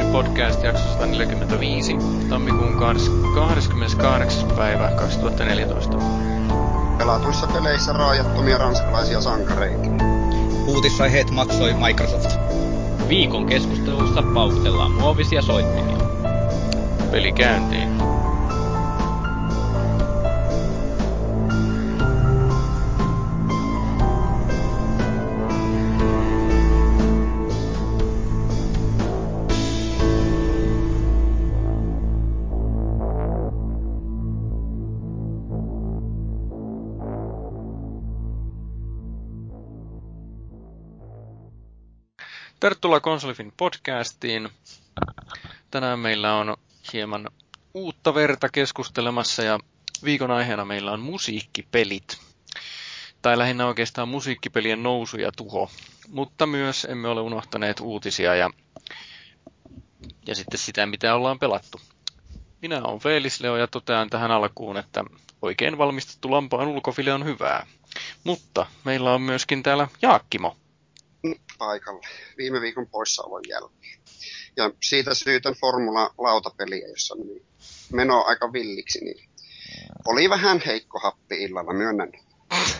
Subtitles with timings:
[0.00, 1.96] Konsolifin podcast jakso 145,
[2.28, 4.50] tammikuun 28.
[4.56, 5.96] päivä 2014.
[6.98, 9.88] Pelatuissa peleissä raajattomia ranskalaisia sankareita.
[10.66, 12.30] Uutisaiheet maksoi Microsoft.
[13.08, 15.96] Viikon keskustelussa paukutellaan muovisia soittimia.
[17.10, 17.89] Peli käyntiin.
[42.60, 44.48] Tervetuloa Konsolifin podcastiin.
[45.70, 46.56] Tänään meillä on
[46.92, 47.28] hieman
[47.74, 49.58] uutta verta keskustelemassa ja
[50.04, 52.18] viikon aiheena meillä on musiikkipelit.
[53.22, 55.70] Tai lähinnä oikeastaan musiikkipelien nousu ja tuho.
[56.08, 58.50] Mutta myös emme ole unohtaneet uutisia ja,
[60.26, 61.80] ja sitten sitä, mitä ollaan pelattu.
[62.62, 65.04] Minä olen Feelis Leo ja totean tähän alkuun, että
[65.42, 67.66] oikein valmistettu lampaan ulkofile on hyvää.
[68.24, 70.56] Mutta meillä on myöskin täällä Jaakkimo
[71.58, 74.00] paikalle viime viikon poissaolon jälkeen.
[74.56, 77.46] Ja siitä syytän Formula-lautapeliä, jossa niin
[77.92, 79.28] meno aika villiksi, niin
[80.06, 82.12] oli vähän heikko happi illalla, myönnän.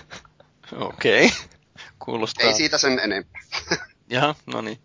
[0.80, 1.38] Okei, okay.
[1.98, 2.46] kuulostaa.
[2.46, 3.42] Ei siitä sen enempää.
[4.10, 4.78] Jaha, no niin.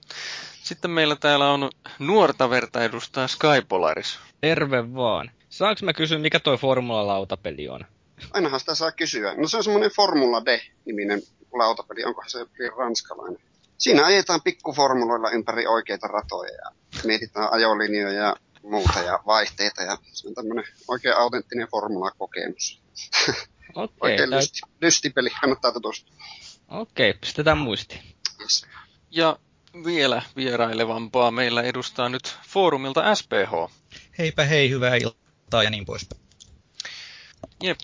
[0.64, 1.70] Sitten meillä täällä on
[2.00, 4.20] nuorta verta edustaa Skypolaris.
[4.42, 5.32] Terve vaan.
[5.50, 7.86] Saanko mä kysyä, mikä toi Formula-lautapeli on?
[8.34, 9.34] Ainahan sitä saa kysyä.
[9.38, 11.22] No se on semmoinen Formula D-niminen
[11.54, 12.04] lautapeli.
[12.04, 12.46] Onkohan se
[12.78, 13.40] ranskalainen?
[13.78, 16.72] siinä ajetaan pikkuformuloilla ympäri oikeita ratoja ja
[17.04, 22.82] mietitään ajolinjoja ja muuta ja vaihteita ja se on tämmöinen oikein autenttinen formula-kokemus.
[23.76, 23.98] Okei.
[24.02, 26.16] Oikein tai- lysti, lystipeli, kannattaa tutustua.
[26.70, 28.02] Okei, pistetään muistiin.
[28.42, 28.66] Yes.
[29.12, 29.40] Ja
[29.86, 33.76] vielä vierailevampaa meillä edustaa nyt foorumilta SPH.
[34.18, 36.25] Heipä hei, hyvää iltaa ja niin poispäin.
[37.64, 37.80] Jep.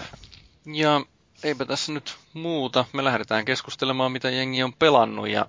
[0.65, 1.01] Ja
[1.43, 2.85] eipä tässä nyt muuta.
[2.93, 5.29] Me lähdetään keskustelemaan, mitä jengi on pelannut.
[5.29, 5.45] Ja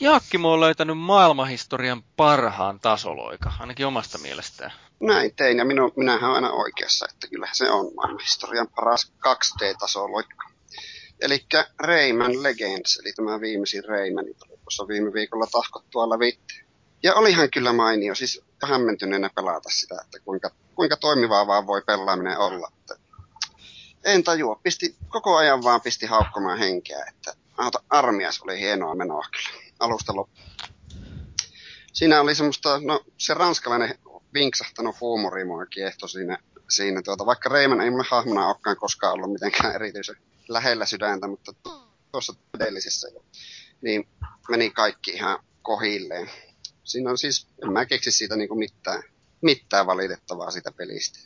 [0.00, 4.72] Jaakkimo on löytänyt maailmanhistorian parhaan tasoloika, ainakin omasta mielestään.
[5.00, 9.12] Näin tein ja minu, minähän olen aina oikeassa, että kyllähän se on maailman historian paras
[9.26, 10.50] 2D-tasoloikka.
[11.20, 11.46] Eli
[11.78, 16.54] Rayman Legends, eli tämä viimeisin Rayman, tuli tuossa viime viikolla tahkottua lävitte.
[17.02, 22.38] Ja olihan kyllä mainio, siis hämmentyneenä pelata sitä, että kuinka, kuinka toimivaa vaan voi pelaaminen
[22.38, 22.72] olla.
[22.80, 22.96] Että
[24.04, 27.32] en tajua, pisti, koko ajan vaan pisti haukkomaan henkeä, että
[27.88, 30.48] armias oli hienoa menoa kyllä, alusta loppuun.
[31.92, 33.98] Siinä oli semmoista, no se ranskalainen
[34.34, 36.38] vinksahtanut huumori mua kiehto siinä,
[36.70, 40.16] siinä tuota, vaikka Reiman ei hahmona olekaan koskaan ollut mitenkään erityisen
[40.48, 41.52] lähellä sydäntä, mutta
[42.12, 43.24] tuossa edellisessä jo,
[43.82, 44.08] niin
[44.48, 46.30] meni kaikki ihan kohilleen.
[46.84, 49.02] Siinä on siis, en mä keksi siitä niinku mitään,
[49.42, 51.18] mitään valitettavaa siitä pelistä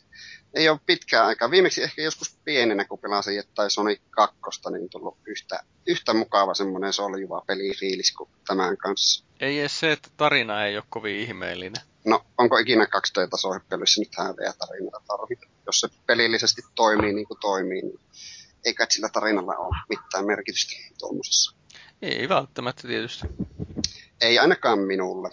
[0.54, 1.50] ei ole pitkään aikaa.
[1.50, 6.92] Viimeksi ehkä joskus pienenä, kun pelasin jotain Sonic 2, niin tullut yhtä, yhtä mukava semmoinen
[6.92, 9.25] soljuva pelifiilis kuin tämän kanssa.
[9.41, 11.82] Ei edes se, että tarina ei ole kovin ihmeellinen.
[12.04, 15.46] No, onko ikinä 2D-tasohyppelyssä mitään vielä tarinaa tarvita?
[15.66, 18.00] Jos se pelillisesti toimii niin kuin toimii, niin
[18.64, 21.56] ei kai sillä tarinalla ole mitään merkitystä tuommoisessa.
[22.02, 23.26] Ei välttämättä tietysti.
[24.20, 25.31] Ei ainakaan minulle.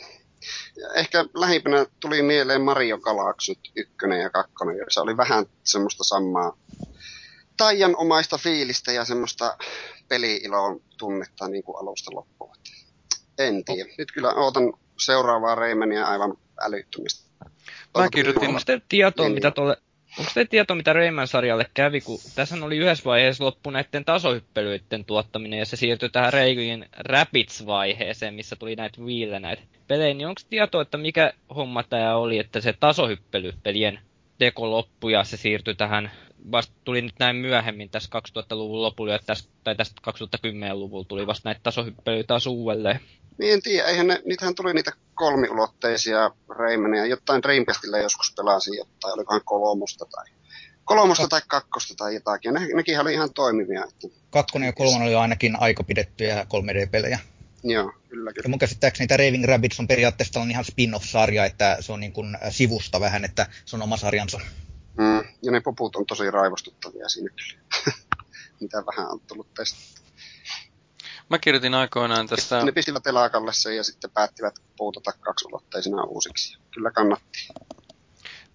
[0.96, 6.57] Ehkä lähimpänä tuli mieleen Mario Galaxy 1 ja 2, ja se oli vähän semmoista samaa
[7.57, 9.57] taianomaista fiilistä ja semmoista
[10.07, 12.56] peli-ilon tunnetta niin kuin alusta loppuun.
[13.38, 13.90] En tiedä.
[13.97, 17.31] Nyt kyllä ootan seuraavaa Raymania aivan älyttömistä.
[17.97, 19.34] Mä kirjoitin, te tietoa, Niin.
[19.34, 19.78] mitä tuolle...
[20.19, 25.59] Onko te tietoa, mitä Rayman-sarjalle kävi, kun tässä oli yhdessä vaiheessa loppu näiden tasohyppelyiden tuottaminen,
[25.59, 30.81] ja se siirtyi tähän Rayman Rapids-vaiheeseen, missä tuli näitä viille näitä pelejä, niin onko tietoa,
[30.81, 33.99] että mikä homma tämä oli, että se tasohyppelypelien
[34.38, 36.11] teko loppui, ja se siirtyi tähän,
[36.51, 41.49] vasta tuli nyt näin myöhemmin tässä 2000-luvun lopulla, ja tässä, tai tästä 2010-luvulla tuli vasta
[41.49, 42.99] näitä tasohyppelyitä taas uudelleen.
[43.37, 47.05] Niin en tiedä, eihän ne, niitähän tuli niitä kolmiulotteisia Raymania.
[47.05, 50.25] Jotain Dreamcastilla joskus pelasin jotain, olikohan kolmosta tai
[50.85, 52.53] kolmosta tai kakkosta tai jotakin.
[52.53, 53.83] Ja ne, nekin oli ihan toimivia.
[53.83, 57.19] Että, Kakkonen ja kolmonen oli ainakin aika pidettyjä 3D-pelejä.
[57.63, 58.43] joo, kyllä kyllä.
[58.43, 62.13] Ja mun käsittääkseni tämä Raving Rabbids on periaatteessa tällainen ihan spin-off-sarja, että se on niin
[62.13, 64.39] kuin sivusta vähän, että se on oma sarjansa.
[64.97, 67.61] Mm, ja ne poput on tosi raivostuttavia siinä kyllä.
[68.61, 70.05] Mitä vähän on tullut testattua.
[71.31, 76.57] Mä kirjoitin aikoinaan tästä, Ne pistivät elakalle sen ja sitten päättivät puutata kaksulotteisena uusiksi.
[76.72, 77.47] Kyllä kannatti.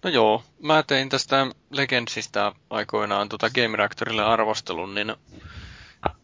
[0.03, 5.15] no joo, mä tein tästä Legendsista aikoinaan tota Game Reactorille arvostelun, niin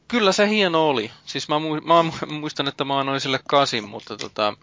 [0.08, 1.12] kyllä se hieno oli.
[1.26, 4.54] Siis mä, mu- mä mu- muistan, että mä annoin sille kasin, mutta tota,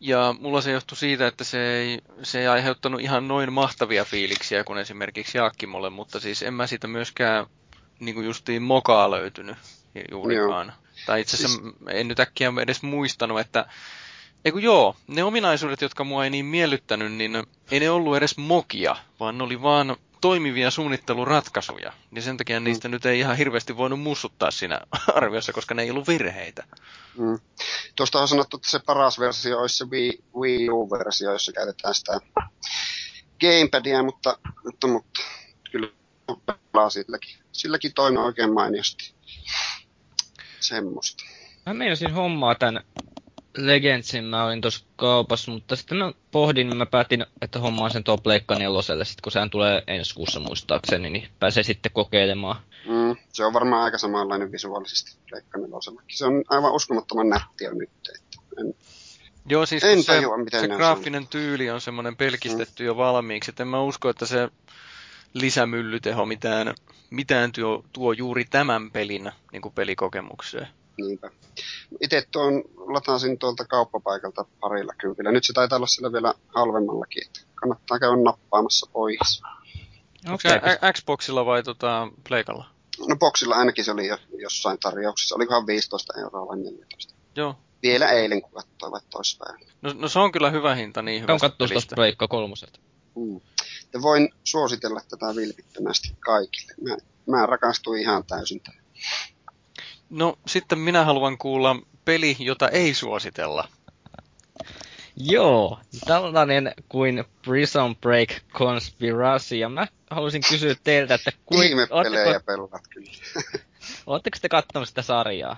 [0.00, 4.64] Ja mulla se johtui siitä, että se ei, se ei aiheuttanut ihan noin mahtavia fiiliksiä
[4.64, 7.46] kuin esimerkiksi Jaakkimolle, mutta siis en mä siitä myöskään
[8.00, 9.56] niin kuin justiin mokaa löytynyt
[10.10, 10.66] juurikaan.
[10.66, 10.76] Joo.
[11.06, 11.74] Tai itse asiassa siis...
[11.88, 13.66] en nyt äkkiä edes muistanut, että
[14.44, 18.96] Eiku joo, ne ominaisuudet, jotka mua ei niin miellyttänyt, niin ei ne ollut edes mokia,
[19.20, 21.92] vaan ne oli vaan toimivia suunnitteluratkaisuja.
[22.10, 22.64] Niin sen takia mm.
[22.64, 24.80] niistä nyt ei ihan hirveästi voinut mussuttaa siinä
[25.14, 26.64] arviossa, koska ne ei ollut virheitä.
[27.18, 27.38] Mm.
[27.96, 32.20] Tuosta on sanottu, että se paras versio olisi se Wii, Wii U-versio, jossa käytetään sitä
[33.40, 35.20] gamepadia, mutta, mutta, mutta
[35.70, 35.88] kyllä
[36.72, 37.36] pelaa silläkin.
[37.52, 39.14] Silläkin toimii oikein mainiosti.
[40.60, 41.24] Semmosta.
[41.66, 42.80] Mä meinasin hommaa tän
[43.56, 48.04] Legendsin mä olin tuossa kaupassa, mutta sitten mä pohdin, niin mä päätin, että hommaan sen
[48.04, 52.56] tuo Pleikka neloselle, sit kun sehän tulee ensi kuussa muistaakseni, niin pääsee sitten kokeilemaan.
[52.86, 56.18] Mm, se on varmaan aika samanlainen visuaalisesti Pleikka nelosellakin.
[56.18, 57.90] Se on aivan uskomattoman nättiä nyt.
[58.14, 58.74] Että en,
[59.48, 61.28] Joo, siis en se, tajua, se graafinen on.
[61.28, 62.86] tyyli on semmoinen pelkistetty mm.
[62.86, 64.48] jo valmiiksi, että en mä usko, että se
[65.34, 66.74] lisämyllyteho mitään,
[67.10, 70.68] mitään tuo, tuo juuri tämän pelin niin kuin pelikokemukseen.
[70.96, 71.30] Niinpä.
[72.00, 75.32] Itse tuon latasin tuolta kauppapaikalta parilla kympillä.
[75.32, 79.42] Nyt se taitaa olla sillä vielä halvemmallakin, että kannattaa käydä nappaamassa pois.
[80.26, 80.60] Onko se
[80.92, 82.66] Xboxilla vai tota Pleikalla?
[83.08, 85.34] No boxilla ainakin se oli jo jossain tarjouksessa.
[85.34, 87.14] Olikohan 15 euroa vai 14?
[87.36, 87.56] Joo.
[87.82, 89.72] Vielä eilen, kun katsoin toispäivänä.
[89.82, 91.32] No, no, se on kyllä hyvä hinta niin hyvä.
[91.32, 92.80] On katsoa tuosta Pleikka kolmoselta.
[93.16, 93.40] Mm.
[93.92, 96.72] Ja voin suositella tätä vilpittömästi kaikille.
[96.82, 96.96] Mä,
[97.26, 98.80] mä rakastuin ihan täysin tähän.
[100.10, 103.68] No sitten minä haluan kuulla peli, jota ei suositella.
[105.16, 111.68] Joo, tällainen kuin Prison Break Conspiracy, ja mä haluaisin kysyä teiltä, että kuin...
[111.68, 113.10] Ihmepelejä pelaat kyllä.
[114.06, 115.56] Oletteko te katsonut sitä sarjaa?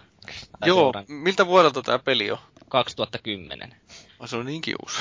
[0.66, 1.04] Joo, seuran?
[1.08, 2.38] miltä vuodelta tämä peli on?
[2.68, 3.81] 2010.
[4.22, 4.98] Oh, se on niin kius.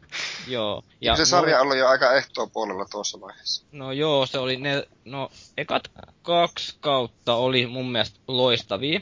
[0.46, 0.84] joo.
[1.00, 3.64] Ja se sarja oli jo aika ehtoa puolella tuossa vaiheessa.
[3.72, 5.90] No joo, se oli ne, no ekat
[6.22, 9.00] kaksi kautta oli mun mielestä loistavia.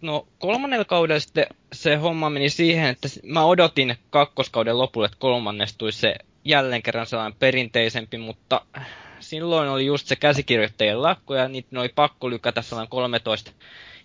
[0.00, 5.78] No kolmannella kaudella sitten se homma meni siihen, että mä odotin kakkoskauden lopulle, että kolmannesta
[5.78, 6.14] tulisi se
[6.44, 8.60] jälleen kerran sellainen perinteisempi, mutta
[9.20, 13.52] silloin oli just se käsikirjoittajien lakko ja niitä oli pakko lykätä sellainen 13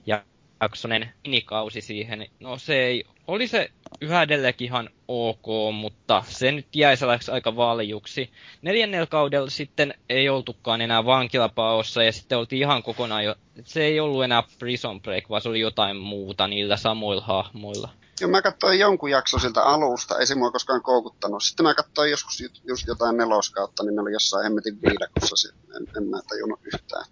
[0.06, 0.24] ja
[0.62, 2.28] jaksonen minikausi siihen.
[2.40, 3.72] No se ei, oli se
[4.02, 8.30] yhä edelleenkin ihan ok, mutta se nyt jäi sellaiseksi aika valjuksi.
[8.62, 14.00] Neljännellä kaudella sitten ei oltukaan enää vankilapaossa ja sitten oltiin ihan kokonaan jo, se ei
[14.00, 17.90] ollut enää Prison Break, vaan se oli jotain muuta niillä samoilla hahmoilla.
[18.22, 21.44] Joo, mä katsoin jonkun jakson siltä alusta, ei se mua koskaan koukuttanut.
[21.44, 25.54] Sitten mä katsoin joskus just jotain neloskautta, niin ne oli jossain hemmetin viidakossa.
[25.76, 27.06] En, en mä tajunnut yhtään,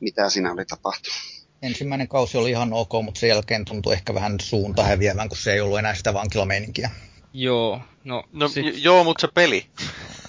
[0.00, 4.40] mitä siinä oli tapahtunut ensimmäinen kausi oli ihan ok, mutta sen jälkeen tuntui ehkä vähän
[4.40, 6.90] suunta häviävän, kun se ei ollut enää sitä vankilomeininkiä.
[7.32, 8.24] Joo, no...
[8.32, 8.84] no sit...
[8.84, 9.66] joo, mutta se peli.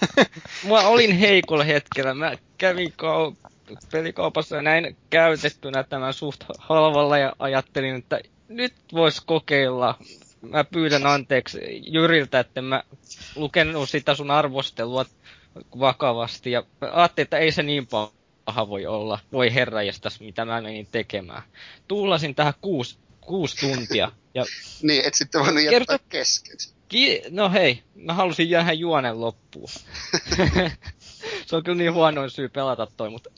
[0.70, 2.14] Mä olin heikolla hetkellä.
[2.14, 3.50] Mä kävin kau-
[3.92, 9.98] pelikaupassa ja näin käytettynä tämän suht halvalla ja ajattelin, että nyt vois kokeilla.
[10.42, 12.84] Mä pyydän anteeksi Jyriltä, että mä
[13.36, 15.06] lukenut sitä sun arvostelua
[15.80, 18.15] vakavasti ja ajattelin, että ei se niin paljon
[18.46, 19.20] paha voi olla.
[19.32, 19.80] Voi herra
[20.20, 21.44] mitä mä menin tekemään.
[21.88, 24.12] Tuulasin tähän kuusi, kuusi tuntia.
[24.34, 24.46] Ja
[24.82, 26.06] niin, et sitten voinut jättää kerto...
[26.10, 26.58] kesken.
[26.88, 29.70] Ki- no hei, mä halusin jäädä juonen loppuun.
[31.46, 33.30] se on kyllä niin huonoin syy pelata toi, mutta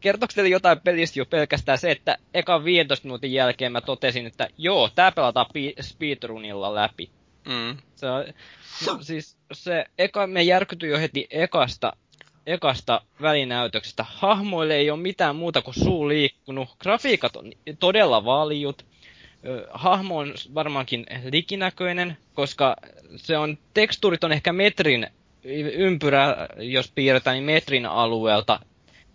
[0.00, 4.48] kertooko teille jotain pelistä jo pelkästään se, että ekan 15 minuutin jälkeen mä totesin, että
[4.58, 7.10] joo, tää pelataan pi- speedrunilla läpi.
[7.48, 7.76] Mm.
[7.94, 8.24] Se, on,
[8.86, 11.92] no, siis se eka, me järkytyi jo heti ekasta
[12.48, 14.04] ekasta välinäytöksestä.
[14.08, 16.68] Hahmoille ei ole mitään muuta kuin suu liikkunut.
[16.78, 18.86] Grafiikat on todella valjut.
[19.70, 22.76] Hahmo on varmaankin likinäköinen, koska
[23.16, 25.06] se on, tekstuurit on ehkä metrin
[25.74, 28.60] ympyrä, jos piirretään, niin metrin alueelta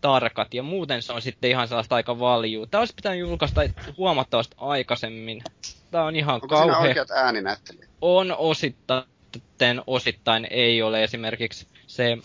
[0.02, 2.68] tarkat, ja muuten se on sitten ihan sellaista aika valjuu.
[2.68, 3.62] Tämä olisi pitänyt julkaista
[3.98, 5.44] huomattavasti aikaisemmin.
[5.92, 6.78] Tämä on ihan Onko kauhea.
[6.78, 7.90] Onko oikeat ääninäyttelijät?
[8.02, 12.18] On osittain, osittain ei ole esimerkiksi se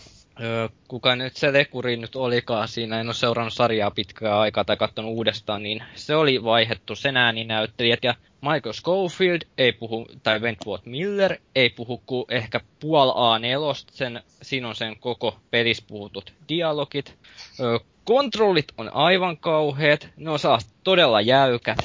[0.87, 5.11] kuka nyt se lekuri nyt olikaan siinä, en ole seurannut sarjaa pitkää aikaa tai katsonut
[5.11, 11.37] uudestaan, niin se oli vaihettu sen ääninäyttelijät ja Michael Schofield ei puhu, tai Wentworth Miller
[11.55, 17.17] ei puhu kuin ehkä puol A4, sen, siinä on sen koko pelis puhutut dialogit.
[18.03, 20.39] Kontrollit on aivan kauheat, ne on
[20.83, 21.77] todella jäykät.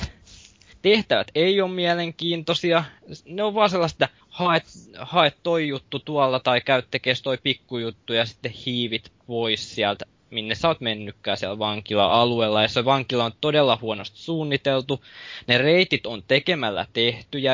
[0.83, 2.85] Tehtävät ei ole mielenkiintoisia,
[3.25, 4.65] ne on vaan sellaista, haet,
[4.99, 10.55] haet toi juttu tuolla tai käy tekee toi pikkujuttu ja sitten hiivit pois sieltä, minne
[10.55, 12.63] sä oot mennytkään siellä vankila-alueella.
[12.63, 15.05] Ja se vankila on todella huonosti suunniteltu.
[15.47, 17.53] Ne reitit on tekemällä tehty ja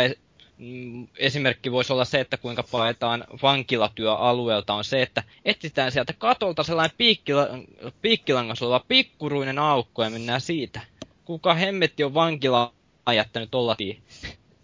[0.59, 6.63] mm, esimerkki voisi olla se, että kuinka paetaan vankilatyöalueelta, on se, että etsitään sieltä katolta
[6.63, 7.49] sellainen piikkila,
[8.03, 10.81] piikkilangassa oleva pikkuruinen aukko ja mennään siitä.
[11.25, 12.73] Kuka hemmetti on vankila
[13.15, 13.77] jättänyt olla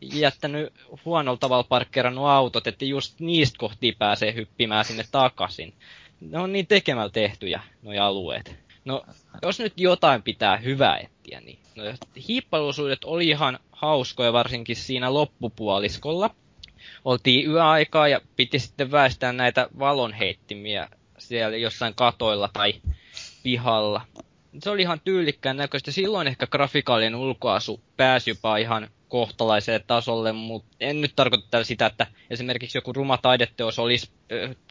[0.01, 0.73] jättänyt
[1.05, 5.75] huonolla tavalla parkkeerannut autot, että just niistä kohti pääsee hyppimään sinne takaisin.
[6.21, 8.57] Ne on niin tekemällä tehtyjä, nuo alueet.
[8.85, 9.05] No,
[9.43, 11.83] jos nyt jotain pitää hyvää etsiä, niin no,
[12.29, 16.31] hiippailuosuudet oli ihan hauskoja, varsinkin siinä loppupuoliskolla.
[17.05, 20.89] Oltiin yöaikaa ja piti sitten väistää näitä valonheittimiä
[21.19, 22.75] siellä jossain katoilla tai
[23.43, 24.01] pihalla.
[24.63, 25.91] Se oli ihan tyylikkään näköistä.
[25.91, 32.07] Silloin ehkä grafikaalinen ulkoasu pääsi jopa ihan kohtalaiselle tasolle, mutta en nyt tarkoita sitä, että
[32.31, 34.11] esimerkiksi joku ruma taideteos olisi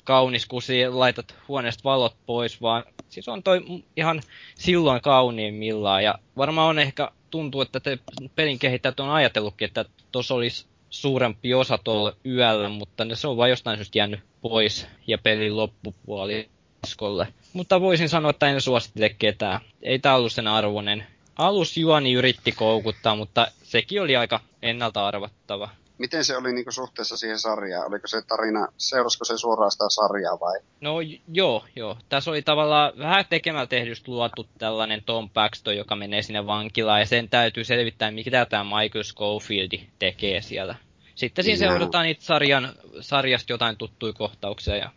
[0.03, 3.61] kaunis, kun laitat huoneesta valot pois, vaan siis on toi
[3.97, 4.21] ihan
[4.55, 6.03] silloin kauniimmillaan.
[6.03, 7.99] Ja varmaan on ehkä tuntuu, että te
[8.35, 13.49] pelin kehittäjät on ajatellutkin, että tuossa olisi suurempi osa tuolla yöllä, mutta se on vain
[13.49, 17.27] jostain syystä jäänyt pois ja pelin loppupuoliskolle.
[17.53, 19.61] Mutta voisin sanoa, että en suosittele ketään.
[19.81, 25.69] Ei tämä ollut sen arvoinen alusjuoni yritti koukuttaa, mutta sekin oli aika ennalta arvattava.
[25.97, 27.87] Miten se oli niinku suhteessa siihen sarjaan?
[27.87, 30.59] Oliko se tarina, seurasiko se suoraan sitä sarjaa vai?
[30.81, 30.95] No
[31.33, 31.97] joo, joo.
[32.09, 37.05] Tässä oli tavallaan vähän tekemällä tehdystä luotu tällainen Tom Paxton, joka menee sinne vankilaan, ja
[37.05, 40.75] sen täytyy selvittää, mitä tämä Michael Schofield tekee siellä.
[41.15, 44.89] Sitten siinä seurataan itse sarjan, sarjasta jotain tuttuja kohtauksia, ja...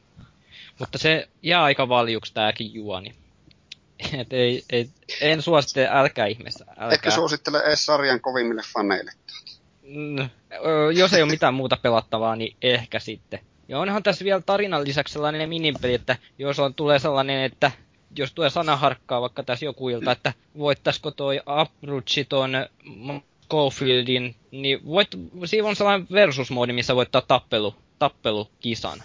[0.79, 3.15] mutta se jää aika valjuksi tämäkin juoni.
[4.21, 4.89] Et ei, ei,
[5.21, 6.65] en suosittele, älkää ihmeessä.
[6.69, 6.89] Älkää.
[6.91, 9.13] Ehkä suosittele edes sarjan kovimmille faneille.
[9.83, 10.29] No,
[10.95, 13.41] jos ei ole mitään muuta pelattavaa, niin ehkä sitten.
[13.69, 17.71] Ja onhan tässä vielä tarinan lisäksi sellainen minipeli, että jos on, tulee sellainen, että
[18.17, 22.53] jos tulee sanaharkkaa vaikka tässä joku ilta, että voittaisiko toi Apruchi ton
[23.51, 25.09] Cofieldin, niin voit,
[25.45, 29.03] siinä on sellainen versusmoodi, missä voittaa tappelu, tappelukisan.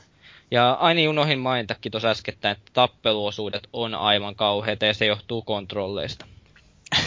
[0.53, 6.25] Ja aina unohin mainitakin tuossa äskettäin, että tappeluosuudet on aivan kauheita ja se johtuu kontrolleista.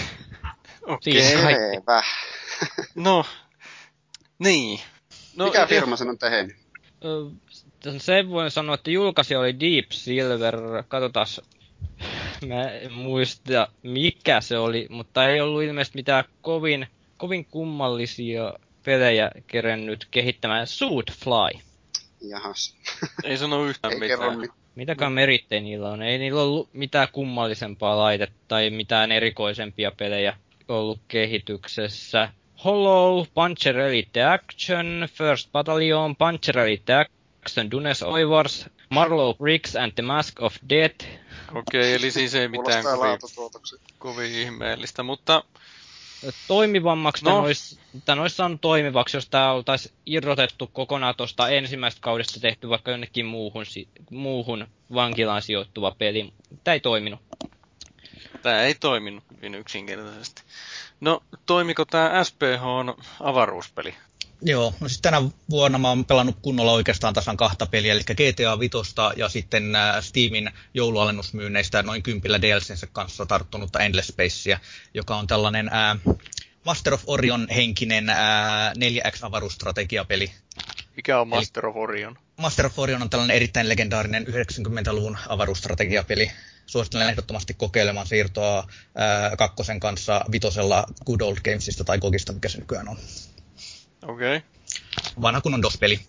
[0.86, 1.36] Okei.
[1.36, 2.02] Okay.
[2.94, 3.24] no,
[4.38, 4.80] niin.
[5.36, 6.56] No, Mikä firma sen on tehnyt?
[7.98, 10.56] Sen voin sanoa, että julkaisi oli Deep Silver.
[10.88, 11.26] Katsotaan,
[12.46, 16.86] mä en muista mikä se oli, mutta ei ollut ilmeisesti mitään kovin,
[17.16, 18.52] kovin kummallisia
[18.84, 20.66] pelejä kerennyt kehittämään
[21.12, 21.65] Fly.
[22.28, 22.76] Jahas.
[23.24, 24.38] Ei sano yhtään Ei mitään.
[24.38, 26.02] Mit- Mitäkään merittejä niillä on?
[26.02, 30.36] Ei niillä ollut mitään kummallisempaa laitetta tai mitään erikoisempia pelejä
[30.68, 32.28] ollut kehityksessä.
[32.64, 40.02] Hollow, Puncher Elite Action, First Battalion, Puncher Elite Action, Dunes Oivars, Marlow Briggs and the
[40.02, 41.06] Mask of Death.
[41.54, 43.18] Okei, okay, eli siis ei mitään kovin,
[43.98, 45.44] kovin ihmeellistä, mutta
[46.48, 47.38] toimivammaksi no.
[47.38, 52.90] olisi, tämän olisi saanut toimivaksi, jos tämä oltaisiin irrotettu kokonaan tuosta ensimmäisestä kaudesta tehty vaikka
[52.90, 53.64] jonnekin muuhun,
[54.10, 56.32] muuhun vankilaan sijoittuva peli.
[56.64, 57.20] Tämä ei toiminut.
[58.42, 60.42] Tämä ei toiminut hyvin yksinkertaisesti.
[61.00, 63.94] No, toimiko tämä SPH on avaruuspeli?
[64.42, 68.58] Joo, no siis tänä vuonna mä oon pelannut kunnolla oikeastaan tasan kahta peliä, eli GTA
[68.58, 74.58] Vitosta ja sitten äh, Steamin joulualennusmyynneistä noin kympillä DLCnsä kanssa tarttunutta Endless Spacea,
[74.94, 75.96] joka on tällainen ää,
[76.64, 80.32] Master of Orion henkinen ää, 4X-avaruusstrategiapeli.
[80.96, 82.18] Mikä on Master eli, of Orion?
[82.36, 86.32] Master of Orion on tällainen erittäin legendaarinen 90-luvun avaruusstrategiapeli.
[86.66, 92.58] Suosittelen ehdottomasti kokeilemaan siirtoa ää, kakkosen kanssa vitosella Good Old Gamesista tai Gogista, mikä se
[92.58, 92.98] nykyään on.
[94.08, 94.36] Okei.
[94.36, 94.48] Okay.
[95.22, 96.00] Vanha kunnon DOS-peli.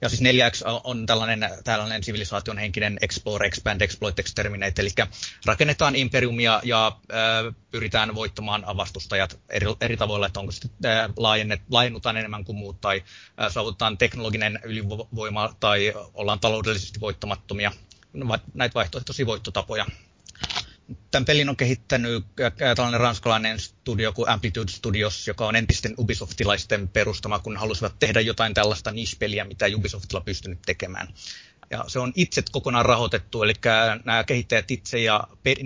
[0.00, 4.90] Ja siis 4X on tällainen, tällainen sivilisaation henkinen explore, expand, exploit, exterminate, eli
[5.46, 11.62] rakennetaan imperiumia ja äh, pyritään voittamaan avastustajat eri, eri tavoilla, että onko sitten äh, laajennet,
[11.70, 13.02] laajennutaan enemmän kuin muut, tai
[13.40, 17.72] äh, saavutetaan teknologinen ylivoima, tai ollaan taloudellisesti voittamattomia.
[18.54, 19.86] Näitä vaihtoehtoisia voittotapoja
[21.10, 22.24] tämän pelin on kehittänyt
[22.76, 28.54] tällainen ranskalainen studio kuin Amplitude Studios, joka on entisten Ubisoftilaisten perustama, kun halusivat tehdä jotain
[28.54, 31.08] tällaista niche-peliä, mitä Ubisoftilla pystynyt tekemään.
[31.70, 33.52] Ja se on itse kokonaan rahoitettu, eli
[34.04, 35.24] nämä kehittäjät itse ja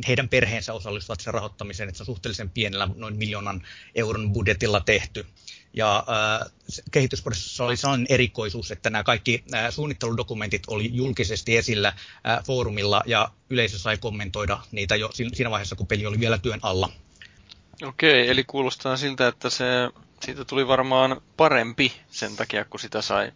[0.08, 3.62] heidän perheensä osallistuvat sen rahoittamiseen, että se on suhteellisen pienellä, noin miljoonan
[3.94, 5.26] euron budjetilla tehty.
[5.72, 6.04] Ja
[6.42, 6.52] äh,
[6.90, 13.30] kehitysprosessissa oli sellainen erikoisuus, että nämä kaikki äh, suunnitteludokumentit oli julkisesti esillä äh, foorumilla ja
[13.50, 16.92] yleisö sai kommentoida niitä jo siinä vaiheessa, kun peli oli vielä työn alla.
[17.82, 19.64] Okei, eli kuulostaa siltä, että se,
[20.24, 23.32] siitä tuli varmaan parempi sen takia, kun sitä sai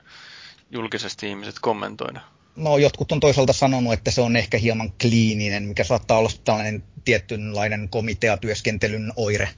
[0.70, 2.20] julkisesti ihmiset kommentoida.
[2.56, 6.84] No jotkut on toisaalta sanonut, että se on ehkä hieman kliininen, mikä saattaa olla tällainen
[7.04, 9.48] tietynlainen komiteatyöskentelyn oire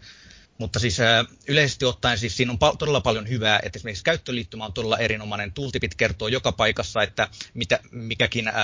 [0.58, 0.98] Mutta siis
[1.48, 5.52] yleisesti ottaen siis siinä on pal- todella paljon hyvää, että esimerkiksi käyttöliittymä on todella erinomainen.
[5.52, 8.54] Tooltipit kertoo joka paikassa, että mitä, mikäkin äh,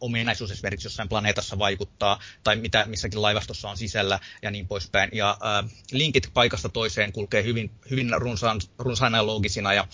[0.00, 5.10] ominaisuus esimerkiksi jossain planeetassa vaikuttaa, tai mitä missäkin laivastossa on sisällä ja niin poispäin.
[5.12, 9.86] Ja äh, linkit paikasta toiseen kulkee hyvin, hyvin runsaan, runsaina ja loogisina, ja,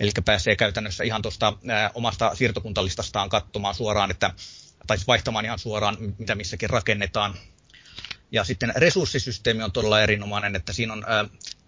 [0.00, 1.52] eli pääsee käytännössä ihan tuosta
[1.94, 4.30] omasta siirtokuntalistastaan katsomaan suoraan, että
[4.86, 7.34] tai vaihtamaan ihan suoraan, mitä missäkin rakennetaan
[8.32, 11.04] ja sitten resurssisysteemi on todella erinomainen, että siinä on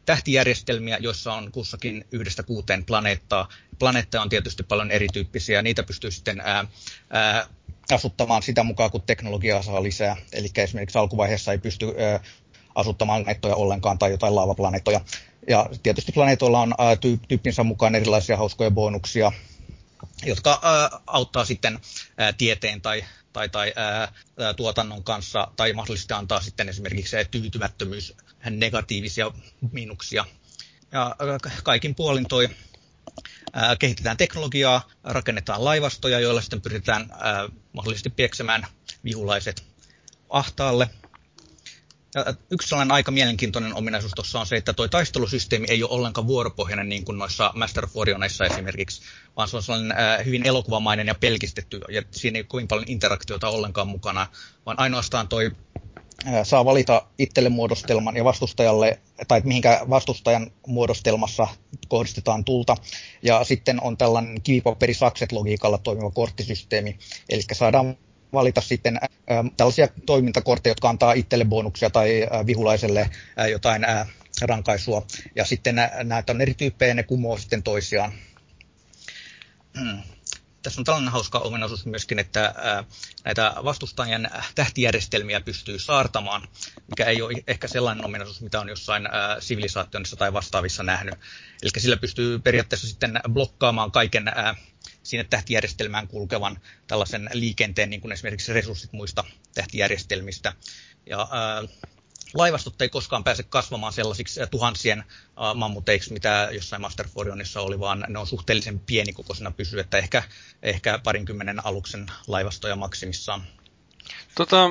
[0.07, 3.49] tähtijärjestelmiä, joissa on kussakin yhdestä kuuteen planeettaa.
[3.79, 6.65] Planeetteja on tietysti paljon erityyppisiä, ja niitä pystyy sitten ää,
[7.11, 7.47] ää,
[7.93, 10.17] asuttamaan sitä mukaan, kun teknologiaa saa lisää.
[10.33, 12.21] Eli esimerkiksi alkuvaiheessa ei pysty ää,
[12.75, 15.01] asuttamaan planeettoja ollenkaan tai jotain laavaplaneettoja.
[15.49, 16.97] Ja tietysti planeetoilla on ää,
[17.29, 19.33] tyyppinsä mukaan erilaisia hauskoja bonuksia,
[20.27, 21.79] jotka ää, auttaa sitten
[22.19, 23.05] ää, tieteen tai
[23.35, 24.13] tai, tai ää,
[24.57, 28.15] tuotannon kanssa, tai mahdollisesti antaa sitten esimerkiksi tyytymättömyys
[28.51, 29.31] negatiivisia
[29.73, 30.25] miinuksia.
[30.93, 31.17] Ja
[31.63, 32.49] kaikin puolin toi
[33.53, 38.67] ää, kehitetään teknologiaa, rakennetaan laivastoja, joilla sitten pyritään ää, mahdollisesti pieksemään
[39.05, 39.65] vihulaiset
[40.31, 40.91] ahtaalle–
[42.51, 46.89] yksi sellainen aika mielenkiintoinen ominaisuus tuossa on se, että tuo taistelusysteemi ei ole ollenkaan vuoropohjainen
[46.89, 47.93] niin kuin noissa Master of
[48.47, 49.03] esimerkiksi,
[49.37, 53.49] vaan se on sellainen hyvin elokuvamainen ja pelkistetty, ja siinä ei ole kovin paljon interaktiota
[53.49, 54.27] ollenkaan mukana,
[54.67, 55.51] vaan ainoastaan toi
[56.43, 61.47] saa valita itselle muodostelman ja vastustajalle, tai mihinkä vastustajan muodostelmassa
[61.89, 62.77] kohdistetaan tulta.
[63.23, 67.97] Ja sitten on tällainen kivipaperi sakset logiikalla toimiva korttisysteemi, eli saadaan
[68.35, 68.99] valita sitten
[69.57, 73.11] tällaisia toimintakortteja, jotka antaa itselle bonuksia tai vihulaiselle
[73.51, 73.87] jotain
[74.43, 75.07] rankaisua.
[75.37, 78.13] Ja sitten näitä on eri tyyppejä ja ne kumoo sitten toisiaan.
[79.79, 80.03] Hmm.
[80.63, 82.55] Tässä on tällainen hauska ominaisuus myöskin, että
[83.25, 86.49] näitä vastustajien tähtijärjestelmiä pystyy saartamaan,
[86.89, 89.09] mikä ei ole ehkä sellainen ominaisuus, mitä on jossain
[89.41, 91.15] sivilisaatioissa tai vastaavissa nähnyt.
[91.63, 94.25] Eli sillä pystyy periaatteessa sitten blokkaamaan kaiken
[95.05, 100.53] sinne tähtijärjestelmään kulkevan tällaisen liikenteen, niin kuin esimerkiksi resurssit muista tähtijärjestelmistä.
[101.07, 101.63] Ja ää,
[102.35, 105.05] laivastot ei koskaan pääse kasvamaan sellaisiksi tuhansien
[105.55, 110.23] mammuteiksi, mitä jossain Master Forionissa oli, vaan ne on suhteellisen pienikokoisena pysyä, että ehkä,
[110.63, 113.43] ehkä parinkymmenen aluksen laivastoja maksimissaan.
[114.35, 114.71] Tota,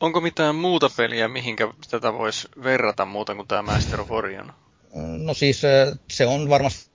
[0.00, 4.52] onko mitään muuta peliä, mihinkä tätä voisi verrata muuta kuin tämä Master of Orion?
[5.18, 5.62] No siis
[6.10, 6.90] se on varmasti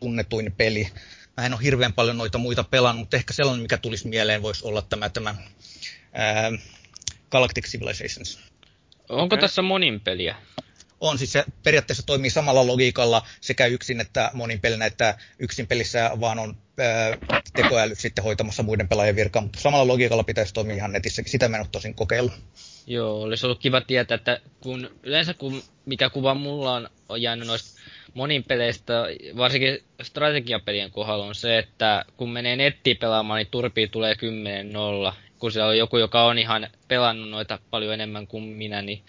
[0.00, 0.88] tunnetuin peli
[1.38, 4.66] Mä en ole hirveän paljon noita muita pelannut, mutta ehkä sellainen, mikä tulisi mieleen, voisi
[4.66, 5.34] olla tämä, tämä
[6.12, 6.50] ää,
[7.30, 8.38] Galactic Civilizations.
[9.08, 9.38] Onko okay.
[9.38, 10.36] tässä monin peliä?
[11.00, 16.10] On, siis se periaatteessa toimii samalla logiikalla sekä yksin että monin pelinä, että yksin pelissä
[16.20, 20.92] vaan on ää, tekoälyt sitten hoitamassa muiden pelaajien virkaa, mutta samalla logiikalla pitäisi toimia ihan
[20.92, 21.32] netissäkin.
[21.32, 22.32] Sitä mä en ole tosin kokeillut.
[22.90, 27.46] Joo, olisi ollut kiva tietää, että kun yleensä kun, mikä kuva mulla on, on jäänyt
[27.48, 27.80] noista
[28.14, 28.94] monin peleistä,
[29.36, 34.14] varsinkin strategiapelien kohdalla on se, että kun menee nettiin pelaamaan, niin turpii tulee
[35.10, 35.12] 10-0.
[35.38, 39.02] Kun siellä on joku, joka on ihan pelannut noita paljon enemmän kuin minä, niin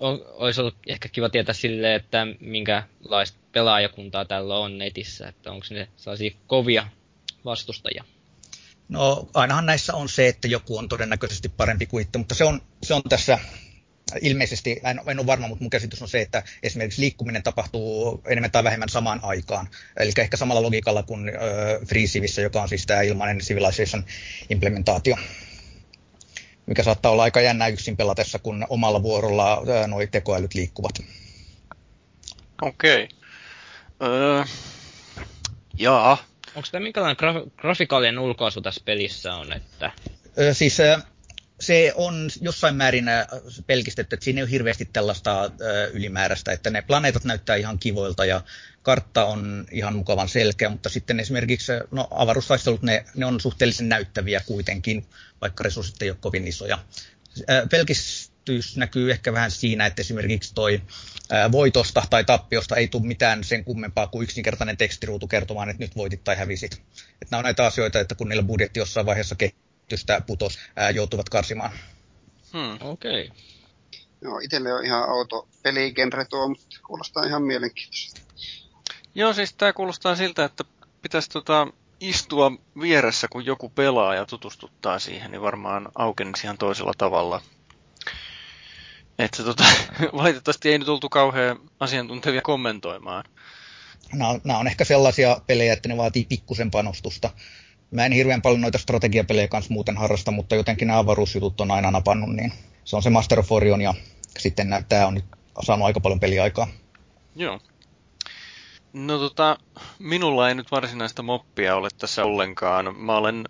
[0.00, 5.66] on, olisi ollut ehkä kiva tietää silleen, että minkälaista pelaajakuntaa tällä on netissä, että onko
[5.70, 6.86] ne sellaisia kovia
[7.44, 8.04] vastustajia.
[8.90, 12.62] No ainahan näissä on se, että joku on todennäköisesti parempi kuin itse, mutta se on,
[12.82, 13.38] se on tässä
[14.20, 18.50] ilmeisesti, en, en ole varma, mutta mun käsitys on se, että esimerkiksi liikkuminen tapahtuu enemmän
[18.50, 19.68] tai vähemmän samaan aikaan.
[19.96, 21.34] Eli ehkä samalla logiikalla kuin äh,
[21.88, 24.04] FreeCivissä, joka on siis tämä ilmainen Civilization
[24.50, 25.16] implementaatio
[26.66, 30.94] mikä saattaa olla aika jännä yksin pelatessa, kun omalla vuorolla nuo tekoälyt liikkuvat.
[32.62, 33.04] Okei.
[33.04, 34.10] Okay.
[34.10, 34.44] Öö,
[35.78, 36.29] jaa.
[36.54, 39.52] Onko tämä minkälainen graf- grafikaalinen ulkoasu tässä pelissä on?
[39.52, 39.92] Että...
[40.38, 40.78] Öö, siis
[41.60, 43.04] se on jossain määrin
[43.66, 45.50] pelkistetty, että siinä ei ole hirveästi tällaista
[45.92, 48.42] ylimääräistä, että ne planeetat näyttää ihan kivoilta ja
[48.82, 54.40] kartta on ihan mukavan selkeä, mutta sitten esimerkiksi no, avaruustaistelut, ne, ne on suhteellisen näyttäviä
[54.46, 55.06] kuitenkin,
[55.40, 56.78] vaikka resurssit ei ole kovin isoja.
[58.50, 60.82] Pelkistys näkyy ehkä vähän siinä, että esimerkiksi toi
[61.52, 66.24] voitosta tai tappiosta ei tule mitään sen kummempaa kuin yksinkertainen tekstiruutu kertomaan, että nyt voitit
[66.24, 66.72] tai hävisit.
[66.72, 71.28] Että nämä on näitä asioita, että kun niillä budjetti jossain vaiheessa kehitystä putos, ää, joutuvat
[71.28, 71.70] karsimaan.
[72.52, 73.24] Hmm, okei.
[73.26, 73.36] Okay.
[74.22, 78.20] Joo, itselle on ihan auto peligenre tuo, mutta kuulostaa ihan mielenkiintoista.
[79.14, 80.64] Joo, siis tämä kuulostaa siltä, että
[81.02, 81.66] pitäisi tota,
[82.00, 87.42] istua vieressä, kun joku pelaa ja tutustuttaa siihen, niin varmaan aukenisi ihan toisella tavalla.
[89.20, 89.64] Että tota,
[90.18, 93.24] valitettavasti ei nyt oltu kauhean asiantuntevia kommentoimaan.
[94.12, 97.30] Nämä, nämä on ehkä sellaisia pelejä, että ne vaatii pikkusen panostusta.
[97.90, 101.90] Mä en hirveän paljon noita strategiapelejä kanssa muuten harrasta, mutta jotenkin nämä avaruusjutut on aina
[101.90, 102.52] napannut, niin
[102.84, 103.94] se on se Master of Orion ja
[104.38, 105.24] sitten tämä on nyt
[105.62, 106.68] saanut aika paljon peliaikaa.
[107.36, 107.60] Joo.
[108.92, 109.58] No tota,
[109.98, 112.96] minulla ei nyt varsinaista moppia ole tässä ollenkaan.
[112.96, 113.44] Mä olen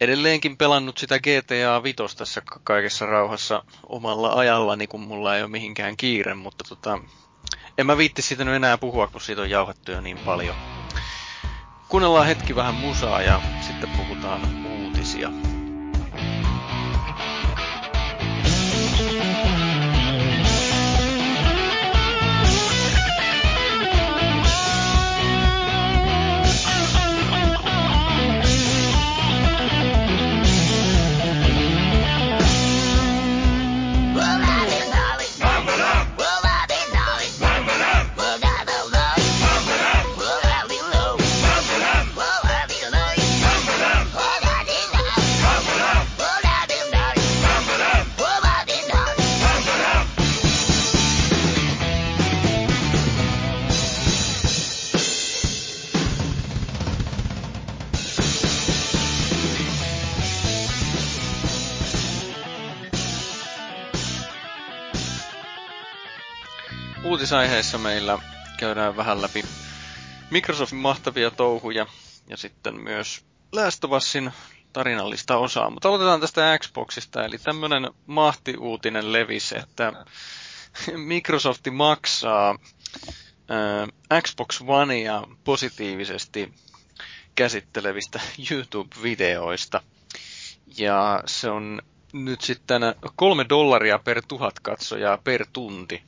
[0.00, 5.96] edelleenkin pelannut sitä GTA 5 tässä kaikessa rauhassa omalla ajallani, kun mulla ei ole mihinkään
[5.96, 6.98] kiire, mutta tota,
[7.78, 10.54] en mä viitti siitä nyt enää puhua, kun siitä on jauhettu jo niin paljon.
[11.88, 15.30] Kuunnellaan hetki vähän musaa ja sitten puhutaan uutisia.
[67.20, 68.18] Uutisaiheessa meillä
[68.58, 69.44] käydään vähän läpi
[70.30, 71.86] Microsoftin mahtavia touhuja
[72.28, 74.32] ja sitten myös Last of Usin
[74.72, 75.70] tarinallista osaa.
[75.70, 79.92] Mutta aloitetaan tästä Xboxista, eli tämmöinen mahtiuutinen levisi, että
[80.96, 82.58] Microsoft maksaa
[83.50, 86.54] äh, Xbox Onea positiivisesti
[87.34, 89.82] käsittelevistä YouTube-videoista.
[90.78, 92.82] Ja se on nyt sitten
[93.16, 96.02] kolme dollaria per tuhat katsojaa per tunti.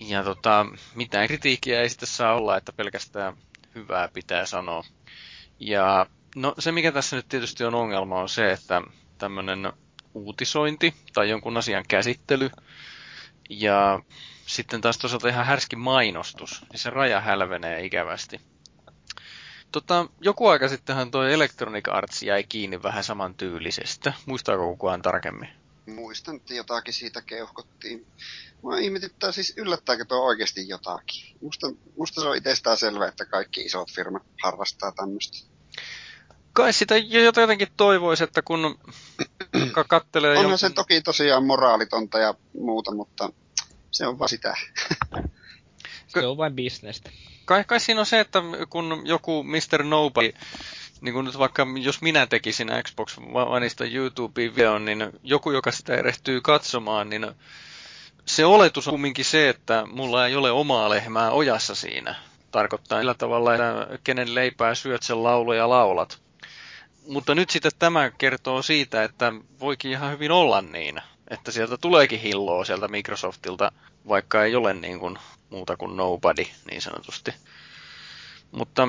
[0.00, 3.36] Ja tota, mitään kritiikkiä ei sitten saa olla, että pelkästään
[3.74, 4.84] hyvää pitää sanoa.
[5.60, 6.06] Ja
[6.36, 8.82] no se, mikä tässä nyt tietysti on ongelma, on se, että
[9.18, 9.72] tämmöinen
[10.14, 12.50] uutisointi tai jonkun asian käsittely
[13.50, 14.00] ja
[14.46, 18.40] sitten taas toisaalta ihan härski mainostus, niin se raja hälvenee ikävästi.
[19.72, 24.12] Tota, joku aika sittenhän tuo Electronic Arts jäi kiinni vähän samantyylisestä.
[24.26, 25.48] Muistaako kukaan tarkemmin?
[25.86, 28.06] Muistan, että jotakin siitä keuhkottiin.
[28.66, 31.36] Mua ihmetyttää siis, yllättääkö tuo oikeasti jotakin.
[31.40, 31.66] Musta,
[31.98, 35.48] musta se on itsestään selvää, että kaikki isot firmat harrastaa tämmöistä.
[36.52, 38.78] Kai sitä jotenkin toivoisi, että kun
[39.88, 40.30] kattelee...
[40.30, 40.58] Onhan jonkun...
[40.58, 43.30] se toki tosiaan moraalitonta ja muuta, mutta
[43.90, 44.56] se on vaan sitä.
[46.08, 47.10] se on vain bisnestä.
[47.44, 49.82] Kai, kai siinä on se, että kun joku Mr.
[49.82, 50.32] Nobody
[51.00, 56.40] niin kuin nyt vaikka jos minä tekisin Xbox Oneista YouTube-videon, niin joku, joka sitä erehtyy
[56.40, 57.26] katsomaan, niin
[58.26, 62.14] se oletus on kumminkin se, että mulla ei ole omaa lehmää ojassa siinä.
[62.50, 66.18] Tarkoittaa sillä tavalla, että kenen leipää syöt sen lauluja laulat.
[67.08, 72.20] Mutta nyt sitten tämä kertoo siitä, että voikin ihan hyvin olla niin, että sieltä tuleekin
[72.20, 73.72] hilloa sieltä Microsoftilta,
[74.08, 75.18] vaikka ei ole niin kuin
[75.50, 77.34] muuta kuin nobody niin sanotusti.
[78.52, 78.88] Mutta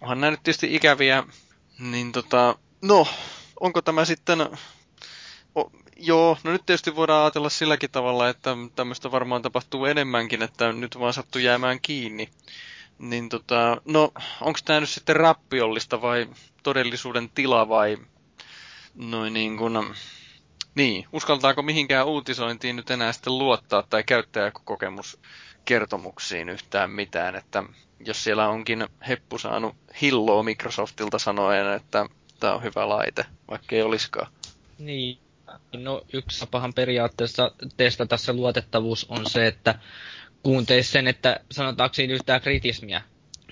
[0.00, 1.24] onhan nämä nyt tietysti ikäviä,
[1.78, 3.06] niin tota, no,
[3.60, 4.38] onko tämä sitten,
[5.98, 10.98] joo, no nyt tietysti voidaan ajatella silläkin tavalla, että tämmöistä varmaan tapahtuu enemmänkin, että nyt
[10.98, 12.28] vaan sattuu jäämään kiinni.
[12.98, 16.28] Niin tota, no, onko tämä nyt sitten rappiollista vai
[16.62, 17.98] todellisuuden tila vai
[18.94, 19.72] noin niin kuin,
[20.74, 27.64] niin, uskaltaako mihinkään uutisointiin nyt enää sitten luottaa tai käyttäjäkokemuskertomuksiin yhtään mitään, että
[28.04, 32.06] jos siellä onkin heppu saanut hilloa Microsoftilta sanoen, että
[32.40, 34.32] tämä on hyvä laite, vaikka ei olisikaan.
[34.78, 35.18] Niin,
[35.76, 39.78] no yksi tapahan periaatteessa testata se luotettavuus on se, että
[40.42, 43.02] kuunteisi sen, että sanotaanko siinä yhtään kritismiä,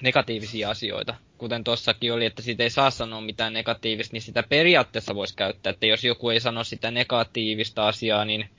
[0.01, 1.15] negatiivisia asioita.
[1.39, 5.71] Kuten tuossakin oli, että siitä ei saa sanoa mitään negatiivista, niin sitä periaatteessa voisi käyttää.
[5.71, 8.51] Että jos joku ei sano sitä negatiivista asiaa, niin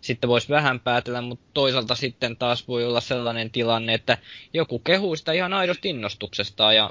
[0.00, 4.18] sitten voisi vähän päätellä, mutta toisaalta sitten taas voi olla sellainen tilanne, että
[4.54, 6.90] joku kehuu sitä ihan aidosti innostuksesta ja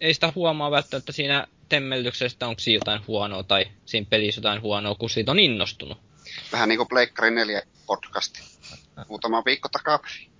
[0.00, 4.94] ei sitä huomaa välttämättä siinä temmellyksestä, onko siinä jotain huonoa tai siinä pelissä jotain huonoa,
[4.94, 5.98] kun siitä on innostunut.
[6.52, 8.40] Vähän niin kuin Pleikkari 4 podcasti.
[9.08, 10.30] Muutama viikko takaperin.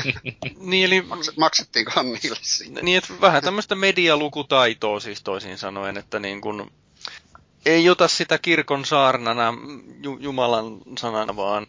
[0.70, 1.04] niin, eli...
[1.36, 2.82] maksettiinkohan niille siitä?
[2.82, 6.70] Niin, että vähän tämmöistä medialukutaitoa siis toisin sanoen, että niin kun
[7.66, 9.54] ei ota sitä kirkon saarnana
[10.20, 11.66] Jumalan sanana, vaan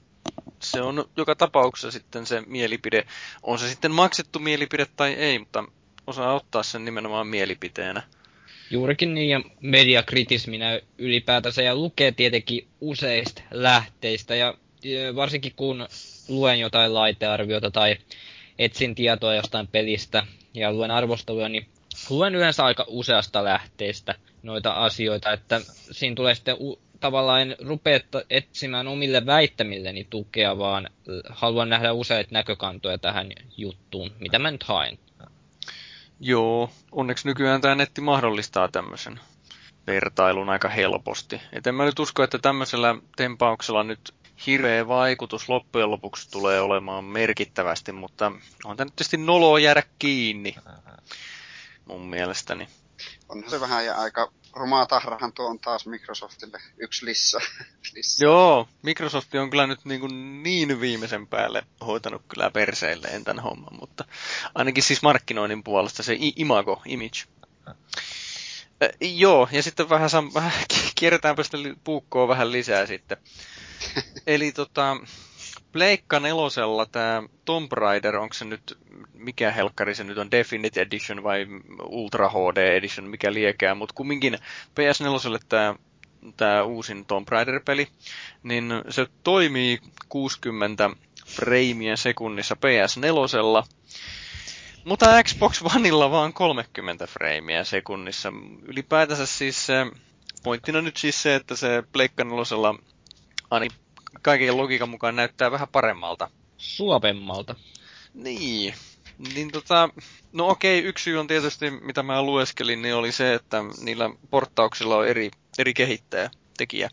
[0.59, 3.07] se on joka tapauksessa sitten se mielipide.
[3.43, 5.63] On se sitten maksettu mielipide tai ei, mutta
[6.07, 8.03] osaa ottaa sen nimenomaan mielipiteenä.
[8.71, 14.53] Juurikin niin, ja mediakritisminä ylipäätänsä, ja lukee tietenkin useista lähteistä, ja
[15.15, 15.87] varsinkin kun
[16.27, 17.97] luen jotain laitearviota tai
[18.59, 20.23] etsin tietoa jostain pelistä
[20.53, 21.65] ja luen arvosteluja, niin
[22.09, 27.99] luen yleensä aika useasta lähteestä noita asioita, että siinä tulee sitten u- tavallaan rupea
[28.29, 30.89] etsimään omille väittämilleni tukea, vaan
[31.29, 34.99] haluan nähdä useita näkökantoja tähän juttuun, mitä mä nyt haen.
[36.25, 39.19] Joo, onneksi nykyään tämä netti mahdollistaa tämmöisen
[39.87, 41.41] vertailun aika helposti.
[41.53, 44.13] Et en mä nyt usko, että tämmöisellä tempauksella nyt
[44.45, 48.31] hirveä vaikutus loppujen lopuksi tulee olemaan merkittävästi, mutta
[48.65, 50.55] on tämä nyt tietysti noloa jäädä kiinni
[51.85, 52.67] mun mielestäni.
[53.29, 57.39] On se vähän ja aika rumaa tahrahan tuo on taas Microsoftille yksi lissa.
[57.95, 58.25] lissa.
[58.25, 63.79] Joo, Microsoft on kyllä nyt niin, kuin niin viimeisen päälle hoitanut kyllä perseilleen tämän homman,
[63.79, 64.05] mutta
[64.55, 67.23] ainakin siis markkinoinnin puolesta se imago, image.
[67.67, 70.51] Äh, joo, ja sitten vähän, sam- vähän
[70.99, 73.17] kierretäänpä sitä puukkoa vähän lisää sitten.
[74.27, 74.97] Eli tota,
[75.73, 78.77] Pleikka nelosella tämä Tomb Raider, onko se nyt,
[79.13, 81.47] mikä helkkari se nyt on, Definite Edition vai
[81.83, 84.33] Ultra HD Edition, mikä liekää, mutta kumminkin
[84.79, 85.75] PS4 tämä
[86.37, 87.87] tämä uusin Tomb Raider-peli,
[88.43, 90.89] niin se toimii 60
[91.27, 93.67] freimiä sekunnissa PS4,
[94.85, 98.33] mutta Xbox Oneilla vaan 30 freimiä sekunnissa.
[98.61, 99.85] Ylipäätänsä siis se,
[100.43, 102.75] pointtina nyt siis se, että se Pleikka nelosella
[103.51, 103.82] ainakin
[104.21, 106.29] kaiken logiikan mukaan näyttää vähän paremmalta.
[106.57, 107.55] Suopemmalta.
[108.13, 108.73] Niin.
[109.35, 109.89] Niin tota,
[110.33, 114.97] no okei, yksi syy on tietysti, mitä mä lueskelin, niin oli se, että niillä porttauksilla
[114.97, 116.89] on eri, eri kehittäjä, tekijä.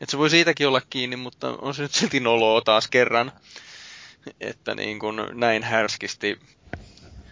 [0.00, 3.32] Että se voi siitäkin olla kiinni, mutta on se nyt silti noloa taas kerran,
[4.40, 6.40] että niin kun näin härskisti,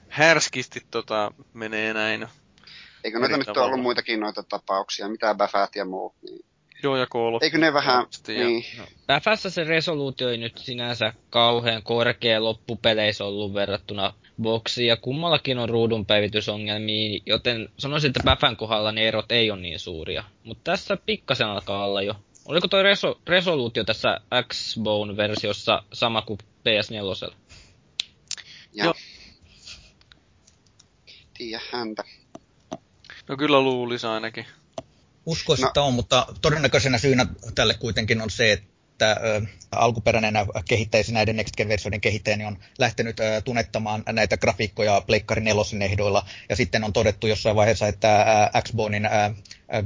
[0.08, 2.28] härskisti tota, menee näin.
[3.04, 6.44] Eikö noita nyt ole ollut muitakin noita tapauksia, mitä Bafat ja muut, niin
[6.82, 8.34] Joo, ja Call Eikö ne vähän, ja...
[8.34, 8.64] niin.
[8.78, 15.58] No, Päfässä se resoluutio ei nyt sinänsä kauhean korkea loppupeleissä ollut verrattuna boksiin, ja kummallakin
[15.58, 20.24] on ruudun päivitysongelmia, joten sanoisin, että Päfän kohdalla ne erot ei ole niin suuria.
[20.44, 22.14] Mutta tässä pikkasen alkaa olla jo.
[22.44, 27.34] Oliko tuo reso- resoluutio tässä X-Bone-versiossa sama kuin PS4?
[28.72, 28.94] Joo.
[31.34, 32.04] Tiedä häntä.
[33.28, 34.46] No kyllä luulisi ainakin.
[35.28, 35.68] Uskoisin, no.
[35.68, 40.34] että on, mutta todennäköisenä syynä tälle kuitenkin on se, että ö, alkuperäinen
[40.68, 46.26] kehittäjä, näiden Next Gen-versioiden kehittäjä, niin on lähtenyt ö, tunnettamaan näitä grafiikkoja Pleikkari nelosen ehdoilla,
[46.48, 49.08] ja sitten on todettu jossain vaiheessa, että Xbonein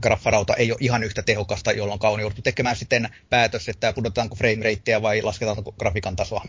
[0.00, 4.64] graffarauta ei ole ihan yhtä tehokasta, jolloin on jouduttu tekemään sitten päätös, että pudotetaanko frame
[4.64, 6.44] ratea vai lasketaanko grafiikan tasoa.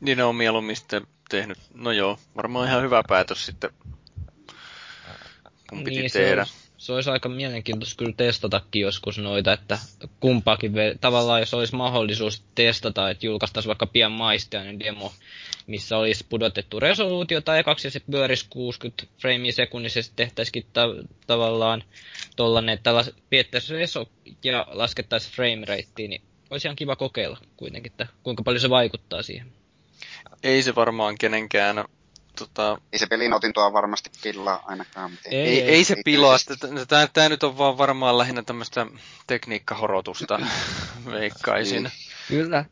[0.00, 3.70] Niin ne on mieluummin sitten tehnyt, no joo, varmaan ihan hyvä päätös sitten,
[5.70, 6.44] kun piti niin, tehdä.
[6.44, 9.78] Se se olisi aika mielenkiintoista kyllä testatakin joskus noita, että
[10.20, 15.12] kumpaakin, tavallaan jos olisi mahdollisuus testata, että julkaistaisiin vaikka pian maistiainen demo,
[15.66, 20.94] missä olisi pudotettu resoluutiota ekaksi ja se pyörisi 60 framea sekunnissa ja tehtäisikin ta-
[21.26, 21.84] tavallaan
[22.36, 23.14] tollanen, että las-
[23.70, 24.06] reso
[24.44, 29.22] ja laskettaisiin frame rateen, niin olisi ihan kiva kokeilla kuitenkin, että kuinka paljon se vaikuttaa
[29.22, 29.46] siihen.
[30.42, 31.84] Ei se varmaan kenenkään
[32.46, 32.78] tota...
[32.92, 35.10] Ei se pelin otintoa varmasti pilaa ainakaan.
[35.24, 36.36] Ei, ei, ei, se pilaa.
[36.88, 38.86] Tämä, tämä nyt on vaan varmaan lähinnä tämmöistä
[39.26, 40.40] tekniikkahorotusta,
[41.12, 41.90] veikkaisin.
[42.28, 42.64] Kyllä.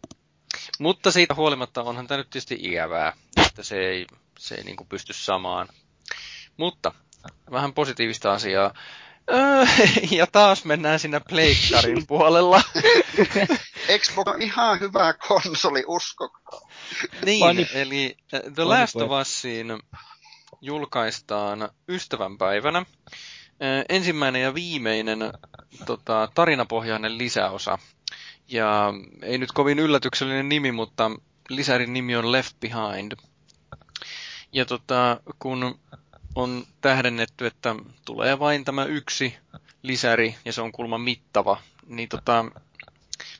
[0.78, 3.12] Mutta siitä huolimatta onhan tämä nyt tietysti ikävää,
[3.46, 4.06] että se ei,
[4.38, 5.68] se ei niin kuin pysty samaan.
[6.56, 6.92] Mutta
[7.50, 8.74] vähän positiivista asiaa.
[9.32, 9.64] Öö,
[10.10, 12.62] ja taas mennään siinä pleikkarin puolella.
[13.98, 16.60] Xbox on ihan hyvä konsoli, uskokaa.
[17.24, 17.66] Niin, Pani...
[17.74, 19.66] eli äh, The Last of Usiin
[20.60, 22.78] julkaistaan ystävänpäivänä.
[22.78, 25.18] Äh, ensimmäinen ja viimeinen
[25.86, 27.78] tota, tarinapohjainen lisäosa.
[28.48, 31.10] Ja ei nyt kovin yllätyksellinen nimi, mutta
[31.48, 33.12] lisärin nimi on Left Behind.
[34.52, 35.78] Ja tota, kun
[36.38, 37.74] on tähdennetty, että
[38.04, 39.36] tulee vain tämä yksi
[39.82, 42.44] lisäri ja se on kulma mittava, niin tota,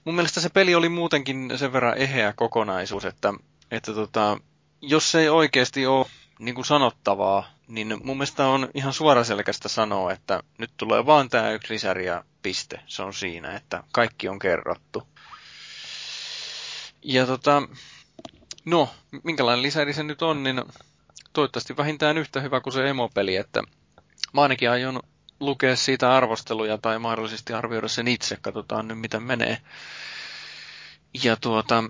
[0.04, 3.34] mun mielestä se peli oli muutenkin sen verran eheä kokonaisuus, että,
[3.70, 4.38] että tota,
[4.80, 6.06] jos se ei oikeasti ole
[6.38, 11.50] niin kuin sanottavaa, niin mun mielestä on ihan suoraselkäistä sanoa, että nyt tulee vaan tämä
[11.50, 12.80] yksi lisäri ja piste.
[12.86, 15.02] Se on siinä, että kaikki on kerrottu.
[17.02, 17.62] Ja tota,
[18.64, 18.88] no,
[19.22, 20.62] minkälainen lisäri se nyt on, niin
[21.38, 23.62] toivottavasti vähintään yhtä hyvä kuin se emopeli, että
[24.32, 25.00] mä ainakin aion
[25.40, 29.58] lukea siitä arvosteluja tai mahdollisesti arvioida sen itse, katsotaan nyt miten menee.
[31.24, 31.84] Ja tuota,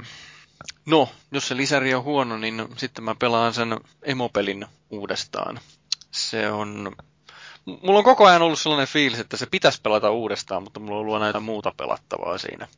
[0.86, 5.60] no, jos se lisäri on huono, niin sitten mä pelaan sen emopelin uudestaan.
[6.10, 6.92] Se on,
[7.64, 11.00] mulla on koko ajan ollut sellainen fiilis, että se pitäisi pelata uudestaan, mutta mulla on
[11.00, 12.68] ollut näitä muuta pelattavaa siinä.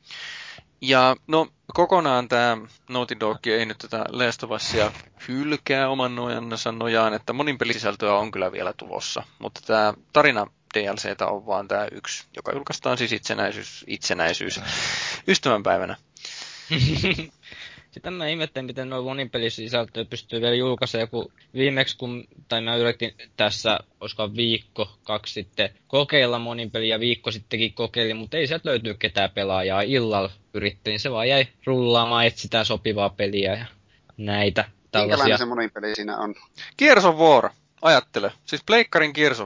[0.81, 2.57] Ja no kokonaan tämä
[2.89, 4.93] Naughty Dog ei nyt tätä Last of Usia
[5.29, 9.23] hylkää oman nojansa nojaan, että monin pelisisältöä on kyllä vielä tulossa.
[9.39, 14.61] Mutta tämä tarina DLCtä on vaan tämä yksi, joka julkaistaan siis itsenäisyys, itsenäisyys
[15.29, 15.97] ystävänpäivänä.
[17.91, 23.15] Sitä mä ihmettelen, miten nuo monipelisisältöjä pystyy vielä julkaisemaan, kun viimeksi kun, tai mä yritin
[23.37, 29.31] tässä, olisiko viikko, kaksi sitten, kokeilla monipeliä, viikko sittenkin kokeilin, mutta ei sieltä löytyy ketään
[29.31, 29.81] pelaajaa.
[29.81, 33.67] Illalla yrittelin, se vaan jäi rullaamaan, etsitään sopivaa peliä ja
[34.17, 35.17] näitä tällaisia.
[35.17, 36.35] Minkälainen se monipeli siinä on?
[36.79, 37.05] Gears
[37.83, 38.33] ajattele.
[38.45, 39.39] Siis Pleikkarin Gears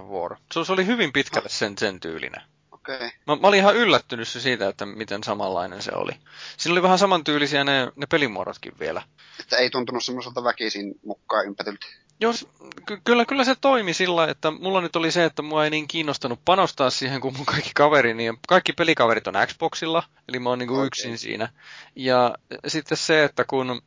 [0.64, 2.42] se oli hyvin pitkälle sen, sen tyylinen.
[2.88, 3.10] Okei.
[3.26, 6.12] Mä, mä olin ihan yllättynyt se siitä, että miten samanlainen se oli.
[6.56, 9.02] Siinä oli vähän samantyyllisiä ne, ne pelimuodotkin vielä.
[9.40, 11.86] Että ei tuntunut semmoiselta väkisin mukaan ympätyltä.
[12.20, 12.48] Jos,
[12.86, 15.88] ky- kyllä, kyllä se toimi sillä, että mulla nyt oli se, että mua ei niin
[15.88, 20.58] kiinnostanut panostaa siihen, kun mun kaikki kaveri, niin kaikki pelikaverit on Xboxilla, eli mä oon
[20.58, 20.86] niinku Okei.
[20.86, 21.48] yksin siinä.
[21.96, 22.34] Ja
[22.66, 23.82] sitten se, että kun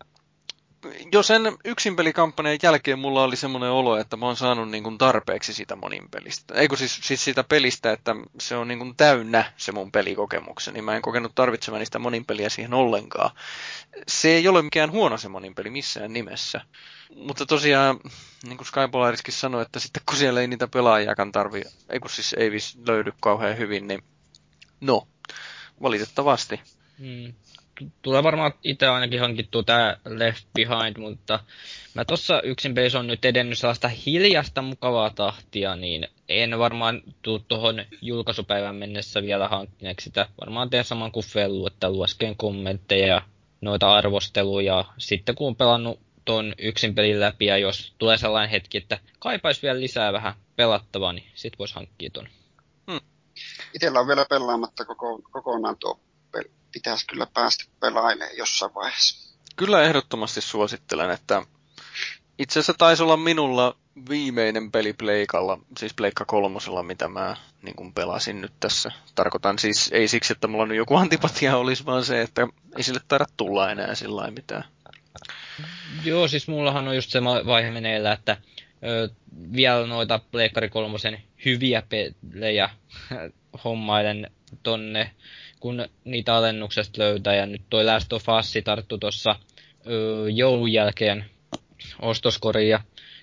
[1.12, 5.54] jo sen yksinpelikampanjan jälkeen mulla oli semmoinen olo, että mä oon saanut niin kuin tarpeeksi
[5.54, 6.54] sitä monin pelistä.
[6.54, 10.82] Ei kun siis, siis sitä pelistä, että se on niin kuin täynnä se mun pelikokemukseni.
[10.82, 13.32] Mä en kokenut tarvitsevani sitä monin peliä siihen ollenkaan.
[14.08, 16.62] Se ei ole mikään huono se monin peli missään nimessä.
[17.16, 18.00] Mutta tosiaan,
[18.44, 22.34] niin kuin Skypolariskin sanoi, että sitten kun siellä ei niitä pelaajakaan tarvi, ei kun siis
[22.34, 22.52] ei
[22.88, 24.04] löydy kauhean hyvin, niin
[24.82, 25.08] no,
[25.82, 26.62] valitettavasti.
[27.00, 27.34] Hmm.
[28.02, 31.40] Tulee varmaan itse ainakin hankittua tää Left Behind, mutta
[31.94, 37.40] mä tossa yksin pelissä on nyt edennyt sellaista hiljasta mukavaa tahtia, niin en varmaan tuu
[37.40, 40.28] tuohon julkaisupäivän mennessä vielä hankkineeksi sitä.
[40.42, 43.22] Varmaan teen saman kuin Fellu, että luesken kommentteja ja
[43.62, 44.86] noita arvosteluja.
[44.98, 49.64] Sitten kun on pelannut ton yksin pelin läpi ja jos tulee sellainen hetki, että kaipais
[49.64, 52.28] vielä lisää vähän pelattavaa, niin sit vois hankkia ton.
[53.74, 56.00] Itellä on vielä pelaamatta koko, kokonaan tuo.
[56.72, 59.38] Pitäisi kyllä päästä pelailemaan jossain vaiheessa.
[59.56, 61.42] Kyllä ehdottomasti suosittelen, että
[62.40, 63.78] itse asiassa taisi olla minulla
[64.10, 68.92] viimeinen peli Pleikalla, siis Pleikka kolmosella, mitä mä niin kuin pelasin nyt tässä.
[69.16, 73.02] Tarkoitan siis ei siksi, että mulla nyt joku antipatia olisi, vaan se, että ei sille
[73.08, 74.64] taida tulla enää sillä lailla mitään.
[76.04, 78.38] Joo, siis mullahan on just se vaihe meneillä, että
[78.84, 79.10] ö,
[79.54, 82.70] vielä noita Pleikkari kolmosen hyviä pelejä
[83.64, 84.32] hommailen
[84.64, 85.12] tonne,
[85.60, 87.36] kun niitä alennuksesta löytää.
[87.36, 89.36] Ja nyt toi Last of Us tarttu tuossa
[90.34, 91.26] joulun jälkeen
[92.02, 92.70] ostoskoriin.
[92.70, 92.80] Ja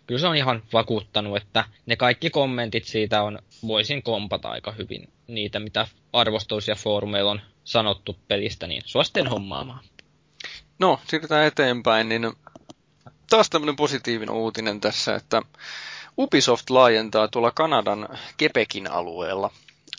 [0.07, 5.09] kyllä se on ihan vakuuttanut, että ne kaikki kommentit siitä on, voisin kompata aika hyvin
[5.27, 9.85] niitä, mitä arvosteluissa ja foorumeilla on sanottu pelistä, niin suosittelen hommaamaan.
[10.79, 12.33] No, siirrytään eteenpäin, niin
[13.31, 15.43] taas tämmöinen positiivinen uutinen tässä, että
[16.19, 18.09] Ubisoft laajentaa tuolla Kanadan
[18.43, 19.51] Quebecin alueella.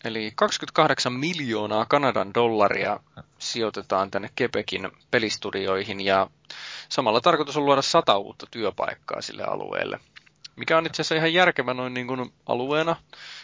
[0.05, 2.99] Eli 28 miljoonaa Kanadan dollaria
[3.39, 6.27] sijoitetaan tänne Quebecin pelistudioihin ja
[6.89, 9.99] samalla tarkoitus on luoda sata uutta työpaikkaa sille alueelle.
[10.55, 12.95] Mikä on itse asiassa ihan järkevä noin niin kuin alueena,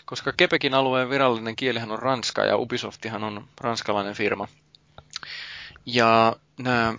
[0.06, 4.47] koska Quebecin alueen virallinen kielihän on ranska ja Ubisoftihan on ranskalainen firma.
[5.86, 6.93] Ja nämä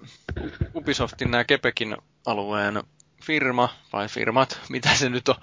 [0.74, 1.96] Ubisoftin nämä Quebecin
[2.26, 2.82] alueen
[3.22, 5.36] firma, vai firmat, mitä se nyt on,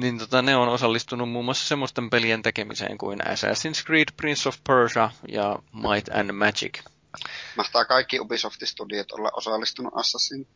[0.00, 4.56] niin tota, ne on osallistunut muun muassa semmoisten pelien tekemiseen kuin Assassin's Creed, Prince of
[4.66, 6.78] Persia ja Might and Magic.
[7.56, 10.46] Mahtaa kaikki Ubisoft-studiot olla osallistunut Assassin.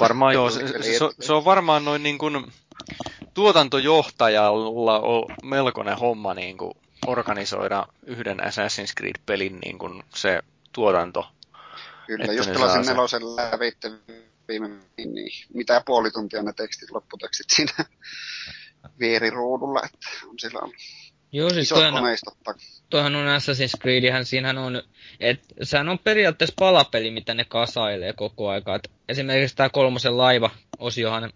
[0.00, 2.52] Varmaan joo, se, se, se, on varmaan noin niin kuin
[3.34, 6.74] tuotantojohtajalla on melkoinen homma niin kuin
[7.06, 11.28] organisoida yhden Assassin's Creed-pelin niin kuin se tuotanto.
[12.06, 13.90] Kyllä, just pelasin nelosen lävitte
[14.48, 17.84] viime niin mitä puoli tuntia ne tekstit, lopputekstit siinä
[19.00, 20.72] vieriruudulla, että on sillä on
[21.34, 22.04] Joo, siis isot toihan,
[22.90, 24.82] toihan on Assassin's Creedihän, siinähän on,
[25.20, 28.74] että sehän on periaatteessa palapeli, mitä ne kasailee koko aika.
[28.74, 31.32] Et esimerkiksi tämä kolmosen laiva-osiohan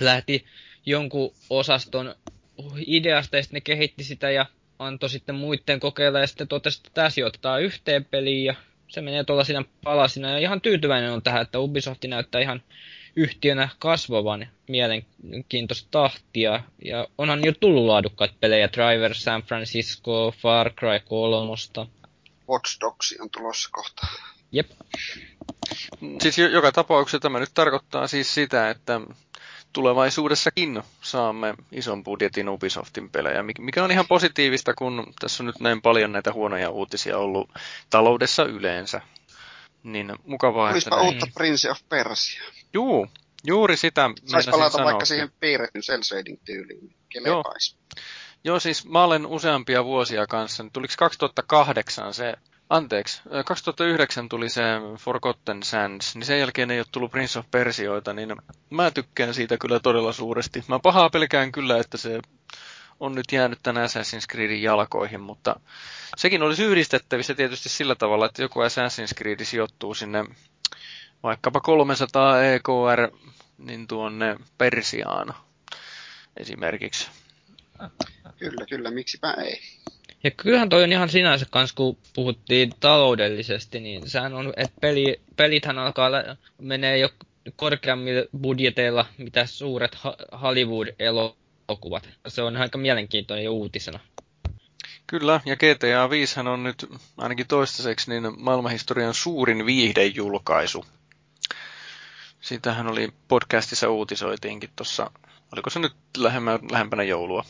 [0.00, 0.44] lähti
[0.86, 2.14] jonkun osaston
[2.86, 4.46] ideasta ja sitten ne kehitti sitä ja
[4.78, 8.54] antoi sitten muiden kokeilla ja sitten totesi, että tämä sijoitetaan yhteen peliin ja
[8.88, 12.62] se menee tuolla siinä palasina ja ihan tyytyväinen on tähän, että Ubisoft näyttää ihan
[13.16, 16.60] yhtiönä kasvavan mielenkiintoista tahtia.
[16.84, 21.52] Ja onhan jo tullut laadukkaita pelejä, Driver San Francisco, Far Cry 3.
[22.48, 24.06] Watch Dogs on tulossa kohta.
[24.52, 24.70] Jep.
[26.22, 29.00] Siis jo- joka tapauksessa tämä nyt tarkoittaa siis sitä, että
[29.72, 35.60] tulevaisuudessakin saamme ison budjetin Ubisoftin pelejä, mik- mikä on ihan positiivista, kun tässä on nyt
[35.60, 37.50] näin paljon näitä huonoja uutisia ollut
[37.90, 39.00] taloudessa yleensä.
[39.82, 41.06] Niin mukavaa, että Olisipa näin.
[41.08, 42.42] uutta Prince of Persia.
[42.74, 43.06] Juu,
[43.46, 44.84] juuri sitä Saisi palata sanoa.
[44.86, 46.94] vaikka siihen piirretyn cel shading tyyliin.
[47.08, 47.76] Kelepais.
[48.44, 50.64] Joo, siis mä olen useampia vuosia kanssa.
[50.72, 52.34] Tuliko 2008 se,
[52.70, 54.62] anteeksi, ö, 2009 tuli se
[55.00, 58.36] Forgotten Sands, niin sen jälkeen ei ole tullut Prince of Persioita, niin
[58.70, 60.64] mä tykkään siitä kyllä todella suuresti.
[60.68, 62.20] Mä pahaa pelkään kyllä, että se
[63.00, 65.60] on nyt jäänyt tämän Assassin's Creedin jalkoihin, mutta
[66.16, 70.24] sekin olisi yhdistettävissä tietysti sillä tavalla, että joku Assassin's Creed sijoittuu sinne
[71.24, 73.16] vaikkapa 300 EKR
[73.58, 75.34] niin tuonne Persiaan
[76.36, 77.08] esimerkiksi.
[78.38, 79.60] Kyllä, kyllä, miksipä ei.
[80.24, 85.20] Ja kyllähän toi on ihan sinänsä kans, kun puhuttiin taloudellisesti, niin sehän on, että peli,
[85.36, 86.10] pelithän alkaa
[86.58, 87.08] menee jo
[87.56, 89.98] korkeammilla budjeteilla, mitä suuret
[90.42, 92.08] Hollywood-elokuvat.
[92.28, 94.00] Se on aika mielenkiintoinen jo uutisena.
[95.06, 100.84] Kyllä, ja GTA 5 on nyt ainakin toistaiseksi niin maailmanhistorian suurin viihdejulkaisu.
[102.44, 105.10] Siitähän oli podcastissa uutisoitiinkin tuossa,
[105.52, 107.44] oliko se nyt lähemmä, lähempänä joulua?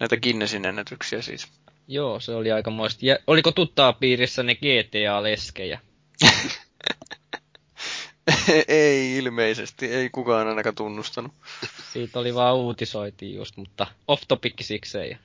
[0.00, 1.48] Näitä Guinnessin ennätyksiä siis.
[1.88, 3.06] Joo, se oli aika moista.
[3.06, 5.78] Ja oliko tuttaa piirissä ne GTA-leskejä?
[8.68, 11.32] ei ilmeisesti, ei kukaan ainakaan tunnustanut.
[11.92, 15.18] Siitä oli vaan uutisoitiin just, mutta off topic sikseen.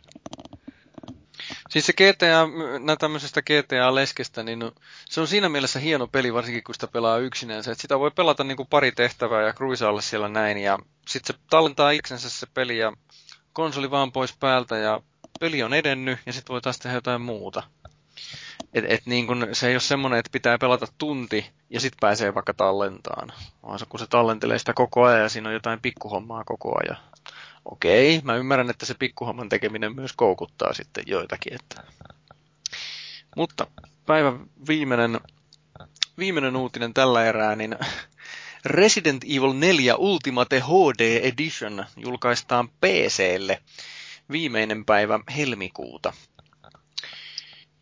[1.70, 4.72] Siis se GTA, nämä tämmöisestä GTA-leskestä, niin
[5.10, 7.72] se on siinä mielessä hieno peli, varsinkin kun sitä pelaa yksinänsä.
[7.72, 11.42] Että sitä voi pelata niin kuin pari tehtävää ja cruisailla siellä näin, ja sitten se
[11.50, 12.94] tallentaa itsensä se peli, ja
[13.54, 15.02] konsoli vaan pois päältä, ja
[15.40, 17.64] peli on edennyt, ja sitten voi taas tehdä jotain muuta.
[18.74, 22.36] Et, et niin kun, se ei ole semmoinen, että pitää pelata tunti ja sitten pääsee
[22.36, 23.34] vaikka tallentaan.
[23.64, 27.09] Vaan se, kun se tallentelee sitä koko ajan ja siinä on jotain pikkuhommaa koko ajan.
[27.72, 31.54] Okei, mä ymmärrän, että se pikkuhomman tekeminen myös koukuttaa sitten joitakin.
[31.54, 31.84] Että.
[33.36, 33.68] Mutta
[34.06, 35.20] päivän viimeinen,
[36.18, 37.76] viimeinen uutinen tällä erää, niin
[38.66, 43.62] Resident Evil 4 Ultimate HD Edition julkaistaan PClle
[44.32, 46.14] viimeinen päivä helmikuuta.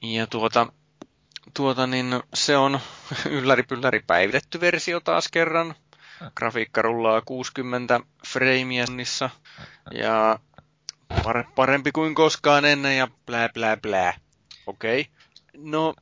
[0.02, 0.68] Ja tuota,
[1.54, 2.80] tuota niin se on
[3.72, 5.76] ylläri päivitetty versio taas kerran.
[6.36, 8.86] Grafiikka rullaa 60 freimiä
[9.91, 10.39] ja
[11.55, 14.13] parempi kuin koskaan ennen ja blää blää blää.
[14.68, 15.01] Okei.
[15.01, 15.13] Okay.
[15.57, 15.93] No,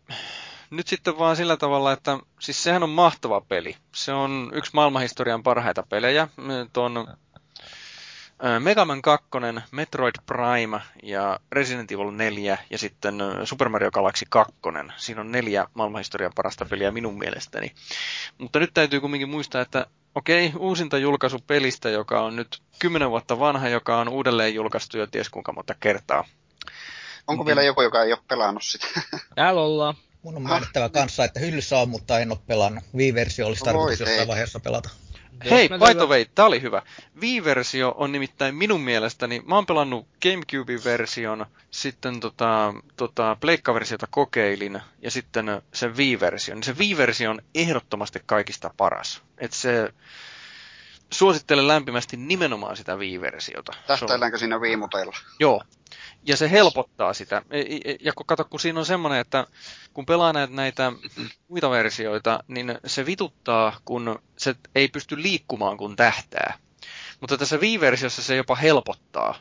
[0.70, 3.78] nyt sitten vaan sillä tavalla, että siis sehän on mahtava peli.
[3.96, 6.28] Se on yksi maailmanhistorian parhaita pelejä.
[6.74, 7.08] Tuon
[8.60, 9.28] Mega Man 2,
[9.72, 14.54] Metroid Prime ja Resident Evil 4 ja sitten Super Mario Galaxy 2.
[14.98, 17.72] Siinä on neljä maailmanhistorian parasta peliä minun mielestäni.
[18.38, 23.40] Mutta nyt täytyy kumminkin muistaa, että okei, uusinta julkaisu pelistä, joka on nyt 10 vuotta
[23.40, 26.28] vanha, joka on uudelleen julkaistu jo ties kuinka monta kertaa.
[27.28, 28.88] Onko vielä joku, joka ei ole pelannut sitä?
[29.36, 29.96] Täällä ollaan.
[30.24, 32.84] Mun on mainittava kanssa, että hyllyssä on, mutta en ole pelannut.
[32.96, 34.90] Wii-versio olisi tarkoitus jossain vaiheessa pelata.
[35.50, 36.82] Hei, by the way, tää oli hyvä.
[37.22, 45.12] Wii-versio on nimittäin minun mielestäni, mä oon pelannut Gamecube-version, sitten tota, tota Pleikka-versiota kokeilin, ja
[45.12, 46.64] sitten sen Wii-version.
[46.64, 49.22] Se Wii-versio on ehdottomasti kaikista paras.
[49.38, 49.94] Et se,
[51.18, 53.72] suosittelen lämpimästi nimenomaan sitä Wii-versiota.
[53.88, 55.18] Tähtäilläänkö siinä viimuteilla?
[55.40, 55.62] Joo,
[56.26, 57.42] ja se helpottaa sitä.
[57.52, 59.48] E, e, ja kun kato, kun siinä on semmoinen, että
[59.94, 60.92] kun pelaa näitä, näitä
[61.48, 66.58] muita versioita, niin se vituttaa, kun se ei pysty liikkumaan kun tähtää.
[67.22, 69.36] Mutta tässä Wii-versiossa se jopa helpottaa,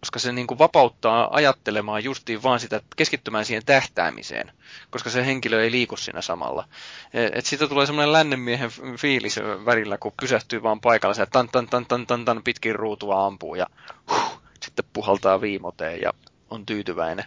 [0.00, 4.52] koska se niin kuin vapauttaa ajattelemaan justiin vaan sitä, keskittymään siihen tähtäämiseen,
[4.90, 6.68] koska se henkilö ei liiku siinä samalla.
[7.14, 11.68] E, et siitä tulee semmoinen lännenmiehen fiilis välillä, kun pysähtyy vaan paikalla, se tan tan
[11.68, 13.66] tan tan tan, tan pitkin ruutua ampuu ja
[14.10, 16.12] huh, sitten puhaltaa viimoteen ja
[16.50, 17.24] on tyytyväinen.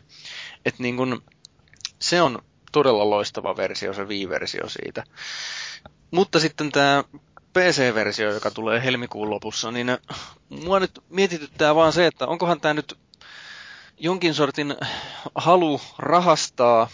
[0.66, 1.24] Et niin kun,
[2.00, 2.40] se on
[2.72, 5.04] todella loistava versio, se Wii-versio siitä.
[6.12, 7.04] Mutta sitten tämä
[7.54, 9.98] PC-versio, joka tulee helmikuun lopussa, niin
[10.50, 12.98] mua nyt mietityttää vaan se, että onkohan tämä nyt
[13.98, 14.76] jonkin sortin
[15.36, 16.90] halu rahastaa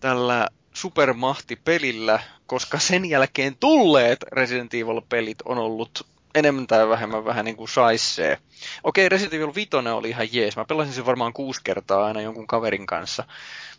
[0.00, 7.56] tällä supermahtipelillä, koska sen jälkeen tulleet Resident Evil-pelit on ollut enemmän tai vähemmän vähän niin
[7.56, 8.38] kuin saissee.
[8.84, 10.56] Okei, Resident Evil 5 oli ihan jees.
[10.56, 13.24] Mä pelasin sen varmaan kuusi kertaa aina jonkun kaverin kanssa.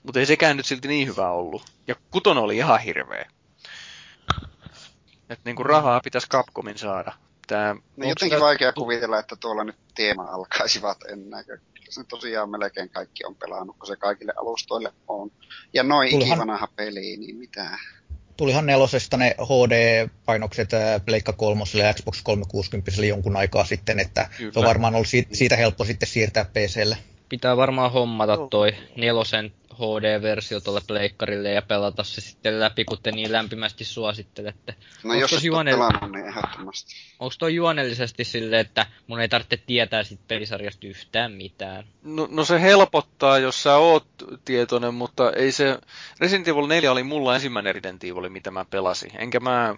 [0.03, 1.63] Mutta ei sekään nyt silti niin hyvä ollut.
[1.87, 3.29] Ja kuton oli ihan hirveä.
[5.29, 7.13] Että niinku rahaa pitäisi Capcomin saada.
[7.47, 8.39] Tää, no jotenkin sitä...
[8.39, 11.45] vaikea kuvitella, että tuolla nyt teema alkaisivat ennen.
[11.89, 15.31] Se tosiaan melkein kaikki on pelannut, kun se kaikille alustoille on.
[15.73, 17.77] Ja noin ikivanha peli, niin mitä?
[18.39, 20.69] tulihan nelosesta ne HD-painokset
[21.05, 24.53] Pleikka 3 ja Xbox 360 jonkun aikaa sitten, että Kyllä.
[24.53, 26.97] se on varmaan ollut siitä, siitä helppo sitten siirtää PClle.
[27.29, 33.11] Pitää varmaan hommata toi nelosen HD-versio tuolle pleikkarille ja pelata se sitten läpi, kun te
[33.11, 34.75] niin lämpimästi suosittelette.
[35.03, 35.71] No Onks jos et juone...
[35.71, 36.95] pelannut, niin ehdottomasti.
[37.19, 41.85] Onko toi juonellisesti silleen, että mun ei tarvitse tietää sit pelisarjasta yhtään mitään?
[42.03, 44.07] No, no se helpottaa, jos sä oot
[44.45, 45.79] tietoinen, mutta ei se...
[46.19, 49.11] Resident Evil 4 oli mulla ensimmäinen Resident Evil, mitä mä pelasin.
[49.17, 49.75] Enkä mä,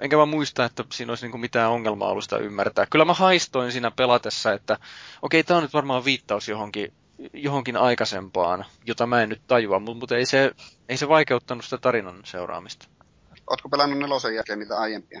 [0.00, 2.86] enkä mä muista, että siinä olisi niinku mitään ongelmaa ollut sitä ymmärtää.
[2.86, 4.74] Kyllä mä haistoin siinä pelatessa, että
[5.22, 6.92] okei, okay, tää on nyt varmaan viittaus johonkin,
[7.32, 10.52] johonkin aikaisempaan, jota mä en nyt tajua, mutta ei se,
[10.88, 12.86] ei se vaikeuttanut sitä tarinan seuraamista.
[13.46, 15.20] Ootko pelannut nelosen jälkeen niitä aiempia?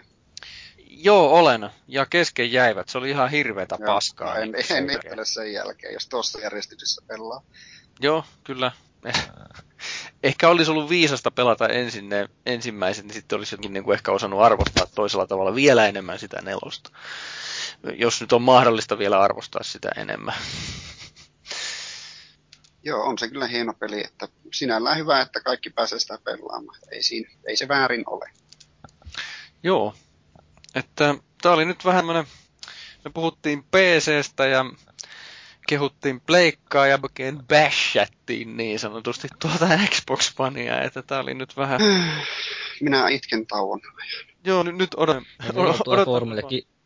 [0.90, 1.70] Joo, olen.
[1.88, 2.88] Ja kesken jäivät.
[2.88, 4.38] Se oli ihan hirveätä Joo, paskaa.
[4.38, 7.42] En, niin en ihmettele sen jälkeen, jos tuossa järjestyksessä pelaa.
[8.00, 8.72] Joo, kyllä.
[10.22, 14.12] ehkä olisi ollut viisasta pelata ensin ne ensimmäiset, niin sitten olisi jotenkin niin kuin ehkä
[14.12, 16.90] osannut arvostaa toisella tavalla vielä enemmän sitä nelosta.
[17.96, 20.34] Jos nyt on mahdollista vielä arvostaa sitä enemmän.
[22.84, 26.78] Joo, on se kyllä hieno peli, että sinällään hyvä, että kaikki pääsee sitä pelaamaan.
[26.92, 28.30] Ei, siinä, ei se väärin ole.
[29.62, 29.94] Joo,
[30.74, 32.24] että tää oli nyt vähän tämmönen,
[33.04, 34.64] me puhuttiin PCstä ja
[35.68, 41.80] kehuttiin pleikkaa ja oikein bashattiin niin sanotusti tuota Xbox Mania, että tää oli nyt vähän...
[42.80, 43.80] Minä itken tauon.
[44.44, 45.26] Joo, nyt, nyt odotan.
[45.54, 46.28] Odotan.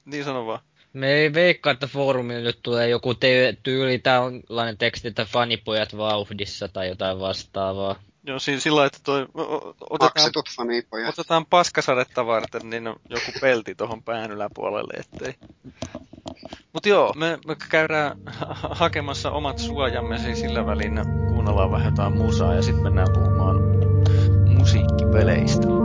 [0.05, 0.61] Niin sano vaan.
[0.95, 6.69] Me ei veikkaa, että foorumille nyt tulee joku te- tyyli tällainen teksti, että fanipojat vauhdissa
[6.69, 7.97] tai jotain vastaavaa.
[8.27, 9.27] Joo, siinä sillä että toi,
[9.91, 10.31] otetaan,
[11.09, 15.35] otetaan paskasadetta varten, niin on joku pelti tuohon pään yläpuolelle, ettei.
[16.73, 18.17] Mut joo, me, me käydään
[18.71, 23.57] hakemassa omat suojamme, siis sillä välin kuunnellaan vähän jotain musaa ja sitten mennään puhumaan
[24.47, 25.84] musiikkipeleistä.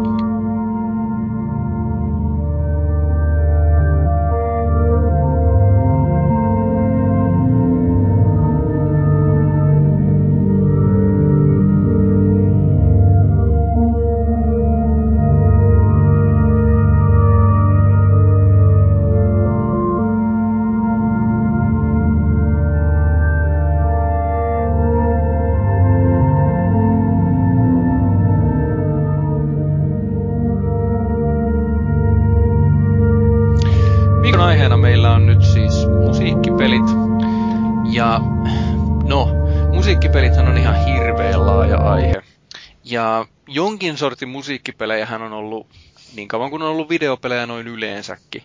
[43.89, 45.67] Jonkin sortin musiikkipelejä hän on ollut
[46.15, 48.43] niin kauan kuin on ollut videopelejä noin yleensäkin.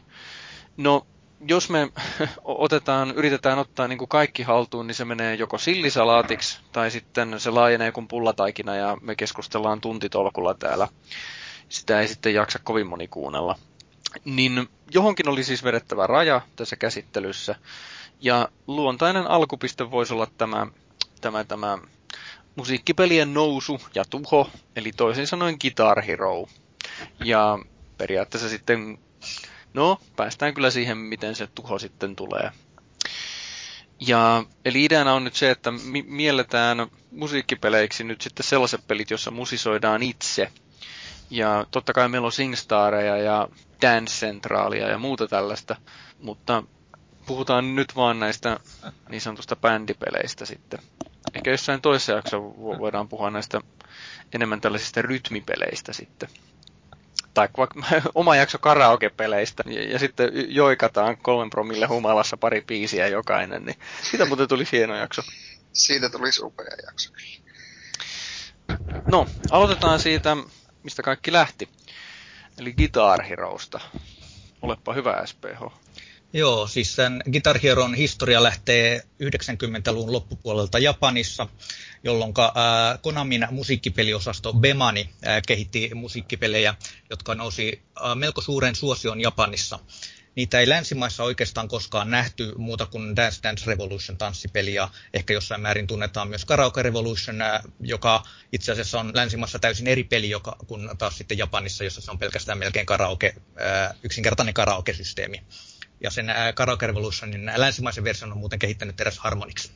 [0.77, 1.07] No,
[1.49, 1.89] jos me
[2.45, 7.51] otetaan, yritetään ottaa niin kuin kaikki haltuun, niin se menee joko sillisalaatiksi tai sitten se
[7.51, 10.89] laajenee kuin pullataikina ja me keskustellaan tuntitolkulla täällä.
[11.69, 13.59] Sitä ei sitten jaksa kovin moni kuunnella.
[14.25, 17.55] Niin johonkin oli siis vedettävä raja tässä käsittelyssä.
[18.21, 20.67] Ja luontainen alkupiste voisi olla tämä,
[21.21, 21.79] tämä, tämä
[22.57, 26.47] musiikkipelien nousu ja tuho, eli toisin sanoen Guitar Hero.
[27.25, 27.59] Ja
[27.99, 28.99] periaatteessa sitten,
[29.75, 32.51] no, päästään kyllä siihen, miten se tuho sitten tulee.
[34.01, 39.31] Ja, eli ideana on nyt se, että mi- mielletään musiikkipeleiksi nyt sitten sellaiset pelit, jossa
[39.31, 40.53] musisoidaan itse.
[41.31, 43.49] Ja totta kai meillä on Singstareja ja
[43.83, 45.77] Dance Centralia ja muuta tällaista,
[46.21, 46.63] mutta
[47.27, 48.61] puhutaan nyt vaan näistä
[49.09, 50.79] niin sanotusta bändipeleistä sitten
[51.35, 53.61] ehkä jossain toisessa jaksossa voidaan puhua näistä
[54.33, 56.29] enemmän tällaisista rytmipeleistä sitten.
[57.35, 57.83] Tai vaikka
[58.15, 63.79] oma jakso karaoke-peleistä, ja, ja sitten joikataan kolmen promille humalassa pari biisiä jokainen, niin
[64.11, 65.23] siitä muuten tuli hieno jakso.
[65.73, 67.11] Siitä tuli upea jakso.
[69.07, 70.37] No, aloitetaan siitä,
[70.83, 71.69] mistä kaikki lähti.
[72.59, 73.81] Eli Guitar Heroista.
[74.63, 75.84] Olepa hyvä SPH.
[76.37, 81.49] Joo, siis sen Guitar Hero'n historia lähtee 90-luvun loppupuolelta Japanissa,
[82.05, 82.35] jolloin
[83.03, 85.11] Konamin musiikkipeliosasto Bemani
[85.47, 86.75] kehitti musiikkipelejä,
[87.11, 87.83] jotka nousi
[88.15, 89.79] melko suuren suosion Japanissa.
[90.35, 95.61] Niitä ei länsimaissa oikeastaan koskaan nähty muuta kuin Dance Dance Revolution tanssipeli ja ehkä jossain
[95.61, 97.37] määrin tunnetaan myös Karaoke Revolution,
[97.81, 98.23] joka
[98.53, 102.19] itse asiassa on länsimaissa täysin eri peli joka, kuin taas sitten Japanissa, jossa se on
[102.19, 103.35] pelkästään melkein karaoke,
[104.03, 105.43] yksinkertainen karaoke-systeemi.
[106.01, 109.71] Ja sen Karaoke Revolutionin länsimaisen version on muuten kehittänyt eräs Harmonix.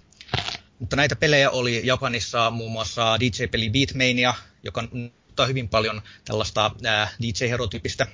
[0.78, 4.88] Mutta näitä pelejä oli Japanissa muun muassa DJ-peli Beatmania, joka
[5.28, 6.70] ottaa hyvin paljon tällaista
[7.22, 8.06] DJ-herotyypistä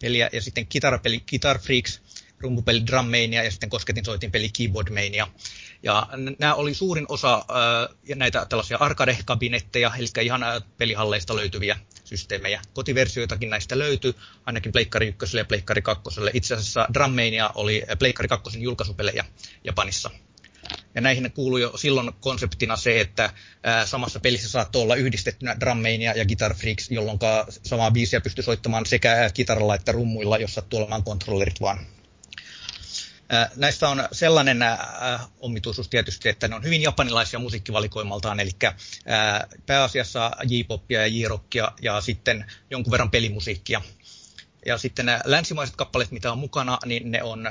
[0.00, 2.00] peliä, ja sitten kitarapeli Guitar Freaks,
[2.38, 5.28] rumpupeli Drum Mania ja sitten kosketinsoitin peli Keyboard Mania.
[5.82, 6.06] Ja
[6.38, 10.40] nämä oli suurin osa äh, näitä tällaisia arcade-kabinetteja, eli ihan
[10.78, 11.78] pelihalleista löytyviä
[12.10, 12.60] systeemejä.
[12.74, 14.14] Kotiversioitakin näistä löytyy,
[14.46, 16.02] ainakin Pleikkari 1 ja Pleikkari 2.
[16.32, 19.24] Itse asiassa Drummania oli Pleikkari 2 julkaisupelejä
[19.64, 20.10] Japanissa.
[20.94, 23.30] Ja näihin kuului jo silloin konseptina se, että
[23.84, 27.18] samassa pelissä saattoi olla yhdistettynä Drummania ja Guitar Freaks, jolloin
[27.62, 31.86] samaa biisiä pystyi soittamaan sekä kitaralla että rummuilla, jos sattuu olemaan kontrollerit vaan.
[33.56, 34.58] Näistä on sellainen
[35.40, 38.50] omituisuus tietysti, että ne on hyvin japanilaisia musiikkivalikoimaltaan, eli
[39.66, 43.82] pääasiassa J-popia ja J-rockia ja sitten jonkun verran pelimusiikkia.
[44.66, 47.50] Ja sitten nämä länsimaiset kappaleet, mitä on mukana, niin ne on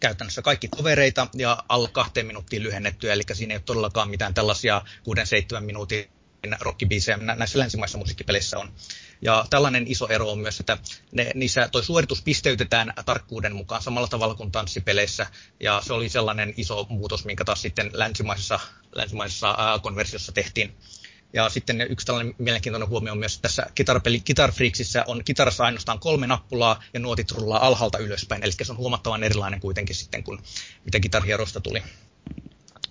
[0.00, 4.82] käytännössä kaikki tovereita ja alle kahteen minuuttiin lyhennettyä, eli siinä ei ole todellakaan mitään tällaisia
[5.58, 6.10] 6-7 minuutin
[6.60, 8.72] rockibiisejä näissä länsimaissa musiikkipeleissä on.
[9.22, 10.78] Ja tällainen iso ero on myös, että
[11.12, 15.26] ne, niissä toi suoritus pisteytetään tarkkuuden mukaan samalla tavalla kuin tanssipeleissä.
[15.60, 18.60] Ja se oli sellainen iso muutos, minkä taas sitten länsimaisessa,
[18.92, 20.74] länsimaisessa ää, konversiossa tehtiin.
[21.32, 24.22] Ja sitten yksi tällainen mielenkiintoinen huomio on myös että tässä kitarapeli
[25.06, 28.44] on kitarassa ainoastaan kolme nappulaa ja nuotit rullaa alhaalta ylöspäin.
[28.44, 30.38] Eli se on huomattavan erilainen kuitenkin sitten kuin
[30.84, 31.82] mitä Guitar Heroista tuli.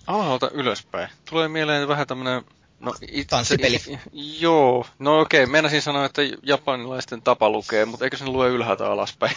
[0.06, 1.08] Alhaalta ylöspäin.
[1.30, 2.44] Tulee mieleen vähän tämmöinen
[2.80, 3.80] No, itse, Tanssipeli.
[4.40, 5.52] Joo, no okei, okay.
[5.52, 9.36] meinasin sanoa, että japanilaisten tapa lukee, mutta eikö se lue ylhäältä alaspäin?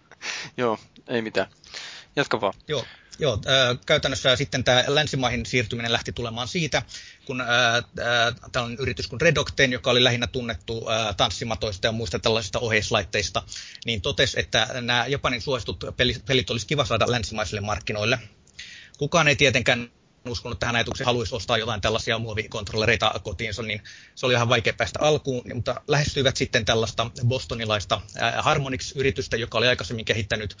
[0.56, 0.78] joo,
[1.08, 1.46] ei mitään.
[2.16, 2.54] Jatka vaan.
[2.68, 2.84] Joo,
[3.18, 6.82] Joo, äh, käytännössä sitten tämä länsimaihin siirtyminen lähti tulemaan siitä,
[7.24, 7.84] kun äh, äh,
[8.52, 13.42] tällainen yritys kuin Redoctain, joka oli lähinnä tunnettu äh, tanssimatoista ja muista tällaisista oheislaitteista,
[13.84, 18.18] niin totesi, että nämä Japanin suositut pelit, pelit olisi kiva saada länsimaisille markkinoille.
[18.98, 19.90] Kukaan ei tietenkään
[20.30, 23.82] uskonut tähän ajatukseen, haluaisi ostaa jotain tällaisia muovikontrollereita kotiinsa, niin
[24.14, 28.00] se oli ihan vaikea päästä alkuun, mutta lähestyivät sitten tällaista bostonilaista
[28.38, 30.56] Harmonix-yritystä, joka oli aikaisemmin kehittänyt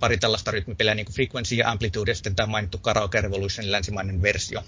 [0.00, 4.22] pari tällaista rytmipeliä, niin kuin Frequency ja Amplitude, ja sitten tämä mainittu Karaoke Revolutionin länsimainen
[4.22, 4.64] versio.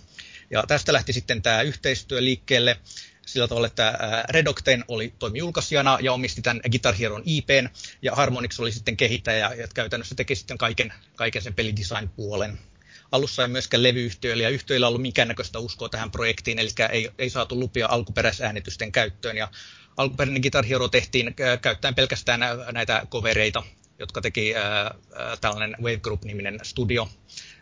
[0.51, 2.77] Ja tästä lähti sitten tämä yhteistyö liikkeelle
[3.27, 7.69] sillä tavalla, että Redoctain oli toimi julkaisijana ja omisti tämän Guitar Heron IPn,
[8.03, 12.59] ja Harmonix oli sitten kehittäjä, ja käytännössä teki sitten kaiken, kaiken sen pelidesign-puolen
[13.13, 17.61] alussa ei myöskään levyyhtiöillä ja yhtiöillä ollut minkäännäköistä uskoa tähän projektiin, eli ei, ei saatu
[17.61, 19.37] lupia alkuperäisäänitysten käyttöön.
[19.37, 19.49] Ja
[19.97, 22.41] alkuperäinen Guitar Hero tehtiin käyttäen pelkästään
[22.73, 23.63] näitä kovereita,
[23.99, 24.95] jotka teki ää,
[25.41, 27.09] tällainen Wave Group-niminen studio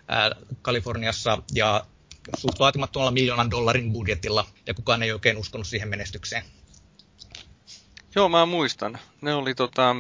[0.09, 0.31] ää,
[0.63, 1.87] Kaliforniassa ja
[2.37, 6.45] suht vaatimattomalla miljoonan dollarin budjetilla, ja kukaan ei oikein uskonut siihen menestykseen.
[8.15, 8.99] Joo, mä muistan.
[9.21, 9.97] Ne oli tota,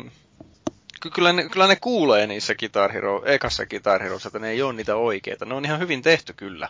[1.11, 4.72] kyllä ne, kyllä ne kuulee niissä Guitar Hero, ekassa Guitar Heroissa, että ne ei ole
[4.72, 5.44] niitä oikeita.
[5.44, 6.68] Ne on ihan hyvin tehty kyllä.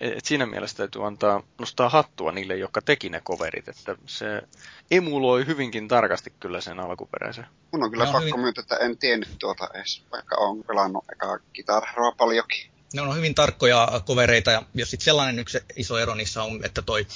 [0.00, 3.68] Et, et siinä mielessä täytyy antaa, nostaa hattua niille, jotka teki ne coverit.
[3.68, 4.42] Että se
[4.90, 7.46] emuloi hyvinkin tarkasti kyllä sen alkuperäisen.
[7.72, 8.40] Mun on kyllä no, pakko hyvin...
[8.40, 12.70] myöntää, että en tiennyt tuota edes, vaikka on pelannut eka Guitar Heroa paljonkin.
[12.94, 16.82] Ne on hyvin tarkkoja kovereita ja, ja sitten sellainen yksi iso ero niissä on, että
[16.82, 17.06] toi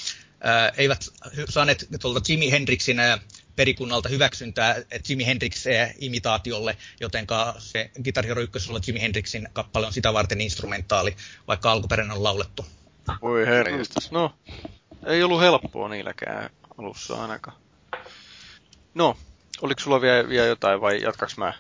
[0.40, 1.04] ää, eivät
[1.48, 3.18] saaneet tuolta Jimi Hendrixin ää,
[3.56, 4.76] perikunnalta hyväksyntää
[5.08, 11.16] Jimi Hendrixin imitaatiolle, jotenka se Guitar Hero 1 Jimi Hendrixin kappale on sitä varten instrumentaali,
[11.48, 12.66] vaikka alkuperäinen on laulettu.
[13.22, 14.10] Voi herjestös.
[14.10, 14.34] No,
[15.06, 17.56] ei ollut helppoa niilläkään alussa ainakaan.
[18.94, 19.16] No,
[19.62, 21.52] oliko sulla vielä, vielä jotain vai jatkaks mä?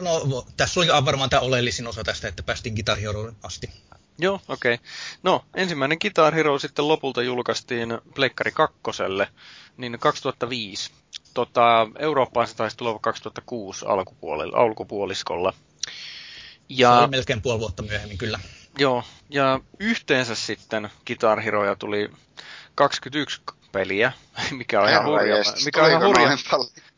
[0.00, 3.70] No, tässä oli varmaan tämä oleellisin osa tästä, että päästiin Guitar Heroon asti.
[4.18, 4.74] Joo, okei.
[4.74, 4.86] Okay.
[5.22, 9.28] No, ensimmäinen Guitar Hero sitten lopulta julkaistiin Pleikkari kakkoselle,
[9.76, 10.90] niin 2005.
[11.34, 15.52] Tota, Eurooppaan se taisi tulla 2006 alkupuolella, alkupuoliskolla.
[16.68, 18.38] Ja, se oli melkein puoli vuotta myöhemmin, kyllä.
[18.78, 22.10] Joo, ja yhteensä sitten Guitar Heroja tuli
[22.74, 23.40] 21
[23.72, 24.12] peliä,
[24.50, 25.36] mikä on ihan hurja.
[25.64, 26.28] Mikä on ihan hurja.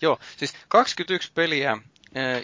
[0.02, 1.78] Joo, siis 21 peliä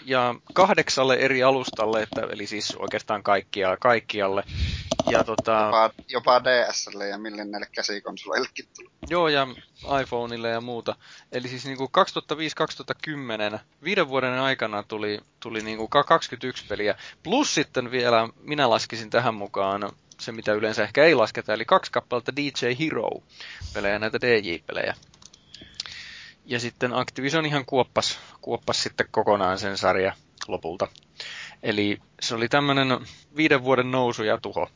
[0.05, 4.43] ja kahdeksalle eri alustalle, että, eli siis oikeastaan kaikkia, kaikkialle.
[5.09, 5.51] Ja tota...
[5.51, 8.89] jopa, jopa DSlle ja mille näille käsikonsoleillekin tuli.
[9.09, 9.47] Joo, ja
[10.01, 10.95] iPhoneille ja muuta.
[11.31, 11.77] Eli siis niin
[13.55, 16.95] 2005-2010, viiden vuoden aikana tuli, tuli niin kuin 21 peliä.
[17.23, 21.91] Plus sitten vielä, minä laskisin tähän mukaan se, mitä yleensä ehkä ei lasketa, eli kaksi
[21.91, 24.95] kappaletta DJ Hero-pelejä, näitä DJ-pelejä.
[26.45, 30.13] Ja sitten Activision ihan kuoppas, kuoppas sitten kokonaan sen sarja
[30.47, 30.87] lopulta.
[31.63, 32.87] Eli se oli tämmöinen
[33.35, 34.69] viiden vuoden nousu ja tuho.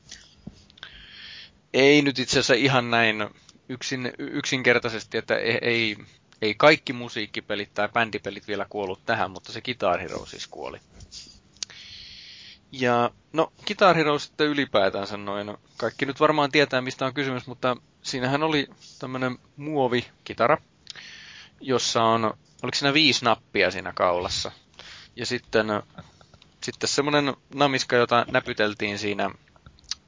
[1.73, 3.29] Ei nyt itse asiassa ihan näin
[3.69, 5.97] yksin, yksinkertaisesti, että ei, ei,
[6.41, 10.79] ei kaikki musiikkipelit tai bändipelit vielä kuollut tähän, mutta se Guitar Hero siis kuoli.
[12.71, 17.77] Ja no, Guitar Hero sitten ylipäätänsä noin, kaikki nyt varmaan tietää mistä on kysymys, mutta
[18.01, 18.67] siinähän oli
[18.99, 20.57] tämmöinen muovikitara,
[21.61, 22.25] jossa on,
[22.63, 24.51] oliko siinä viisi nappia siinä kaulassa.
[25.15, 25.67] Ja sitten,
[26.63, 29.29] sitten semmoinen namiska, jota näpyteltiin siinä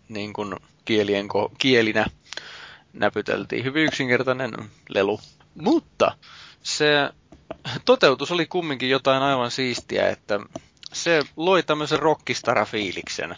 [0.09, 1.27] niin kuin kielien
[1.57, 2.05] kielinä
[2.93, 3.63] näpyteltiin.
[3.63, 4.53] Hyvin yksinkertainen
[4.89, 5.19] lelu.
[5.61, 6.17] Mutta
[6.63, 7.09] se
[7.85, 10.39] toteutus oli kumminkin jotain aivan siistiä, että
[10.93, 13.35] se loi tämmöisen rockistara-fiiliksen.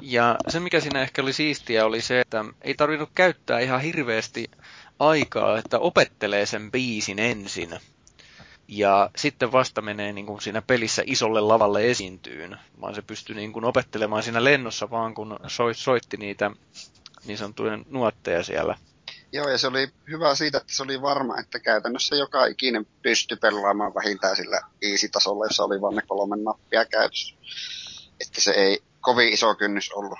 [0.00, 4.50] Ja se, mikä siinä ehkä oli siistiä, oli se, että ei tarvinnut käyttää ihan hirveästi
[5.00, 7.80] aikaa, että opettelee sen biisin ensin.
[8.68, 13.52] ja sitten vasta menee niin kuin siinä pelissä isolle lavalle esiintyyn, vaan se pystyi niin
[13.52, 15.38] kuin opettelemaan siinä lennossa vaan, kun
[15.72, 16.50] soitti niitä
[17.24, 18.76] niin sanottuja nuotteja siellä.
[19.32, 23.36] Joo, ja se oli hyvä siitä, että se oli varma, että käytännössä joka ikinen pystyi
[23.36, 27.34] pelaamaan vähintään sillä easy-tasolla, jossa oli vain ne kolme nappia käytössä.
[28.20, 30.18] Että se ei kovin iso kynnys ollut.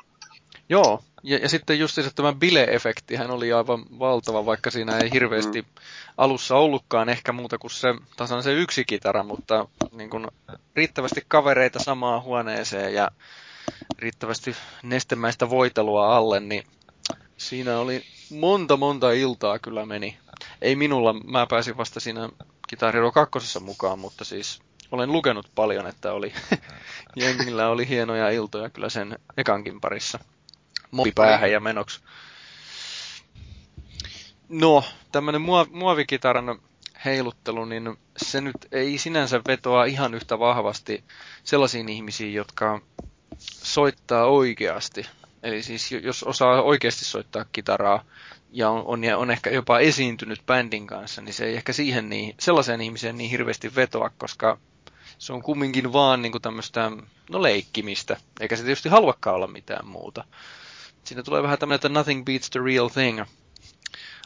[0.69, 5.63] Joo, ja, ja sitten just se tämä bile-efektihän oli aivan valtava, vaikka siinä ei hirveästi
[5.63, 5.69] mm.
[6.17, 10.27] alussa ollutkaan ehkä muuta kuin se tasan se yksi kitara, mutta niin kuin
[10.77, 13.11] riittävästi kavereita samaan huoneeseen ja
[13.99, 16.67] riittävästi nestemäistä voitelua alle, niin
[17.37, 20.19] siinä oli monta monta iltaa kyllä meni.
[20.63, 22.29] Ei minulla, mä pääsin vasta siinä
[22.93, 24.61] Hero 2 mukaan, mutta siis
[24.93, 26.33] olen lukenut paljon, että oli
[27.17, 30.19] jengillä oli hienoja iltoja kyllä sen ekankin parissa.
[31.15, 32.01] Päähän ja menoksi.
[34.49, 36.61] No, tämmönen muovikitaran
[37.05, 41.05] heiluttelu, niin se nyt ei sinänsä vetoa ihan yhtä vahvasti
[41.45, 42.81] sellaisiin ihmisiin, jotka
[43.63, 45.07] soittaa oikeasti.
[45.43, 48.05] Eli siis jos osaa oikeasti soittaa kitaraa
[48.53, 52.35] ja on, on, on ehkä jopa esiintynyt bändin kanssa, niin se ei ehkä siihen niin,
[52.41, 54.59] sellaiseen ihmiseen niin hirveästi vetoa, koska
[55.19, 56.93] se on kumminkin vaan niin kuin tämmöistä
[57.31, 60.25] no, leikkimistä, eikä se tietysti haluakaan olla mitään muuta.
[61.11, 63.21] Siinä tulee vähän tämmöinen, että nothing beats the real thing.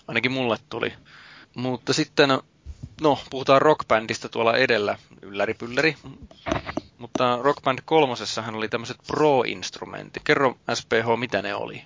[0.09, 0.93] Ainakin mulle tuli.
[1.55, 2.29] Mutta sitten,
[3.01, 5.97] no, puhutaan rockbändistä tuolla edellä, ylläri pylläri.
[6.99, 10.23] Mutta Rock Band kolmosessahan oli tämmöiset pro-instrumentit.
[10.25, 11.83] Kerro SPH, mitä ne oli?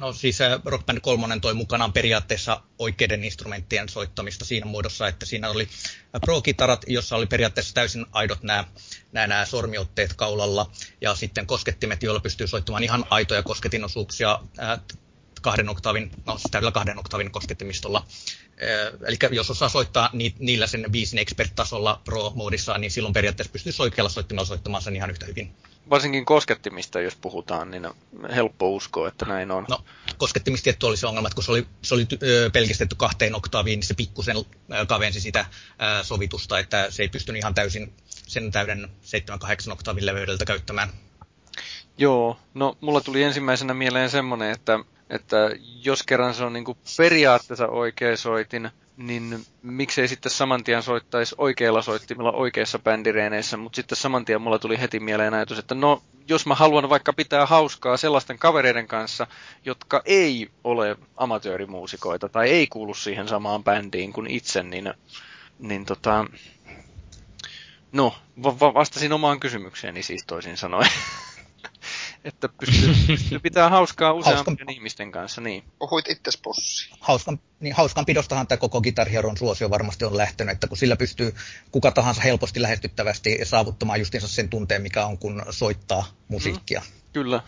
[0.00, 5.50] No siis Rock Band 3 toi mukanaan periaatteessa oikeiden instrumenttien soittamista siinä muodossa, että siinä
[5.50, 5.68] oli
[6.20, 8.64] pro-kitarat, jossa oli periaatteessa täysin aidot nämä,
[9.12, 14.40] nämä, nämä sormiotteet kaulalla ja sitten koskettimet, joilla pystyy soittamaan ihan aitoja kosketinosuuksia
[15.44, 18.06] kahden oktavin, no siis täydellä kahden oktavin koskettimistolla.
[19.06, 24.08] Eli jos osaa soittaa ni, niillä sen biisin expert-tasolla pro-moodissa, niin silloin periaatteessa pystyy oikealla
[24.08, 25.54] soittimella soittamaan sen ihan yhtä hyvin.
[25.90, 27.94] Varsinkin koskettimista, jos puhutaan, niin on
[28.34, 29.66] helppo uskoa, että näin on.
[29.68, 29.84] No,
[30.16, 32.06] koskettimista tietty oli se ongelma, että kun se oli, se oli
[32.52, 34.36] pelkistetty kahteen oktaaviin, niin se pikkusen
[34.88, 35.46] kavensi sitä
[36.02, 38.88] sovitusta, että se ei pystynyt ihan täysin sen täyden
[39.68, 40.88] 7-8 oktaavin leveydeltä käyttämään.
[41.98, 44.78] Joo, no mulla tuli ensimmäisenä mieleen semmoinen, että
[45.10, 45.36] että
[45.82, 51.34] jos kerran se on niin kuin periaatteessa oikea soitin, niin miksei sitten saman tien soittaisi
[51.38, 56.02] oikeilla soittimilla oikeissa bändireeneissä, mutta sitten saman tien mulla tuli heti mieleen ajatus, että no,
[56.28, 59.26] jos mä haluan vaikka pitää hauskaa sellaisten kavereiden kanssa,
[59.64, 64.94] jotka ei ole amatöörimuusikoita tai ei kuulu siihen samaan bändiin kuin itse, niin,
[65.58, 66.26] niin tota,
[67.92, 68.14] no,
[68.74, 70.90] vastasin omaan kysymykseeni siis toisin sanoen.
[72.24, 74.70] että pystyy, pystyy pitää hauskaa useampien Hauskan...
[74.70, 75.40] ihmisten kanssa.
[75.40, 75.64] Niin.
[75.78, 76.90] Puhuit itses pussi.
[77.00, 77.74] Hauskan, niin,
[78.06, 81.34] pidostahan tämä koko Guitar Heron suosio varmasti on lähtenyt, että kun sillä pystyy
[81.72, 86.80] kuka tahansa helposti lähestyttävästi saavuttamaan justiinsa sen tunteen, mikä on, kun soittaa musiikkia.
[86.80, 87.04] Mm.
[87.14, 87.42] Kyllä,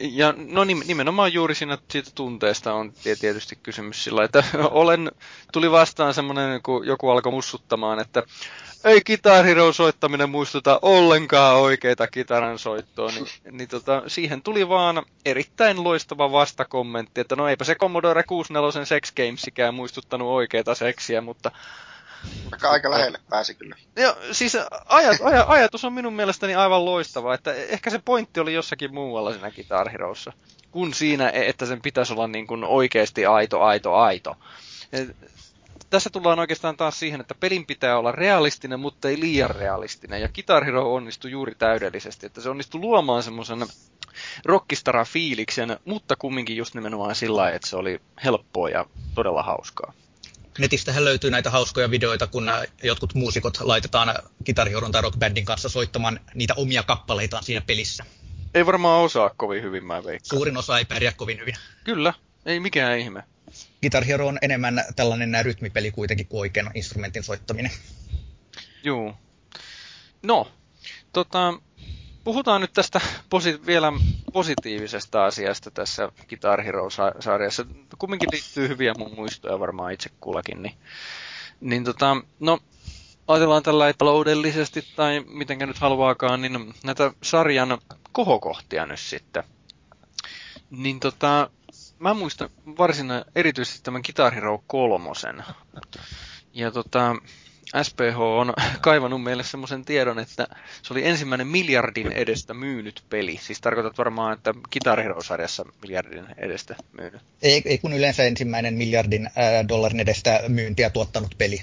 [0.00, 5.12] ja no nimenomaan juuri siinä siitä tunteesta on tietysti kysymys sillä, että olen,
[5.52, 8.22] tuli vastaan semmoinen, kun joku alkoi mussuttamaan, että
[8.84, 15.02] ei Guitar Hero soittaminen muistuta ollenkaan oikeita kitaran soittoa, niin, niin tota, siihen tuli vaan
[15.24, 21.50] erittäin loistava vastakommentti, että no eipä se Commodore 64 Sex Gamesikään muistuttanut oikeita seksiä, mutta...
[22.52, 23.76] Aika, aika lähelle pääsi kyllä.
[23.96, 24.56] Joo, siis
[24.86, 29.32] ajat, aj, ajatus on minun mielestäni aivan loistava, että ehkä se pointti oli jossakin muualla
[29.32, 30.32] siinä Guitar Herossa,
[30.70, 34.36] kuin siinä, että sen pitäisi olla niin kuin oikeasti aito, aito, aito
[35.92, 40.20] tässä tullaan oikeastaan taas siihen, että pelin pitää olla realistinen, mutta ei liian realistinen.
[40.20, 43.66] Ja Guitar Hero onnistui juuri täydellisesti, että se onnistui luomaan semmoisen
[44.44, 49.92] rockistara-fiiliksen, mutta kumminkin just nimenomaan sillä että se oli helppoa ja todella hauskaa.
[50.58, 52.50] Netistähän löytyy näitä hauskoja videoita, kun
[52.82, 54.14] jotkut muusikot laitetaan
[54.44, 58.04] Guitar Hero tai rockbandin kanssa soittamaan niitä omia kappaleitaan siinä pelissä.
[58.54, 60.38] Ei varmaan osaa kovin hyvin, mä veikkaan.
[60.38, 61.54] Suurin osa ei pärjää kovin hyvin.
[61.84, 62.14] Kyllä,
[62.46, 63.22] ei mikään ihme.
[63.82, 67.72] Guitar Hero on enemmän tällainen rytmipeli kuitenkin kuin oikein instrumentin soittaminen.
[68.84, 69.16] Joo.
[70.22, 70.52] No,
[71.12, 71.54] tota,
[72.24, 73.00] puhutaan nyt tästä
[73.30, 73.92] posi- vielä
[74.32, 77.66] positiivisesta asiasta tässä Guitar Hero-sarjassa.
[77.98, 80.62] Kumminkin liittyy hyviä mun muistoja varmaan itse kullakin.
[80.62, 80.74] Niin,
[81.60, 82.58] niin tota, no,
[83.28, 87.78] ajatellaan tällä taloudellisesti tai mitenkä nyt haluaakaan, niin näitä sarjan
[88.12, 89.44] kohokohtia nyt sitten.
[90.70, 91.50] Niin tota,
[92.02, 95.44] mä muistan varsin erityisesti tämän Guitar Hero kolmosen.
[96.52, 97.16] Ja tota,
[97.82, 100.48] SPH on kaivannut meille semmoisen tiedon, että
[100.82, 103.40] se oli ensimmäinen miljardin edestä myynyt peli.
[103.42, 107.20] Siis tarkoitat varmaan, että Guitar Hero-sarjassa miljardin edestä myynyt.
[107.42, 111.60] Ei, ei kun yleensä ensimmäinen miljardin äh, dollarin edestä myyntiä tuottanut peli.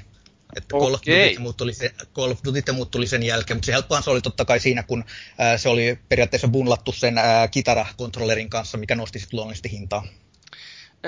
[0.58, 3.66] Että Call, of Duty muut tuli sen, Call of Duty muut tuli sen jälkeen, mutta
[3.66, 5.04] se helppohan se oli totta kai siinä, kun
[5.38, 7.16] ää, se oli periaatteessa bunlattu sen
[7.52, 10.08] kitarakontrollerin kanssa, mikä nosti sitten luonnollisesti hintaa.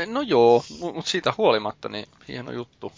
[0.06, 2.94] No joo, mutta siitä huolimatta niin hieno juttu.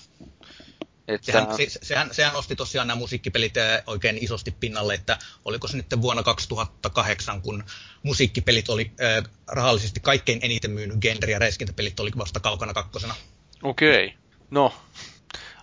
[1.08, 1.32] Että...
[1.32, 3.54] Sehän, se, sehän, sehän nosti tosiaan nämä musiikkipelit
[3.88, 7.64] oikein isosti pinnalle, että oliko se nyt vuonna 2008, kun
[8.04, 13.16] musiikkipelit oli äh, rahallisesti kaikkein eniten myynyt genre ja räiskintäpelit oli vasta kaukana kakkosena.
[13.64, 14.06] Okei.
[14.06, 14.18] Okay.
[14.52, 14.74] No,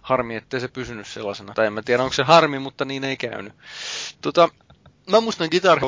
[0.02, 1.54] harmi, ettei se pysynyt sellaisena.
[1.54, 3.52] Tai en mä tiedä, onko se harmi, mutta niin ei käynyt.
[4.20, 4.48] Tota,
[5.10, 5.78] mä muistan Guitar,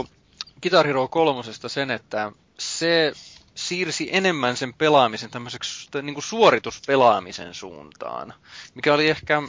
[0.63, 3.13] Guitar Hero kolmosesta sen, että se
[3.55, 8.35] siirsi enemmän sen pelaamisen tämmöiseksi niin kuin suorituspelaamisen suuntaan,
[8.75, 9.43] mikä oli ehkä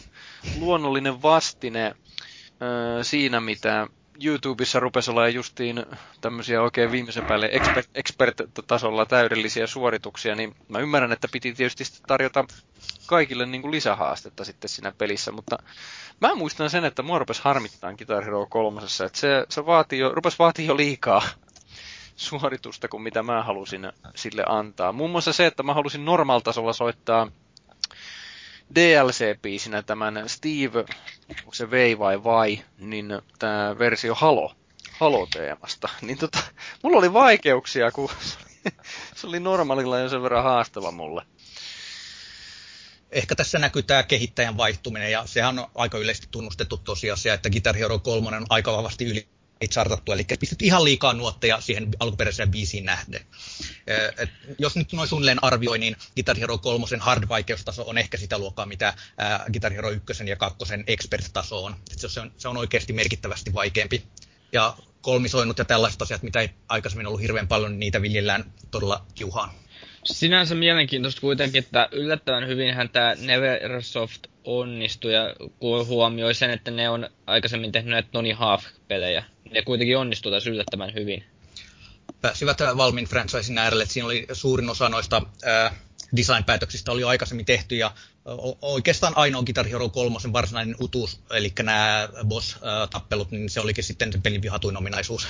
[0.59, 1.95] luonnollinen vastine äh,
[3.01, 3.87] siinä, mitä
[4.23, 5.85] YouTubessa rupesi olla justiin
[6.21, 12.45] tämmöisiä oikein viimeisen päälle expert, expert-tasolla täydellisiä suorituksia, niin mä ymmärrän, että piti tietysti tarjota
[13.05, 15.57] kaikille niin kuin lisähaastetta sitten siinä pelissä, mutta
[16.21, 20.09] mä muistan sen, että mua rupesi harmittaa Guitar Hero 3, että se, se vaatii jo,
[20.09, 21.21] rupesi vaatii jo liikaa
[22.16, 24.91] suoritusta kuin mitä mä halusin sille antaa.
[24.91, 27.32] Muun muassa se, että mä halusin normaaltasolla soittaa
[28.76, 30.80] DLC-biisinä tämän Steve,
[31.39, 33.07] onko se vei vai vai, niin
[33.39, 34.55] tämä versio Halo,
[34.99, 35.89] Halo-teemasta.
[36.01, 36.39] Niin tota,
[36.84, 38.09] mulla oli vaikeuksia, kun
[39.16, 41.26] se oli normaalilla jo sen verran haastava mulle.
[43.11, 47.76] Ehkä tässä näkyy tämä kehittäjän vaihtuminen, ja sehän on aika yleisesti tunnustettu tosiasia, että Guitar
[47.76, 49.28] Hero 3 on aika vahvasti yli
[49.68, 53.22] chartattu, eli pistetty ihan liikaa nuotteja siihen alkuperäiseen biisiin nähden.
[54.18, 58.66] Et jos nyt noin suunnilleen arvioi, niin Guitar Hero 3 hard-vaikeustaso on ehkä sitä luokkaa,
[58.66, 58.93] mitä
[59.51, 60.57] Guitar Hero 1 ja 2
[60.88, 61.76] expert-taso on.
[61.91, 62.32] Et se, on.
[62.38, 64.03] se on oikeasti merkittävästi vaikeampi.
[64.51, 69.05] Ja kolmisoinnut ja tällaiset asiat, mitä ei aikaisemmin ollut hirveän paljon, niin niitä viljellään todella
[69.16, 69.49] kiuhaan.
[70.03, 77.09] Sinänsä mielenkiintoista kuitenkin, että yllättävän hyvinhän tämä Neversoft onnistui ja huomioi sen, että ne on
[77.28, 79.24] aikaisemmin tehnyt näitä Tony Half-pelejä.
[79.53, 81.23] Ne kuitenkin onnistui tässä yllättävän hyvin.
[82.21, 85.73] Pääsivät Valmin franchisein äärelle, että siinä oli suurin osa noista äh,
[86.15, 87.91] design-päätöksistä oli jo aikaisemmin tehty ja
[88.61, 94.41] oikeastaan ainoa Guitar Hero 3 varsinainen utuus, eli nämä boss-tappelut, niin se olikin sitten pelin
[94.41, 95.27] vihatuin ominaisuus.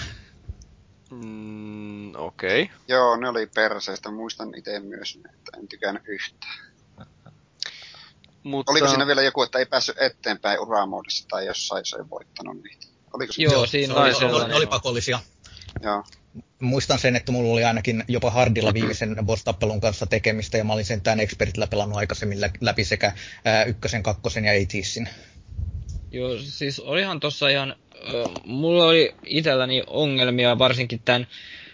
[1.11, 2.63] Mm, Okei.
[2.63, 2.75] Okay.
[2.87, 4.11] Joo, ne oli perseistä.
[4.11, 6.73] Muistan itse myös, että en tykännyt yhtään.
[8.43, 8.71] Mutta...
[8.71, 12.92] Oliko siinä vielä joku, että ei päässyt eteenpäin uramoodissa tai jossain se ei voittanut niitä?
[13.13, 15.19] Oliko se Joo, siinä oli, oli, oli, oli pakollisia.
[15.81, 16.03] Joo.
[16.59, 20.85] Muistan sen, että mulla oli ainakin jopa hardilla viimeisen boss-tappelun kanssa tekemistä, ja mä olin
[20.85, 23.11] sentään expertillä pelannut aikaisemmin läpi sekä
[23.45, 25.09] ää, ykkösen, kakkosen ja ATSin.
[26.11, 31.27] Joo, siis olihan tossa ihan, äh, mulla oli itselläni ongelmia varsinkin tämän,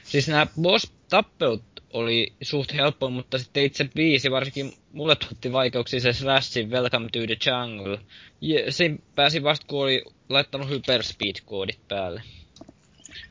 [0.03, 1.63] siis nämä boss-tappelut
[1.93, 7.19] oli suht helppo, mutta sitten itse biisi, varsinkin mulle tuotti vaikeuksia se Slashin Welcome to
[7.19, 7.99] the Jungle.
[8.41, 12.23] Ja siinä pääsi vasta, kun oli laittanut hyperspeed-koodit päälle.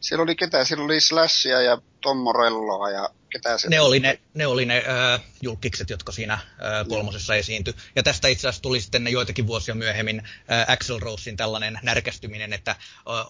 [0.01, 0.65] Siellä oli ketä?
[0.65, 4.77] Siellä oli Slashia ja Tom Morelloa ja ketä se ne oli ne, ne, oli ne
[4.77, 6.41] äh, julkikset, jotka siinä äh,
[6.89, 7.75] kolmosessa esiintyi.
[7.97, 12.53] Ja tästä itse asiassa tuli sitten ne joitakin vuosia myöhemmin äh, Axel Rosein tällainen närkästyminen,
[12.53, 12.77] että äh,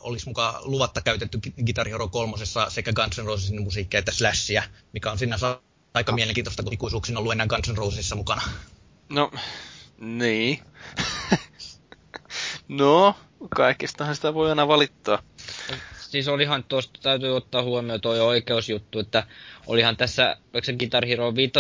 [0.01, 4.63] olisi mukaan luvatta käytetty Guitar Hero kolmosessa sekä Guns N' Rosesin musiikkia että Slashia,
[4.93, 5.61] mikä on sinänsä
[5.99, 8.43] aika mielenkiintoista, kun ikuisuuksin on ollut enää Guns N' Rosesissa mukana.
[9.09, 9.31] No,
[10.01, 10.63] niin.
[12.69, 13.15] no,
[13.57, 15.23] kaikistahan sitä voi aina valittaa
[16.11, 19.27] siis olihan tuosta täytyy ottaa huomioon tuo oikeusjuttu, että
[19.67, 21.53] olihan tässä, oliko se Guitar Hero 5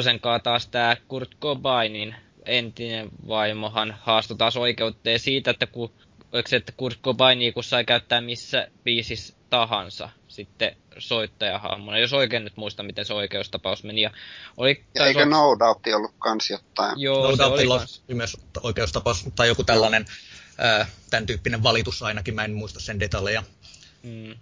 [0.42, 2.14] taas tämä Kurt Cobainin
[2.44, 5.92] entinen vaimohan haastoi taas oikeuteen siitä, että kun,
[6.32, 10.08] oliko se, että Kurt Cobain kun sai käyttää missä biisissä tahansa
[10.38, 14.02] sitten soittajahahmona, jos oikein nyt muista, miten se oikeustapaus meni.
[14.02, 14.10] Ja,
[14.56, 15.28] oli, ja eikö so...
[15.28, 17.00] No Doubt ollut kans jotain?
[17.00, 18.02] Joo, no se oli kans.
[18.08, 20.04] myös oikeustapaus, tai joku tällainen,
[20.58, 23.42] ää, tämän tyyppinen valitus ainakin, mä en muista sen detaljeja.
[24.02, 24.34] Mm.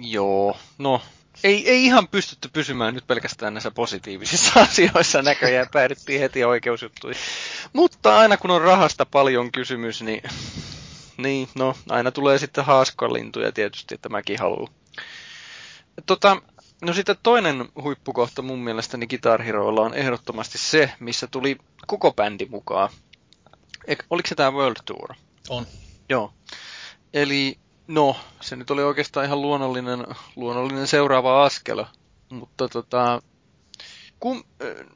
[0.00, 1.02] Joo, no
[1.44, 7.22] ei, ei ihan pystytty pysymään nyt pelkästään näissä positiivisissa asioissa näköjään, päädyttiin heti oikeusjuttuihin.
[7.72, 10.22] Mutta aina kun on rahasta paljon kysymys, niin,
[11.16, 14.72] niin no, aina tulee sitten haaskalintuja tietysti, että mäkin haluan.
[16.06, 16.42] Tota,
[16.82, 22.46] no sitten toinen huippukohta mun mielestäni Guitar Heroilla on ehdottomasti se, missä tuli koko bändi
[22.46, 22.88] mukaan.
[23.86, 25.14] Eik, oliko se tämä World Tour?
[25.48, 25.66] On.
[26.08, 26.32] Joo.
[27.14, 27.58] Eli
[27.88, 30.06] No, se nyt oli oikeastaan ihan luonnollinen,
[30.36, 31.84] luonnollinen seuraava askel.
[32.30, 33.22] Mutta tota,
[34.20, 34.42] kum,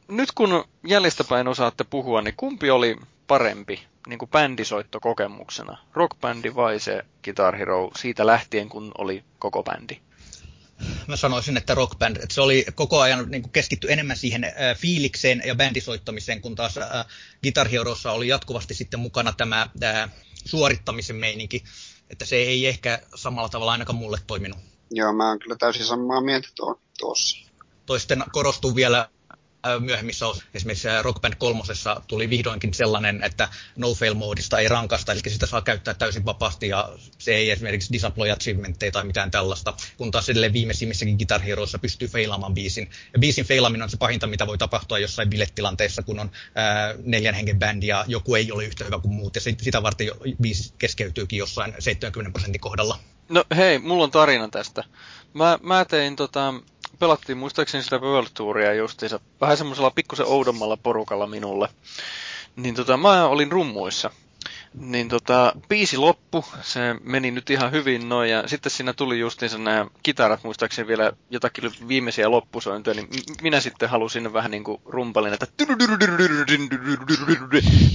[0.08, 2.96] nyt kun jäljestäpäin osaatte puhua, niin kumpi oli
[3.26, 5.78] parempi niin kuin bändisoittokokemuksena?
[5.94, 10.00] Rockbändi vai se Guitar Hero siitä lähtien, kun oli koko bändi?
[11.06, 14.44] mä sanoisin, että Rock Band, että se oli koko ajan niin kuin keskitty enemmän siihen
[14.44, 17.06] äh, fiilikseen ja bändisoittamiseen, kun taas äh,
[17.42, 20.10] Guitar Heroissa oli jatkuvasti sitten mukana tämä äh,
[20.44, 21.64] suorittamisen meininki,
[22.10, 24.58] että se ei ehkä samalla tavalla ainakaan mulle toiminut.
[24.90, 26.48] Joo, mä oon kyllä täysin samaa mieltä
[26.98, 27.48] tuossa.
[27.86, 29.08] Toisten korostuu vielä
[29.80, 35.20] myöhemmissä esimerkiksi Rock Band kolmosessa tuli vihdoinkin sellainen, että no fail moodista ei rankasta, eli
[35.26, 36.88] sitä saa käyttää täysin vapaasti ja
[37.18, 42.08] se ei esimerkiksi disapploy achievementteja tai mitään tällaista, kun taas edelleen viimeisimmissäkin Guitar Heroissa pystyy
[42.08, 42.90] feilaamaan biisin.
[43.12, 47.34] Ja biisin feilaaminen on se pahinta, mitä voi tapahtua jossain bilettilanteessa, kun on ää, neljän
[47.34, 50.08] hengen bändi ja joku ei ole yhtä hyvä kuin muut, ja sitä varten
[50.42, 52.98] biisi keskeytyykin jossain 70 prosentin kohdalla.
[53.28, 54.84] No hei, mulla on tarina tästä.
[55.34, 56.54] Mä, mä tein tota,
[56.98, 61.68] pelattiin muistaakseni sitä World Touria justiinsa vähän semmoisella pikkusen oudommalla porukalla minulle.
[62.56, 64.10] Niin tota, mä olin rummuissa.
[64.74, 69.58] Niin tota, biisi loppu, se meni nyt ihan hyvin noin, ja sitten siinä tuli justiinsa
[69.58, 73.08] nämä kitarat, muistaakseni vielä jotakin viimeisiä loppusointoja, niin
[73.42, 75.46] minä sitten halusin vähän niin kuin rumpalin, että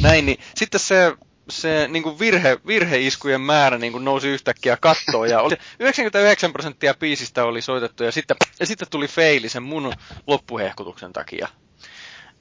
[0.02, 1.14] näin, niin sitten se
[1.50, 6.94] se niin kuin virhe, virheiskujen määrä niin kuin nousi yhtäkkiä kattoon ja oli 99 prosenttia
[6.94, 9.94] biisistä oli soitettu ja sitten, ja sitten tuli feili sen mun
[10.28, 11.48] loppuhehkutuksen takia.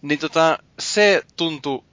[0.03, 1.85] Niin tota, se tuntui,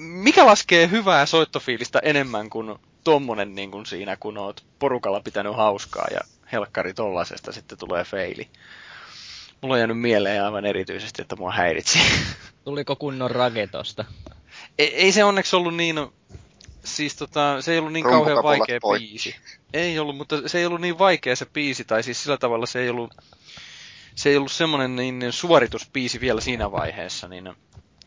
[0.00, 6.06] mikä laskee hyvää soittofiilistä enemmän kuin tommonen niin kuin siinä, kun oot porukalla pitänyt hauskaa
[6.10, 6.20] ja
[6.52, 8.48] helkkari tollasesta sitten tulee feili.
[9.60, 11.98] Mulla on jäänyt mieleen aivan erityisesti, että mua häiritsi.
[12.64, 14.04] Tuliko kunnon raketosta?
[14.80, 15.96] Ei, ei se onneksi ollut niin,
[16.84, 19.08] siis tota, se ei ollut niin kauhean vaikea poikki.
[19.08, 19.36] biisi.
[19.72, 22.80] Ei ollut, mutta se ei ollut niin vaikea se biisi, tai siis sillä tavalla se
[22.80, 23.14] ei ollut,
[24.14, 27.54] se ei ollut semmoinen niin suorituspiisi vielä siinä vaiheessa, niin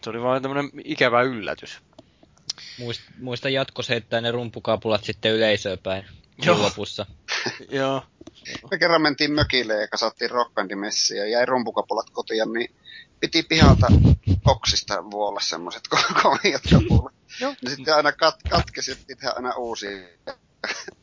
[0.02, 1.80] se oli vain tämmöinen ikävä yllätys.
[2.80, 6.06] Muist, muista jatko se, että ne rumpukapulat sitten yleisöön päin
[6.46, 6.62] Joo.
[6.62, 7.06] lopussa.
[7.70, 8.04] Joo.
[8.72, 12.76] Me kerran mentiin mökille ja kasattiin rockbandimessiä ja jäi rumpukapulat kotiin, niin
[13.20, 13.88] piti pihalta
[14.46, 15.84] oksista vuolla semmoiset
[16.24, 17.14] komiat kapulat.
[17.40, 17.56] Joo.
[17.62, 20.08] Niin sitten aina kat, katkesi, että aina uusia.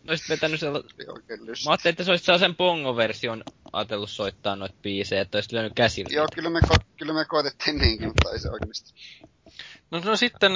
[0.05, 0.79] No sit vetänyt sella...
[0.79, 6.15] Mä ajattelin, että se olisi sen pongo-version ajatellut soittaa noita biisejä, että olisi lyönyt käsillä.
[6.15, 8.95] Joo, kyllä me, ko- kyllä me koetettiin niinkin, mutta ei se oikeasti.
[9.91, 10.53] No, no sitten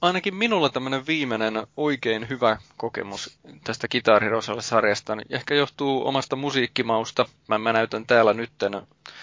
[0.00, 4.22] ainakin minulla tämmöinen viimeinen oikein hyvä kokemus tästä Guitar
[4.60, 7.26] sarjasta niin ehkä johtuu omasta musiikkimausta.
[7.48, 8.82] Mä, mä näytän täällä nytten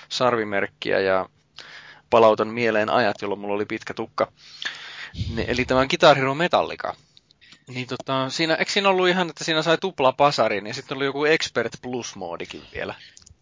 [0.09, 1.29] sarvimerkkiä ja
[2.11, 4.31] palautan mieleen ajat, jolloin mulla oli pitkä tukka.
[5.33, 6.95] Ne, eli tämä Guitar Hero Metallica.
[7.67, 11.05] Niin tota, siinä, eikö siinä ollut ihan, että siinä sai tupla pasarin ja sitten oli
[11.05, 12.95] joku Expert Plus-moodikin vielä?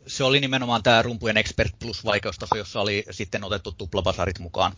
[0.07, 4.73] Se oli nimenomaan tämä rumpujen Expert Plus vaikeustaso, jossa oli sitten otettu tuplapasarit mukaan.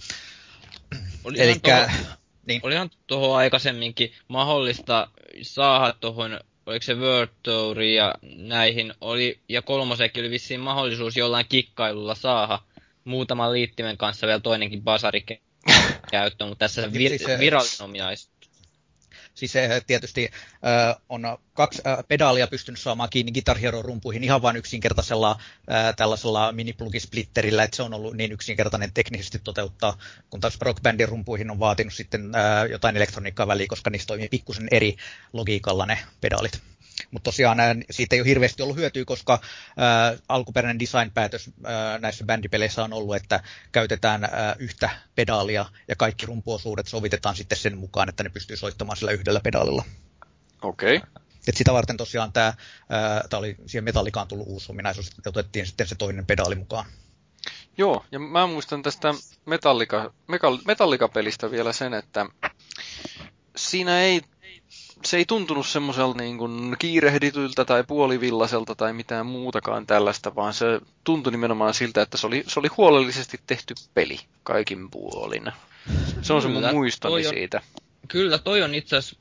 [1.23, 1.91] Oli Elikkä,
[2.47, 2.61] niin.
[2.63, 5.07] Olihan tuohon aikaisemminkin mahdollista
[5.41, 11.45] saada tuohon, oliko se World Tour ja näihin, oli, ja kolmosekin oli vissiin mahdollisuus jollain
[11.49, 12.59] kikkailulla saada
[13.05, 15.25] muutaman liittimen kanssa vielä toinenkin basari
[16.11, 18.31] käyttöön, mutta tässä vir- siis virallinen ominaisuus.
[19.33, 20.29] Siis se tietysti
[20.65, 25.95] äh, on kaksi äh, pedaalia pystynyt saamaan kiinni Guitar Hero rumpuihin ihan vain yksinkertaisella äh,
[25.95, 29.97] tällaisella miniplugisplitterillä, että se on ollut niin yksinkertainen teknisesti toteuttaa,
[30.29, 34.29] kun taas Rock Bandin rumpuihin on vaatinut sitten äh, jotain elektroniikkaa väliin, koska niistä toimii
[34.29, 34.95] pikkusen eri
[35.33, 36.61] logiikalla ne pedaalit.
[37.11, 37.57] Mutta tosiaan
[37.91, 39.39] siitä ei ole hirveästi ollut hyötyä, koska
[39.77, 46.25] ää, alkuperäinen design-päätös ää, näissä bändipeleissä on ollut, että käytetään ää, yhtä pedaalia ja kaikki
[46.25, 49.83] rumpuosuudet sovitetaan sitten sen mukaan, että ne pystyy soittamaan sillä yhdellä pedaalilla.
[50.61, 50.97] Okei.
[50.97, 51.09] Okay.
[51.47, 52.53] Et sitä varten tosiaan tämä,
[53.29, 56.85] tämä oli siihen metallikaan tullut uusi ominaisuus, että otettiin sitten se toinen pedaali mukaan.
[57.77, 59.13] Joo, ja mä muistan tästä
[59.45, 60.13] Metallica,
[60.65, 62.25] Metallica-pelistä vielä sen, että
[63.55, 64.21] siinä ei
[65.05, 70.65] se ei tuntunut semmoiselta niin kuin kiirehdityltä tai puolivillaiselta tai mitään muutakaan tällaista, vaan se
[71.03, 75.43] tuntui nimenomaan siltä, että se oli, se oli huolellisesti tehty peli kaikin puolin.
[76.21, 77.61] Se on kyllä, se mun muistoni on, siitä.
[78.07, 79.19] Kyllä, toi on itse asiassa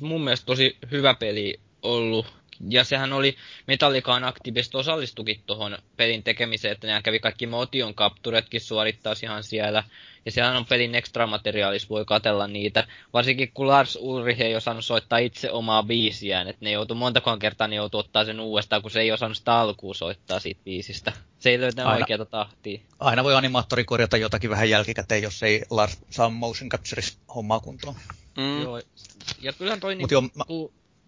[0.00, 2.26] mun mielestä tosi hyvä peli ollut
[2.68, 3.36] ja sehän oli
[3.66, 9.84] Metallicaan aktiivisesti osallistukin tuohon pelin tekemiseen, että nehän kävi kaikki motion capturetkin suorittaa ihan siellä.
[10.24, 12.86] Ja sehän on pelin extra materiaalis, voi katella niitä.
[13.12, 17.68] Varsinkin kun Lars Ulrich ei osannut soittaa itse omaa biisiään, että ne joutui monta kertaa
[17.68, 21.12] ne joutui ottaa sen uudestaan, kun se ei osannut sitä alkuun soittaa siitä biisistä.
[21.38, 22.80] Se ei löytä oikeata tahtia.
[22.98, 27.94] Aina voi animaattori korjata jotakin vähän jälkikäteen, jos ei Lars saa motion capturista hommaa kuntoon.
[28.36, 28.62] Mm.
[28.62, 28.80] Joo.
[29.40, 30.44] Ja kyllähän toi Mut niin, jo, mä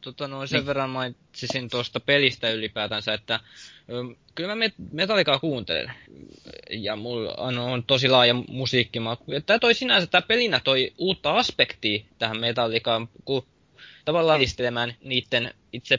[0.01, 0.67] tota, noin sen niin.
[0.67, 3.41] verran mainitsisin tuosta pelistä ylipäätänsä, että
[4.35, 5.93] kyllä mä Metallicaa kuuntelen.
[6.71, 9.25] Ja mulla on, on tosi laaja musiikkimaku.
[9.47, 13.47] Tämä toi sinänsä, tämä pelinä toi uutta aspektia tähän Metallicaan, kun
[14.05, 15.99] tavallaan edistelemään niiden itse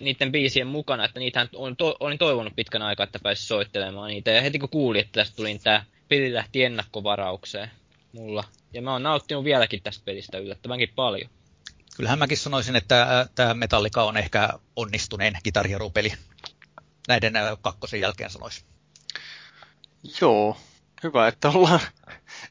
[0.00, 4.30] niiden biisien mukana, että niitä on to, olin toivonut pitkän aikaa, että pääsi soittelemaan niitä.
[4.30, 7.70] Ja heti kun kuulin, että tästä tuli, tämä peli lähti ennakkovaraukseen
[8.12, 8.44] mulla.
[8.72, 11.30] Ja mä oon nauttinut vieläkin tästä pelistä yllättävänkin paljon.
[11.98, 16.12] Kyllähän mäkin sanoisin, että tämä Metallica on ehkä onnistuneen kitarhierupeli.
[17.08, 18.64] Näiden kakkosen jälkeen sanoisin.
[20.20, 20.56] Joo,
[21.02, 21.80] hyvä, että ollaan...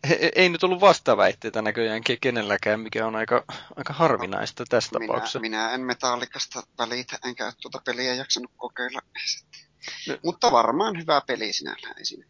[0.35, 3.43] Ei nyt ollut vastaväitteitä näköjään kenelläkään, mikä on aika,
[3.75, 5.39] aika harvinaista tässä minä, tapauksessa.
[5.39, 8.99] Minä en metallikasta välitä, enkä tuota peliä jaksanut kokeilla.
[10.07, 10.17] No.
[10.23, 12.25] Mutta varmaan hyvä peli sinällään esine.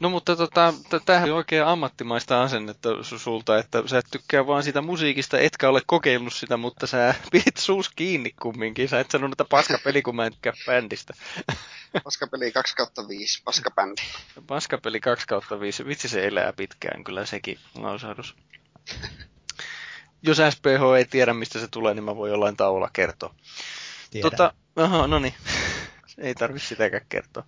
[0.00, 0.74] No mutta tota,
[1.06, 5.82] tämähän on oikein ammattimaista asennetta sulta, että sä et tykkää vaan sitä musiikista, etkä ole
[5.86, 8.88] kokeillut sitä, mutta sä pidit suus kiinni kumminkin.
[8.88, 11.14] Sä et sanonut, että paskapeli, kun mä en tykkää bändistä.
[12.04, 14.02] Paskapeli 2 kautta 5, paskabändi.
[14.46, 18.36] Paskapeli 2 kautta 5, vitsi se elää pitkään kyllä sekin lausahdus.
[20.22, 23.34] Jos SPH ei tiedä, mistä se tulee, niin mä voin jollain taululla kertoa.
[24.10, 24.30] Tiedän.
[24.30, 25.34] Tota, aha, no niin
[26.18, 27.44] ei tarvitse sitäkään kertoa.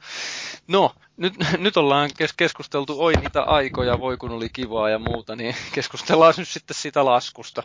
[0.69, 5.57] No, nyt, nyt ollaan keskusteltu, oi niitä aikoja, voi kun oli kivaa ja muuta, niin
[5.75, 7.63] keskustellaan nyt sitten sitä laskusta.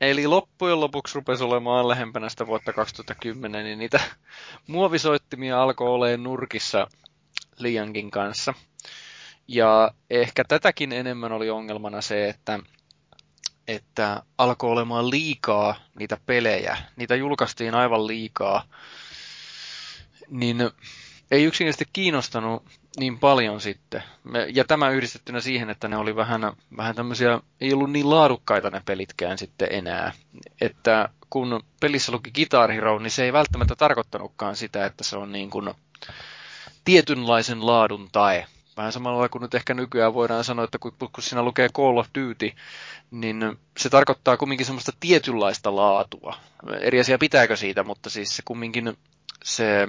[0.00, 4.00] Eli loppujen lopuksi rupesi olemaan lähempänä sitä vuotta 2010, niin niitä
[4.66, 6.86] muovisoittimia alkoi olemaan nurkissa
[7.58, 8.54] liiankin kanssa.
[9.48, 12.60] Ja ehkä tätäkin enemmän oli ongelmana se, että,
[13.68, 16.76] että alkoi olemaan liikaa niitä pelejä.
[16.96, 18.64] Niitä julkaistiin aivan liikaa
[20.32, 20.70] niin
[21.30, 22.62] ei yksinkertaisesti kiinnostanut
[22.96, 24.02] niin paljon sitten.
[24.54, 28.82] Ja tämä yhdistettynä siihen, että ne oli vähän, vähän tämmöisiä, ei ollut niin laadukkaita ne
[28.84, 30.12] pelitkään sitten enää.
[30.60, 35.32] Että kun pelissä luki Guitar Hero, niin se ei välttämättä tarkoittanutkaan sitä, että se on
[35.32, 35.74] niin kuin
[36.84, 38.46] tietynlaisen laadun tae.
[38.76, 42.08] Vähän samalla kuin nyt ehkä nykyään voidaan sanoa, että kun, kun siinä lukee Call of
[42.18, 42.52] Duty,
[43.10, 46.36] niin se tarkoittaa kumminkin semmoista tietynlaista laatua.
[46.80, 48.96] Eri asia pitääkö siitä, mutta siis se kumminkin
[49.44, 49.88] se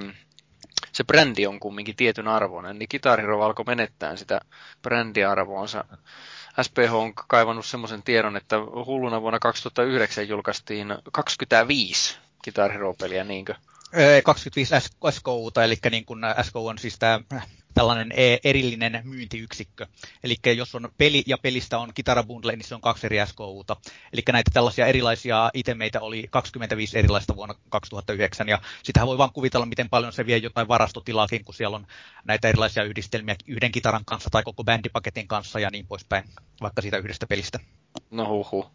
[0.94, 4.40] se brändi on kumminkin tietyn arvoinen, niin Guitar Hero alkoi menettää sitä
[4.82, 5.84] brändiarvoonsa.
[6.62, 13.54] SPH on kaivannut semmoisen tiedon, että hulluna vuonna 2009 julkaistiin 25 Guitar Hero-peliä, niinkö?
[14.24, 14.74] 25
[15.10, 17.20] SKUta, eli niin kuin SKU on siis tämä
[17.74, 19.86] tällainen e- erillinen myyntiyksikkö.
[20.24, 23.76] Eli jos on peli ja pelistä on kitarabundle, niin se on kaksi eri SKUta.
[24.12, 29.66] Eli näitä tällaisia erilaisia itemeitä oli 25 erilaista vuonna 2009, ja sitähän voi vaan kuvitella,
[29.66, 31.86] miten paljon se vie jotain varastotilaakin, kun siellä on
[32.24, 36.24] näitä erilaisia yhdistelmiä yhden kitaran kanssa tai koko bändipaketin kanssa ja niin poispäin,
[36.60, 37.60] vaikka siitä yhdestä pelistä.
[38.10, 38.66] No huhu.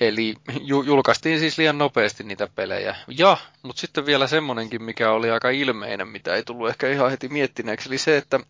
[0.00, 2.96] Eli ju- julkaistiin siis liian nopeasti niitä pelejä.
[3.08, 7.28] Ja, mutta sitten vielä semmonenkin, mikä oli aika ilmeinen, mitä ei tullut ehkä ihan heti
[7.28, 8.40] miettineeksi, eli se, että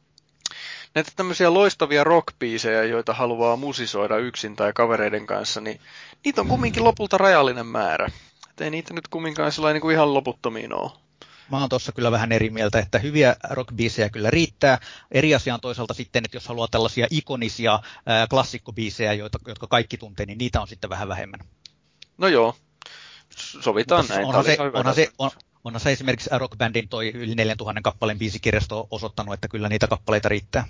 [0.94, 5.80] näitä tämmöisiä loistavia rockbiisejä, joita haluaa musisoida yksin tai kavereiden kanssa, niin
[6.24, 8.10] niitä on kumminkin lopulta rajallinen määrä.
[8.50, 10.90] Et ei niitä nyt kumminkaan niin kuin ihan loputtomiin ole.
[11.50, 14.78] Mä oon tuossa kyllä vähän eri mieltä, että hyviä rockbiisejä kyllä riittää.
[15.10, 19.98] Eri asia on toisaalta sitten, että jos haluaa tällaisia ikonisia ää, klassikkobiisejä, joita, jotka kaikki
[19.98, 21.40] tuntee, niin niitä on sitten vähän vähemmän.
[22.18, 22.56] No joo,
[23.36, 24.26] sovitaan Mutta näin.
[24.26, 25.30] Onhan se, onhan, se, on,
[25.64, 30.64] onhan se esimerkiksi rockbandin toi yli 4000 kappaleen biisikirjasto osoittanut, että kyllä niitä kappaleita riittää.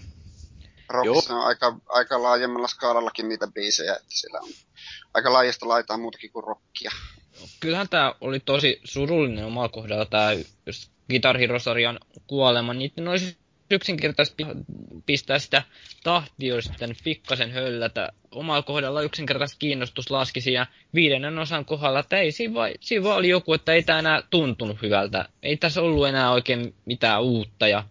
[0.89, 4.49] Rockissa on aika, aika laajemmalla skaalallakin niitä biisejä, että siellä on
[5.15, 6.91] aika laajasta laitaa muutakin kuin rockia
[7.61, 10.31] kyllähän tämä oli tosi surullinen omalla kohdalla tämä
[11.11, 12.75] Guitar Hero-sarjan kuolema.
[12.75, 13.37] Niiden olisi
[13.71, 14.45] yksinkertaisesti
[15.07, 15.63] pistää sitä
[16.03, 18.13] tahtia sitten fikkasen höllätä.
[18.31, 23.17] Omalla kohdalla yksinkertaisesti kiinnostus laskisi ja viidennen osan kohdalla, että ei, siinä vaan, siinä vaan
[23.19, 25.29] oli joku, että ei tämä enää tuntunut hyvältä.
[25.43, 27.85] Ei tässä ollut enää oikein mitään uutta ja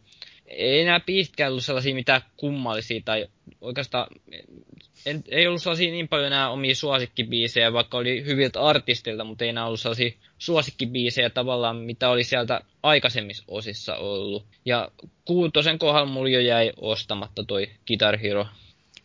[0.47, 3.27] ei enää pitkään ollut sellaisia mitään kummallisia tai
[3.61, 4.07] oikeastaan
[5.05, 9.49] en, ei ollut sellaisia niin paljon enää omia suosikkibiisejä, vaikka oli hyviltä artistilta, mutta ei
[9.49, 14.45] enää ollut sellaisia suosikkibiisejä tavallaan, mitä oli sieltä aikaisemmissa osissa ollut.
[14.65, 14.91] Ja
[15.25, 18.47] kuutosen kohdalla mulla jo jäi ostamatta toi Guitar Hero.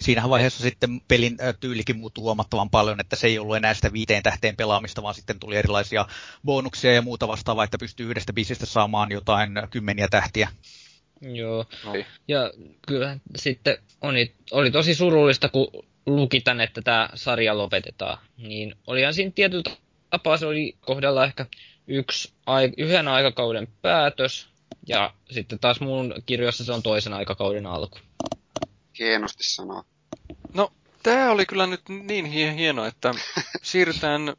[0.01, 4.23] Siinä vaiheessa sitten pelin tyylikin muuttui huomattavan paljon, että se ei ollut enää sitä viiteen
[4.23, 6.07] tähteen pelaamista, vaan sitten tuli erilaisia
[6.45, 10.49] bonuksia ja muuta vastaavaa, että pystyy yhdestä biisistä saamaan jotain kymmeniä tähtiä.
[11.21, 11.65] Joo.
[11.87, 12.07] Oi.
[12.29, 12.53] Ja
[12.87, 18.19] kyllä sitten oli, oli tosi surullista, kun luki tänne, että tämä sarja lopetetaan.
[18.37, 19.77] Niin olihan siinä tietyllä
[20.11, 21.47] tapaa se oli kohdalla ehkä
[21.87, 22.33] yksi,
[22.77, 24.49] yhden aikakauden päätös,
[24.89, 27.99] ja sitten taas mun kirjoissa se on toisen aikakauden alku.
[28.99, 29.85] Hienosti sanoa.
[30.55, 30.73] No,
[31.03, 33.15] tämä oli kyllä nyt niin hieno, että
[33.63, 34.35] siirrytään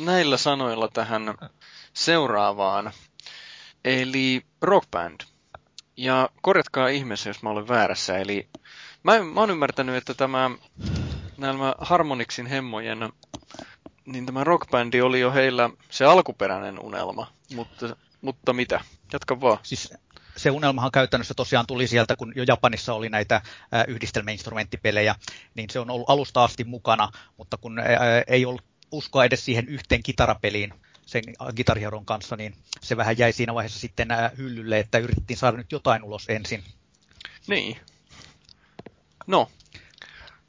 [0.00, 1.34] näillä sanoilla tähän
[1.92, 2.92] seuraavaan.
[3.84, 5.20] Eli Rock Band.
[5.96, 8.18] Ja korjatkaa ihmeessä, jos mä olen väärässä.
[8.18, 8.48] Eli
[9.02, 10.50] mä, mä oon ymmärtänyt, että tämä
[11.36, 13.12] nämä Harmonixin hemmojen
[14.06, 18.80] niin tämä rockbändi oli jo heillä se alkuperäinen unelma, mutta, mutta mitä?
[19.12, 19.58] Jatka vaan.
[19.62, 19.94] Siis
[20.36, 23.40] se unelmahan käytännössä tosiaan tuli sieltä, kun jo Japanissa oli näitä
[23.88, 25.14] yhdistelmäinstrumenttipelejä,
[25.54, 27.82] niin se on ollut alusta asti mukana, mutta kun
[28.26, 30.74] ei ollut uskoa edes siihen yhteen kitarapeliin
[31.10, 31.24] sen
[31.56, 34.08] Guitar kanssa, niin se vähän jäi siinä vaiheessa sitten
[34.38, 36.64] hyllylle, että yritettiin saada nyt jotain ulos ensin.
[37.46, 37.76] Niin.
[39.26, 39.50] No,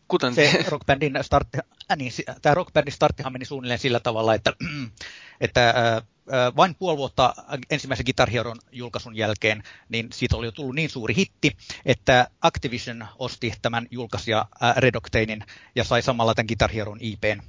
[0.08, 0.36] kuten...
[0.36, 1.58] Se rockbandin startti,
[1.92, 2.12] äh, niin,
[2.42, 4.54] tämä rockbandin starttihan meni suunnilleen sillä tavalla, että,
[5.42, 5.76] että äh,
[6.56, 7.34] vain puoli vuotta
[7.70, 13.08] ensimmäisen Guitar Heron julkaisun jälkeen, niin siitä oli jo tullut niin suuri hitti, että Activision
[13.20, 14.46] osti tämän julkaisija
[14.78, 15.44] Red Octanein
[15.76, 17.42] ja sai samalla tämän Guitar Heron IPn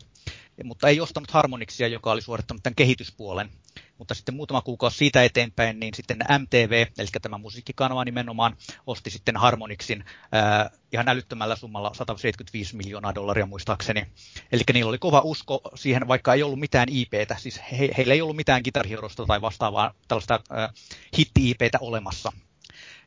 [0.64, 3.51] mutta ei ostanut Harmonixia, joka oli suorittanut tämän kehityspuolen.
[3.98, 8.56] Mutta sitten muutama kuukausi siitä eteenpäin, niin sitten MTV, eli tämä musiikkikanava nimenomaan,
[8.86, 14.06] osti sitten Harmonixin ää, ihan älyttömällä summalla 175 miljoonaa dollaria muistaakseni.
[14.52, 18.22] Eli niillä oli kova usko siihen, vaikka ei ollut mitään IPtä, siis he, heillä ei
[18.22, 18.86] ollut mitään Guitar
[19.26, 20.72] tai vastaavaa tällaista ää,
[21.18, 22.32] hitti-IPtä olemassa.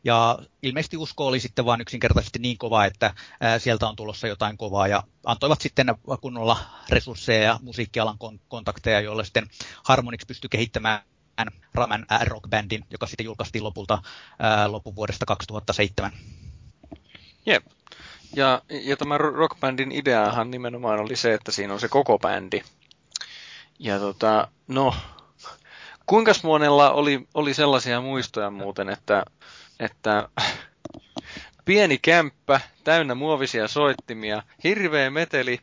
[0.06, 3.14] Ja ilmeisesti usko oli sitten vain yksinkertaisesti niin kova, että
[3.58, 6.58] sieltä on tulossa jotain kovaa ja antoivat sitten kunnolla
[6.90, 8.18] resursseja ja musiikkialan
[8.48, 9.48] kontakteja, joille sitten
[9.84, 11.02] Harmonix pystyi kehittämään
[11.74, 14.02] Ramen rockbandin, joka sitten julkaistiin lopulta
[14.68, 16.12] loppuvuodesta 2007.
[17.46, 17.66] Jep.
[18.36, 22.62] Ja, ja tämä rockbandin ideahan nimenomaan oli se, että siinä on se koko bändi.
[23.80, 24.96] Ja tota, no,
[26.06, 29.24] kuinka monella oli, oli sellaisia muistoja muuten, että
[29.80, 30.30] että
[31.66, 35.60] pieni kämppä, täynnä muovisia soittimia, hirveä meteli,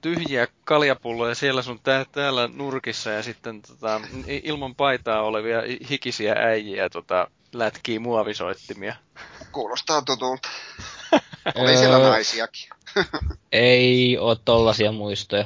[0.00, 4.00] tyhjiä kaljapulloja siellä sun tää, täällä nurkissa ja sitten tota,
[4.42, 8.96] ilman paitaa olevia hikisiä äijiä tota, lätkii muovisoittimia.
[9.52, 10.48] Kuulostaa tutulta.
[11.54, 12.68] Oli siellä naisiakin.
[13.52, 15.44] ei oo tollasia muistoja.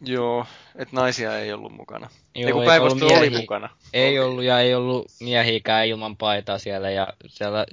[0.00, 0.46] Joo,
[0.76, 2.10] että naisia ei ollut mukana.
[2.34, 3.68] Joo, kun päinvastoin oli mukana.
[3.92, 6.90] Ei ollut ja ei ollut miehiäkään ilman paitaa siellä.
[6.90, 7.66] Ja siellä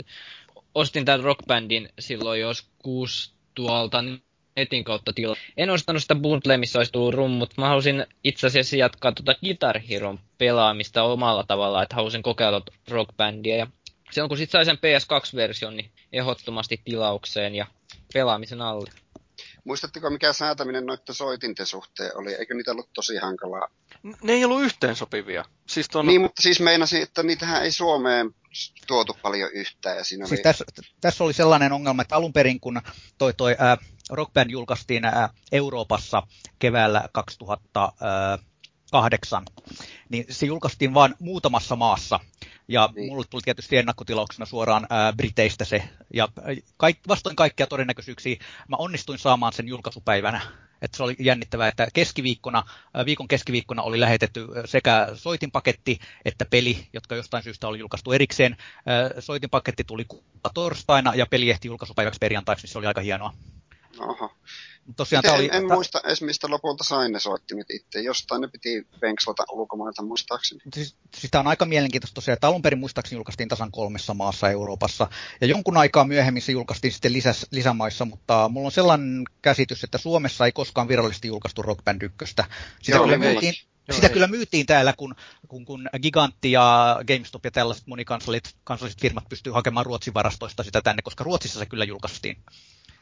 [0.76, 4.04] ostin tämän rockbandin silloin joskus tuolta
[4.56, 5.36] netin kautta tila.
[5.58, 7.54] En ostanut sitä bundlea, missä olisi tullut rummut.
[7.58, 13.56] Mä halusin itse asiassa jatkaa tuota Guitar Hero pelaamista omalla tavalla, että halusin kokeilla rockbandia.
[13.56, 13.68] Ja
[14.12, 17.66] silloin kun sit sai sen PS2-version, niin ehdottomasti tilaukseen ja
[18.14, 18.90] pelaamisen alle.
[19.66, 22.34] Muistatteko, mikä säätäminen noiden soitinten suhteen oli?
[22.34, 23.68] Eikö niitä ollut tosi hankalaa?
[24.24, 25.46] Ne ei ollut yhteensopivia.
[25.68, 26.06] Siis ton...
[26.06, 28.32] Niin, mutta siis meinasin, että niitähän ei Suomeen
[28.88, 29.98] tuotu paljon yhtään.
[29.98, 30.44] Ja siinä siis oli...
[30.44, 30.66] tässä,
[31.02, 32.82] tässä oli sellainen ongelma, että alun perin kun
[33.18, 33.78] toi, toi äh,
[34.10, 36.24] Rock Band julkaistiin äh, Euroopassa
[36.60, 37.10] keväällä
[38.91, 39.44] 2008,
[40.10, 42.20] niin se julkaistiin vain muutamassa maassa.
[42.68, 43.07] Ja niin.
[43.07, 45.90] mulle tuli tietysti ennakkotilauksena suoraan ää, Briteistä se.
[46.14, 46.28] Ja
[46.78, 48.36] kaik, vastoin kaikkia todennäköisyyksiä
[48.68, 50.41] mä onnistuin saamaan sen julkaisupäivänä.
[50.82, 52.64] Että se oli jännittävää, että keskiviikkona,
[53.06, 58.57] viikon keskiviikkona oli lähetetty sekä soitinpaketti että peli, jotka jostain syystä oli julkaistu erikseen.
[59.20, 60.06] Soitinpaketti tuli
[60.53, 63.34] torstaina ja peli ehti julkaisupäiväksi perjantaiksi, niin se oli aika hienoa.
[64.00, 64.32] Oho.
[64.96, 65.74] Tosiaan, en, oli, en ta...
[65.74, 68.02] muista edes, mistä lopulta sain ne soittimet itse.
[68.02, 70.62] Jostain ne piti penkslata ulkomailta muistaakseni.
[70.74, 74.50] Siis, siis tämä on aika mielenkiintoista tosiaan, että alun perin muistaakseni julkaistiin tasan kolmessa maassa
[74.50, 75.08] Euroopassa.
[75.42, 79.98] Ja jonkun aikaa myöhemmin se julkaistiin sitten lisäs, lisämaissa, mutta mulla on sellainen käsitys, että
[79.98, 82.16] Suomessa ei koskaan virallisesti julkaistu Rock Band 1.
[82.26, 82.46] Sitä,
[82.88, 83.54] Joo, kyllä, myytiin,
[83.88, 85.16] Joo, sitä kyllä myytiin täällä, kun,
[85.48, 90.82] kun, kun Gigantti ja GameStop ja tällaiset monikansalliset kansalliset firmat pystyy hakemaan Ruotsin varastoista sitä
[90.82, 92.38] tänne, koska Ruotsissa se kyllä julkaistiin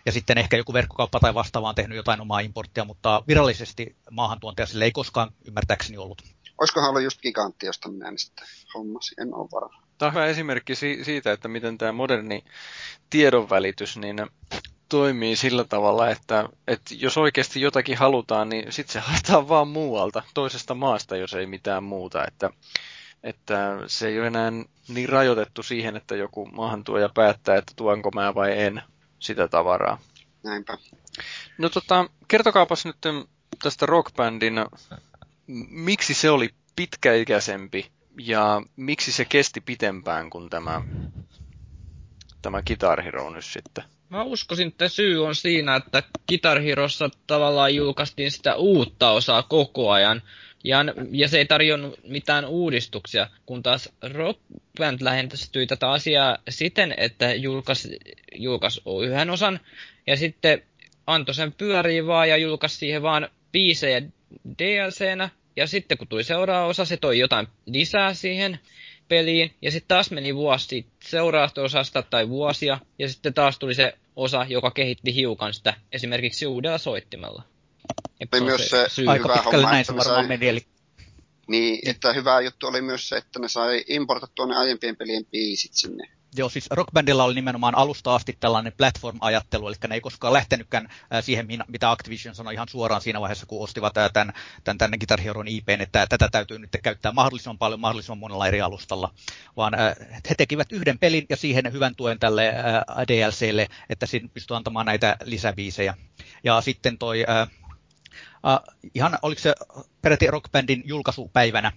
[0.05, 4.65] ja sitten ehkä joku verkkokauppa tai vastaava on tehnyt jotain omaa importtia, mutta virallisesti maahantuontia
[4.65, 6.21] sille ei koskaan ymmärtääkseni ollut.
[6.57, 9.84] Olisikohan ollut just gigantti, josta minä en sitten hommasi, en ole varma.
[9.97, 12.43] Tämä on hyvä esimerkki siitä, että miten tämä moderni
[13.09, 14.17] tiedonvälitys niin
[14.89, 20.23] toimii sillä tavalla, että, että jos oikeasti jotakin halutaan, niin sitten se haetaan vaan muualta,
[20.34, 22.25] toisesta maasta, jos ei mitään muuta.
[22.27, 22.49] Että,
[23.23, 24.51] että se ei ole enää
[24.88, 28.84] niin rajoitettu siihen, että joku maahantuoja päättää, että tuonko mä vai en,
[29.24, 30.00] sitä tavaraa.
[30.44, 30.78] Näinpä.
[31.58, 32.98] No tota, kertokaapas nyt
[33.64, 34.54] tästä rockbandin,
[35.70, 40.82] miksi se oli pitkäikäisempi ja miksi se kesti pitempään kuin tämä,
[42.41, 43.84] tämä Guitar Hero nyt sitten?
[44.10, 49.91] Mä uskoisin, että syy on siinä, että Guitar Herossa tavallaan julkaistiin sitä uutta osaa koko
[49.91, 50.22] ajan.
[50.64, 50.77] Ja,
[51.11, 54.40] ja se ei tarjonnut mitään uudistuksia, kun taas Rock
[54.77, 57.98] Band lähentyi tätä asiaa siten, että julkaisi
[58.35, 59.60] julkaisi yhden osan
[60.07, 60.64] ja sitten
[61.07, 64.02] antoi sen pyöriä vaan ja julkaisi siihen vaan biisejä
[64.60, 65.30] DLCnä.
[65.56, 68.60] Ja sitten kun tuli seuraava osa, se toi jotain lisää siihen
[69.07, 69.53] peliin.
[69.61, 72.80] Ja sitten taas meni vuosi seuraavasta osasta tai vuosia.
[72.99, 77.44] Ja sitten taas tuli se osa, joka kehitti hiukan sitä esimerkiksi uudella soittimella.
[78.31, 79.07] Oli myös se, syy?
[79.07, 80.65] Aika hyvä homma, näin että se varmaan sai- meni, eli
[81.47, 85.73] Niin, että hyvä juttu oli myös se, että ne sai importattua ne aiempien pelien biisit
[85.73, 86.10] sinne.
[86.35, 91.23] Joo, siis Rockbandilla oli nimenomaan alusta asti tällainen platform-ajattelu, eli ne ei koskaan lähtenytkään äh,
[91.23, 94.34] siihen, mitä Activision sanoi ihan suoraan siinä vaiheessa, kun ostivat tämän,
[94.64, 98.61] tämän tänne Guitar Heroin IPn, että tätä täytyy nyt käyttää mahdollisimman paljon, mahdollisimman monella eri
[98.61, 99.14] alustalla,
[99.57, 99.73] vaan
[100.30, 102.53] he tekivät yhden pelin ja siihen hyvän tuen tälle
[103.07, 105.97] DLClle, että siinä pystyy antamaan näitä lisäbiisejä.
[106.43, 107.26] Ja sitten toi,
[108.94, 109.56] ihan oliko se
[110.02, 111.72] peräti Rockbandin julkaisupäivänä,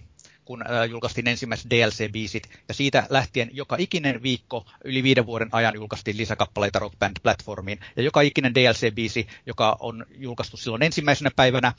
[0.47, 6.17] kun julkaistiin ensimmäiset DLC-biisit, ja siitä lähtien joka ikinen viikko yli viiden vuoden ajan julkaistiin
[6.17, 11.73] lisäkappaleita Rock Band-platformiin, ja joka ikinen DLC-biisi, joka on julkaistu silloin ensimmäisenä päivänä,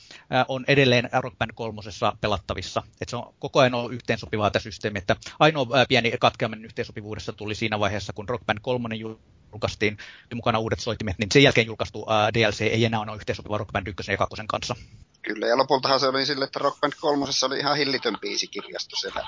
[0.48, 2.82] on edelleen Rock Band kolmosessa pelattavissa.
[3.00, 7.54] Et se on koko ajan ollut yhteensopivaa tämä systeemi, että ainoa pieni katkeaminen yhteensopivuudessa tuli
[7.54, 9.98] siinä vaiheessa, kun Rock Band kolmonen julkaistiin
[10.30, 13.86] ja mukana uudet soittimet, niin sen jälkeen julkaistu DLC ei enää ole yhteensopiva Rock Band
[13.86, 14.76] 1 ja 2 kanssa.
[15.22, 19.26] Kyllä, ja lopultahan se oli sille, että Rock Band 3 oli ihan hillitön biisikirjasto siellä.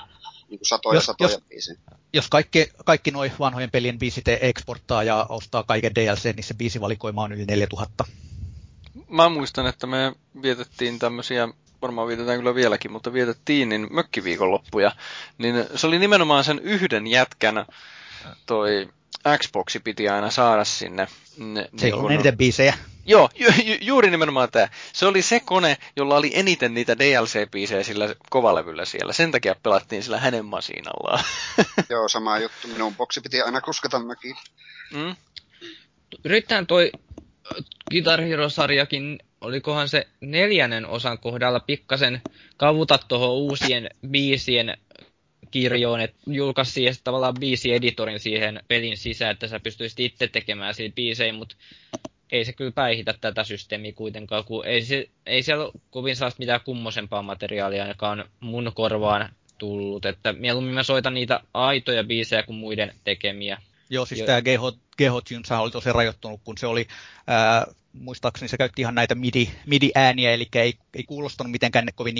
[0.49, 1.77] Niin kuin satoja Jos- satoja jos- biisejä.
[2.13, 7.23] jos kaikki, kaikki noin vanhojen pelien biisit eksporttaa ja ostaa kaiken DLC, niin se biisivalikoima
[7.23, 8.05] on yli 4000.
[9.09, 11.47] Mä muistan, että me vietettiin tämmöisiä,
[11.81, 14.91] varmaan vietetään kyllä vieläkin, mutta vietettiin niin mökkiviikonloppuja.
[15.37, 17.65] Niin se oli nimenomaan sen yhden jätkän
[18.45, 18.89] toi
[19.37, 21.07] Xboxi piti aina saada sinne.
[21.37, 22.73] Ne, Se ei niin kun- eniten biisejä.
[23.05, 24.67] Joo, ju, ju, juuri nimenomaan tämä.
[24.93, 29.13] Se oli se kone, jolla oli eniten niitä DLC-biisejä sillä kovalevyllä siellä.
[29.13, 31.23] Sen takia pelattiin sillä hänen masiinallaan.
[31.89, 32.67] Joo, sama juttu.
[32.67, 34.35] Minun boksi piti aina kuskata mökiin.
[34.93, 35.15] Mm?
[36.23, 42.21] Yritetään toi äh, Guitar Hero-sarjakin, olikohan se neljännen osan kohdalla pikkasen
[42.57, 44.77] kavuta tuohon uusien biisien
[45.51, 50.95] kirjoon, että julkaisi siihen tavallaan biisieditorin siihen pelin sisään, että sä pystyisit itse tekemään siitä
[50.95, 51.55] biisejä, mutta
[52.31, 56.39] ei se kyllä päihitä tätä systeemiä kuitenkaan, kun ei, se, ei siellä ole kovin sellaista
[56.39, 62.43] mitään kummosempaa materiaalia, joka on mun korvaan tullut, että mieluummin mä soitan niitä aitoja biisejä
[62.43, 63.57] kuin muiden tekemiä.
[63.89, 64.25] Joo, siis Joo.
[64.25, 66.87] tämä GH, GH Tunes oli tosi rajoittunut, kun se oli,
[67.27, 72.17] ää, muistaakseni se käytti ihan näitä MIDI, MIDI-ääniä, eli ei, ei kuulostanut mitenkään kovin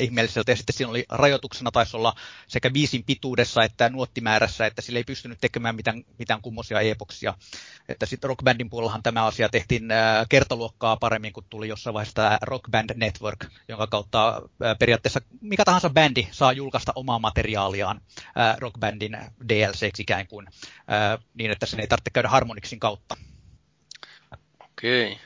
[0.00, 0.52] ihmeelliseltä.
[0.52, 2.14] Ja sitten siinä oli rajoituksena taisi olla
[2.46, 7.34] sekä biisin pituudessa että nuottimäärässä, että sillä ei pystynyt tekemään mitään, mitään kummosia epoksia.
[7.88, 12.14] Että sitten Rock Bandin puolellahan tämä asia tehtiin ää, kertaluokkaa paremmin, kun tuli jossain vaiheessa
[12.14, 18.00] tämä Rock Band Network, jonka kautta ää, periaatteessa mikä tahansa bändi saa julkaista omaa materiaaliaan
[18.36, 19.18] ää, Rock Bandin
[19.48, 20.46] DLCksi ikään kuin,
[20.88, 23.16] ää, niin että sen ei tarvitse käydä Harmonixin kautta.
[24.60, 25.18] Okei.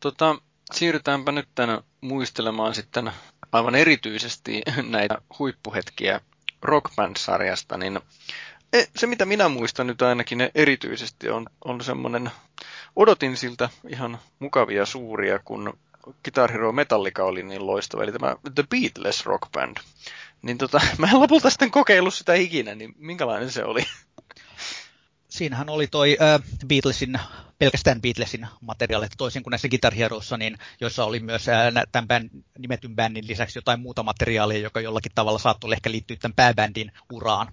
[0.00, 0.36] Tota,
[0.72, 3.12] siirrytäänpä nyt tänne muistelemaan sitten
[3.52, 6.20] aivan erityisesti näitä huippuhetkiä
[6.62, 8.00] Rock Band-sarjasta, niin
[8.72, 12.30] e, se mitä minä muistan nyt ainakin erityisesti on, on semmoinen,
[12.96, 15.78] odotin siltä ihan mukavia suuria, kun
[16.24, 19.76] Guitar Hero Metallica oli niin loistava, eli tämä The Beatles Rock Band.
[20.42, 23.82] Niin tota, mä en lopulta sitten kokeillut sitä ikinä, niin minkälainen se oli?
[25.34, 27.20] Siinähän oli toi äh, Beatlesin,
[27.58, 31.46] pelkästään Beatlesin materiaali, toisin kuin näissä Guitar Heroissa, niin joissa oli myös
[31.92, 36.34] tämän bänd, nimetyn bändin lisäksi jotain muuta materiaalia, joka jollakin tavalla saattoi ehkä liittyä tämän
[36.34, 37.52] pääbändin uraan.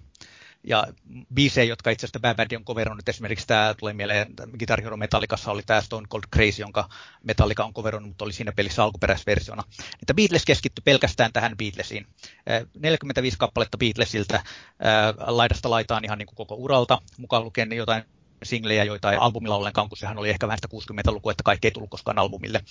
[0.64, 0.86] Ja
[1.34, 4.26] biisejä, jotka itse asiassa pääbändi on coverannut, esimerkiksi tämä tulee mieleen,
[4.58, 6.88] Guitar Hero Metallicassa oli tämä Stone Cold Crazy, jonka
[7.22, 9.64] Metallica on coverannut, mutta oli siinä pelissä alkuperäisversiona.
[10.02, 12.06] Että Beatles keskittyi pelkästään tähän Beatlesiin.
[12.50, 14.42] Äh, 45 kappaletta Beatlesiltä
[15.26, 18.04] laidasta laitaan ihan niin kuin koko uralta, mukaan lukien jotain
[18.42, 21.72] singlejä, joita ei albumilla ollenkaan, kun sehän oli ehkä vähän sitä 60-lukua, että kaikki ei
[21.72, 22.64] tullut koskaan albumille.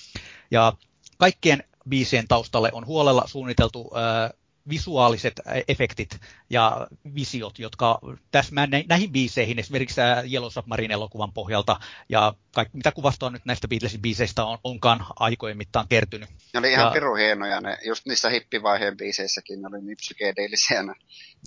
[0.51, 0.73] Ja
[1.17, 3.91] kaikkien biisien taustalle on huolella suunniteltu
[4.69, 5.33] visuaaliset
[5.67, 6.19] efektit
[6.49, 7.99] ja visiot, jotka
[8.31, 10.01] täsmää näihin biiseihin, esimerkiksi
[10.31, 11.79] Yellow Submarine-elokuvan pohjalta,
[12.09, 16.29] ja kaikki, mitä kuvastoa nyt näistä Beatlesin biiseistä on, onkaan aikojen mittaan kertynyt.
[16.53, 20.83] Ne oli ihan Ja- piru hienoja, ne, just niissä hippivaiheen biiseissäkin ne oli niin psykedeellisiä
[20.83, 20.95] ne Ne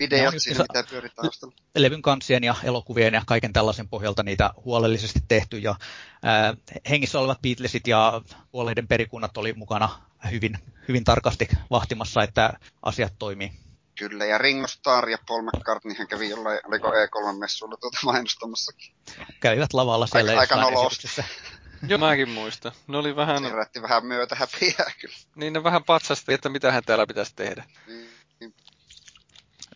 [0.01, 1.55] videot just siinä, se- mitä pyöri taustalla.
[1.75, 5.75] levyn kansien ja elokuvien ja kaiken tällaisen pohjalta niitä huolellisesti tehty ja
[6.23, 6.55] ää,
[6.91, 9.89] hengissä olevat Beatlesit ja puoleiden perikunnat oli mukana
[10.31, 10.59] hyvin,
[10.89, 12.53] hyvin tarkasti vahtimassa, että
[12.83, 13.64] asiat toimii.
[13.99, 18.95] Kyllä, ja Ringo Starr ja Paul McCartney hän kävi jollain, oliko E3-messuilla tuota mainostamassakin.
[19.41, 21.25] Kävivät lavalla siellä Aika- aika.
[21.89, 22.73] Joo, mäkin muistan.
[22.87, 25.15] Ne oli vähän, Se herätti vähän myötä häpiää kyllä.
[25.35, 27.65] niin ne vähän patsasti, että mitä hän täällä pitäisi tehdä.
[27.87, 28.11] Niin,
[28.41, 28.55] niin.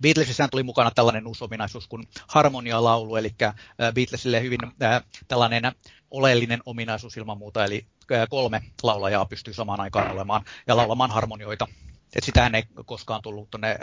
[0.02, 3.54] Beatlesissään tuli mukana tällainen uusi ominaisuus kuin harmonialaulu, eli äh,
[3.94, 5.72] Beatlesille hyvin äh, tällainen
[6.10, 11.66] oleellinen ominaisuus ilman muuta, eli äh, kolme laulajaa pystyy samaan aikaan olemaan ja laulamaan harmonioita.
[12.16, 13.78] Et sitähän ei koskaan tullut tuonne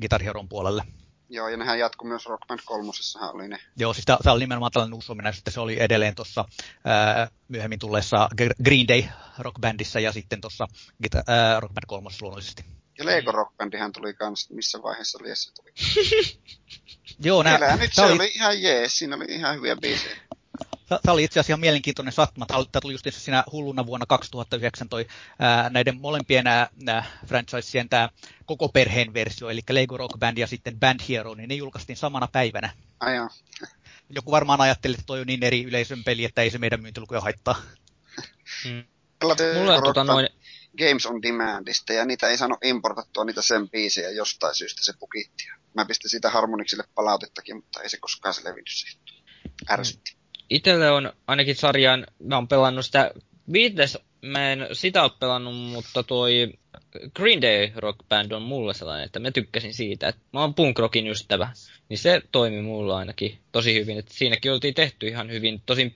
[0.00, 0.82] Guitar Heron puolelle.
[1.28, 3.58] Joo, ja nehän jatku myös Rock Band kolmosessahan oli ne.
[3.76, 6.44] Joo, siis tämä oli nimenomaan tällainen uusi ominaisuus, että se oli edelleen tuossa
[7.48, 8.28] myöhemmin tulleessa
[8.64, 9.04] Green Day
[9.38, 10.66] Rock Bandissa ja sitten tuossa
[11.60, 12.64] Rock Band kolmosessa luonnollisesti.
[12.98, 15.72] Ja Lego Rock Bandihan tuli kans, missä vaiheessa oli se tuli.
[17.24, 18.12] Joo, nää, nyt se oli...
[18.12, 20.16] oli ihan jees, siinä oli ihan hyviä biisejä.
[20.88, 22.46] Tämä oli itse asiassa ihan mielenkiintoinen sattuma.
[22.46, 25.06] Tämä tuli just siinä hulluna vuonna 2009 toi,
[25.38, 26.68] ää, näiden molempien ää,
[27.26, 28.08] franchisien tämä
[28.46, 32.28] koko perheen versio, eli Lego Rock Band ja sitten Band Hero, niin ne julkaistiin samana
[32.32, 32.70] päivänä.
[33.00, 33.14] Ai
[34.10, 37.20] Joku varmaan ajatteli, että toi on niin eri yleisön peli, että ei se meidän myyntilukuja
[37.20, 37.62] haittaa.
[38.64, 38.84] Hmm.
[39.54, 40.28] Mulla on tota noin...
[40.78, 45.44] Games on Demandista, ja niitä ei saanut importattua niitä sen biisejä jostain syystä se pukitti.
[45.74, 48.98] Mä pistin siitä Harmoniksille palautettakin, mutta ei se koskaan se levinnyt siihen.
[49.70, 50.12] Ärsytti.
[50.12, 53.10] Hmm itelle on ainakin sarjan, mä oon pelannut sitä,
[53.50, 56.52] Beatles, mä en sitä ole pelannut, mutta toi
[57.14, 60.78] Green Day Rock Band on mulle sellainen, että mä tykkäsin siitä, että mä oon punk
[60.78, 61.48] rockin ystävä,
[61.88, 65.94] niin se toimi mulla ainakin tosi hyvin, että siinäkin oltiin tehty ihan hyvin, tosin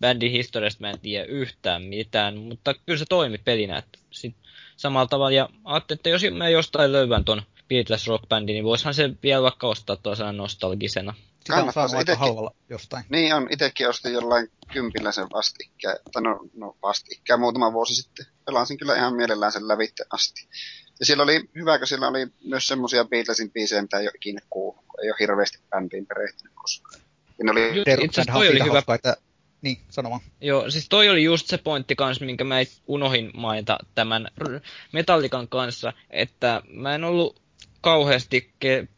[0.00, 4.34] bändin historiasta mä en tiedä yhtään mitään, mutta kyllä se toimi pelinä, että sit
[4.76, 8.94] samalla tavalla, ja ajattelin, että jos mä jostain löydän ton Beatles Rock Bandin, niin voisihan
[8.94, 11.14] se vielä vaikka ostaa tuossa nostalgisena.
[11.44, 13.04] Sitä on saanut aika halvalla jostain.
[13.08, 18.26] Niin on, itsekin ostin jollain kympillä sen vastikkää, tai no, no vastikkää muutama vuosi sitten.
[18.44, 20.48] Pelasin kyllä ihan mielellään sen lävitte asti.
[21.00, 24.40] Ja siellä oli, hyvä, kun siellä oli myös semmosia Beatlesin biisejä, mitä ei ole ikinä
[24.50, 27.00] kuullut, ei ole hirveästi bändiin perehtynyt koskaan.
[27.38, 27.68] Ja ne oli...
[27.78, 28.82] Itse asiassa toi oli hyvä.
[28.94, 29.16] Että...
[29.62, 30.20] Niin, sanomaan.
[30.40, 32.56] Joo, siis toi oli just se pointti kanssa, minkä mä
[32.86, 34.28] unohin mainita tämän
[34.92, 37.41] Metallikan kanssa, että mä en ollut
[37.82, 38.50] kauheasti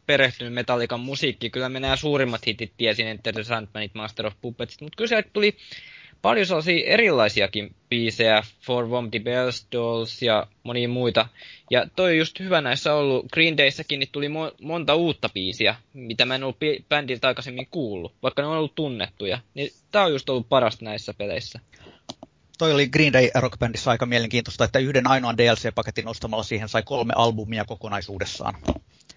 [0.05, 1.51] perehtynyt Metallican musiikkiin.
[1.51, 5.57] Kyllä me nämä suurimmat hitit tiesin, Enter the Sandmanit, Master of Puppets, mutta kyllä tuli
[6.21, 11.27] paljon sellaisia erilaisiakin biisejä, For the Bells Dolls ja monia muita.
[11.71, 13.25] Ja toi on just hyvä näissä ollut.
[13.33, 16.57] Green Dayssäkin niin tuli mo- monta uutta biisiä, mitä mä en ollut
[16.89, 19.39] bändiltä aikaisemmin kuullut, vaikka ne on ollut tunnettuja.
[19.53, 21.59] Niin tää on just ollut parasta näissä peleissä
[22.57, 26.83] toi oli Green Day Rock Bandissa aika mielenkiintoista, että yhden ainoan DLC-paketin ostamalla siihen sai
[26.83, 28.57] kolme albumia kokonaisuudessaan.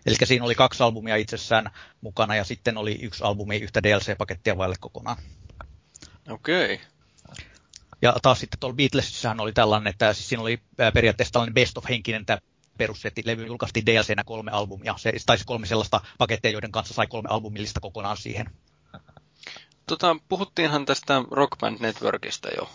[0.07, 1.71] Eli siinä oli kaksi albumia itsessään
[2.01, 5.17] mukana ja sitten oli yksi albumi yhtä DLC-pakettia vaille kokonaan.
[6.31, 6.75] Okei.
[6.75, 6.87] Okay.
[8.03, 10.61] Ja taas sitten tuolla Beatlesissahan oli tällainen, että siis siinä oli
[10.95, 12.39] periaatteessa tällainen best of henkinen tämä
[12.79, 13.23] perussetti.
[13.25, 14.95] Levy julkaistiin DLCnä kolme albumia.
[14.97, 18.51] Se taisi kolme sellaista pakettia, joiden kanssa sai kolme albumillista kokonaan siihen.
[19.87, 22.71] Tota, puhuttiinhan tästä Rock Band Networkista jo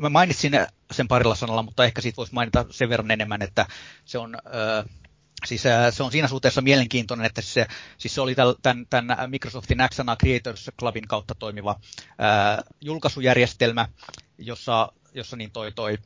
[0.00, 0.52] Mä mainitsin
[0.90, 3.66] sen parilla sanalla, mutta ehkä siitä voisi mainita sen verran enemmän, että
[4.04, 4.84] se on, äh,
[5.46, 7.66] siis, se on siinä suhteessa mielenkiintoinen, että se,
[7.98, 13.88] siis se oli tämän, tämän Microsoftin XNA Creators Clubin kautta toimiva äh, julkaisujärjestelmä,
[14.38, 15.98] jossa, jossa niin toi, toi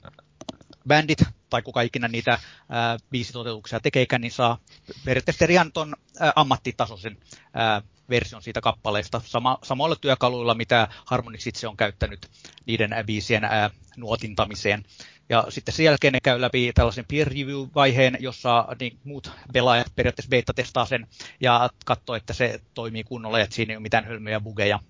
[0.89, 2.39] bändit tai kuka ikinä niitä
[2.69, 4.59] ää, biisitoteutuksia tekeekään, niin saa
[5.05, 7.16] periaatteessa ihan ton ää, ammattitasoisen
[7.55, 12.28] ää, version siitä kappaleesta sama, samoilla työkaluilla, mitä Harmonix itse on käyttänyt
[12.66, 14.85] niiden biisien ää, nuotintamiseen.
[15.28, 20.30] Ja sitten sen jälkeen ne käy läpi tällaisen peer review-vaiheen, jossa niin muut pelaajat periaatteessa
[20.30, 21.06] beta-testaa sen
[21.40, 24.80] ja katsoo, että se toimii kunnolla että siinä ei ole mitään hölmöjä bugeja.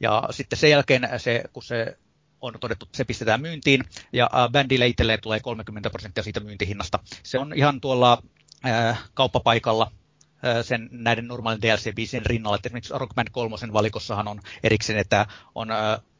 [0.00, 1.96] Ja sitten sen jälkeen, se, kun se
[2.40, 6.98] on todettu, että se pistetään myyntiin ja bändille itselleen tulee 30 prosenttia siitä myyntihinnasta.
[7.22, 8.22] Se on ihan tuolla
[8.66, 9.92] äh, kauppapaikalla
[10.62, 12.56] sen näiden normaalin DLC-biisien rinnalla.
[12.56, 15.68] Että esimerkiksi Rock Band 3 valikossahan on erikseen, että on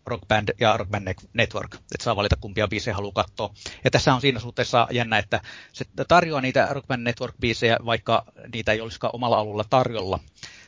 [0.07, 3.55] Rock Band ja Rock Band Network, että saa valita kumpia biisejä haluaa katsoa.
[3.85, 5.41] Ja tässä on siinä suhteessa jännä, että
[5.73, 10.19] se tarjoaa niitä Rock Band Network-biisejä, vaikka niitä ei olisikaan omalla alueella tarjolla.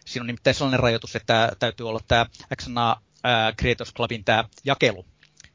[0.05, 2.27] Siinä on nimittäin sellainen rajoitus, että täytyy olla tämä
[2.63, 2.97] XNA
[3.61, 5.07] Creators Clubin tämä jakelu,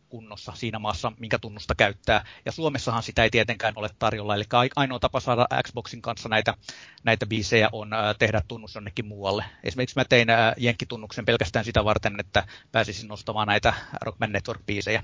[0.10, 2.26] kunnossa siinä maassa, minkä tunnusta käyttää.
[2.46, 4.44] Ja Suomessahan sitä ei tietenkään ole tarjolla, eli
[4.76, 6.54] ainoa tapa saada Xboxin kanssa näitä,
[7.04, 9.46] näitä biisejä on tehdä tunnus jonnekin muualle.
[9.64, 10.28] Esimerkiksi mä tein
[10.58, 15.04] Jenkkitunnuksen pelkästään sitä varten, että pääsisin nostamaan näitä Rockman Network-biisejä.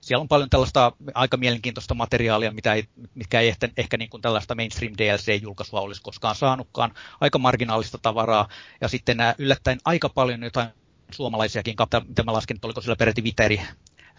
[0.00, 2.84] Siellä on paljon tällaista aika mielenkiintoista materiaalia, mitä ei,
[3.14, 6.94] mikä ei ehkä, ehkä niin kuin tällaista mainstream DLC-julkaisua olisi koskaan saanutkaan.
[7.20, 8.48] Aika marginaalista tavaraa
[8.80, 10.68] ja sitten yllättäen aika paljon jotain
[11.10, 11.74] suomalaisiakin,
[12.08, 13.60] mitä mä lasken, että oliko sillä peräti viteri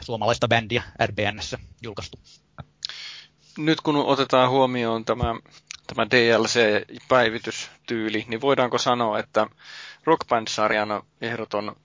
[0.01, 2.19] suomalaista bändiä RBNssä julkaistu.
[3.57, 5.35] Nyt kun otetaan huomioon tämä,
[5.87, 9.47] tämä DLC-päivitystyyli, niin voidaanko sanoa, että
[10.03, 11.75] Rock Band-sarjan ehdoton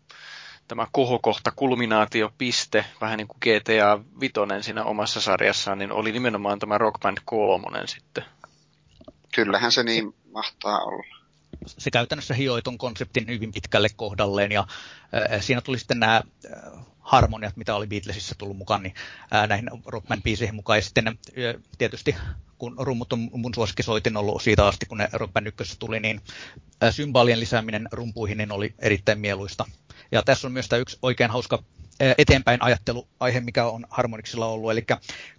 [0.69, 6.78] tämä kohokohta, kulminaatiopiste, vähän niin kuin GTA Vitonen siinä omassa sarjassaan, niin oli nimenomaan tämä
[6.78, 8.24] Rock Band 3 sitten.
[9.35, 11.19] Kyllähän se niin mahtaa olla
[11.66, 14.66] se käytännössä hioi tuon konseptin hyvin pitkälle kohdalleen ja
[15.41, 16.23] siinä tuli sitten nämä
[17.01, 18.95] harmoniat, mitä oli Beatlesissa tullut mukaan, niin
[19.49, 20.78] näihin Rockman biiseihin mukaan.
[20.78, 21.19] Ja sitten
[21.78, 22.16] tietysti
[22.59, 26.20] kun rummut on mun suosikkisoitin ollut siitä asti, kun ne Rock Band 1 tuli, niin
[26.91, 29.65] symbalien lisääminen rumpuihin niin oli erittäin mieluista.
[30.12, 31.62] Ja tässä on myös tämä yksi oikein hauska
[32.19, 34.70] eteenpäin ajatteluaihe, mikä on Harmonixilla ollut.
[34.70, 34.85] Eli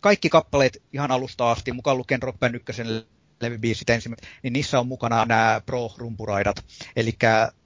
[0.02, 2.84] kaikki kappaleet ihan alusta asti, mukaan lukien Rock Band 1
[3.42, 6.66] levybiisit ensimmäiset, niin niissä on mukana nämä pro-rumpuraidat.
[6.96, 7.14] Eli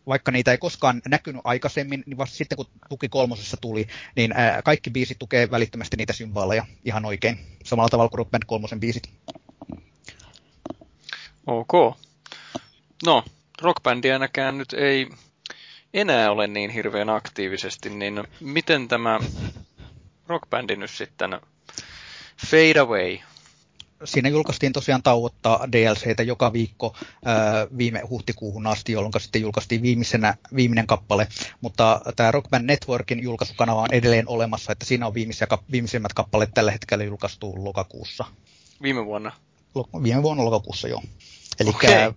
[0.08, 4.34] vaikka niitä ei koskaan näkynyt aikaisemmin, niin vasta sitten kun tuki kolmosessa tuli, niin
[4.64, 7.40] kaikki biisit tukee välittömästi niitä symboleja ihan oikein.
[7.64, 9.10] Samalla tavalla kuin Rock kolmosen biisit.
[11.48, 11.98] Ok.
[13.06, 13.24] No,
[13.62, 15.10] rockbändiä näkään nyt ei
[15.94, 19.20] enää ole niin hirveän aktiivisesti, niin miten tämä
[20.28, 21.40] rockbändi nyt sitten
[22.48, 23.18] Fade Away
[24.06, 26.96] siinä julkaistiin tosiaan tauottaa DLCtä joka viikko
[27.26, 31.28] ää, viime huhtikuuhun asti, jolloin sitten julkaistiin viimeisenä, viimeinen kappale.
[31.62, 36.54] Mutta tämä Rock Band Networkin julkaisukanava on edelleen olemassa, että siinä on viimeisiä, viimeisimmät kappaleet
[36.54, 38.26] tällä hetkellä julkaistu lokakuussa.
[38.82, 39.32] Viime vuonna?
[40.04, 41.04] Viime vuonna lokakuussa, joo.
[41.60, 42.14] Eli okay.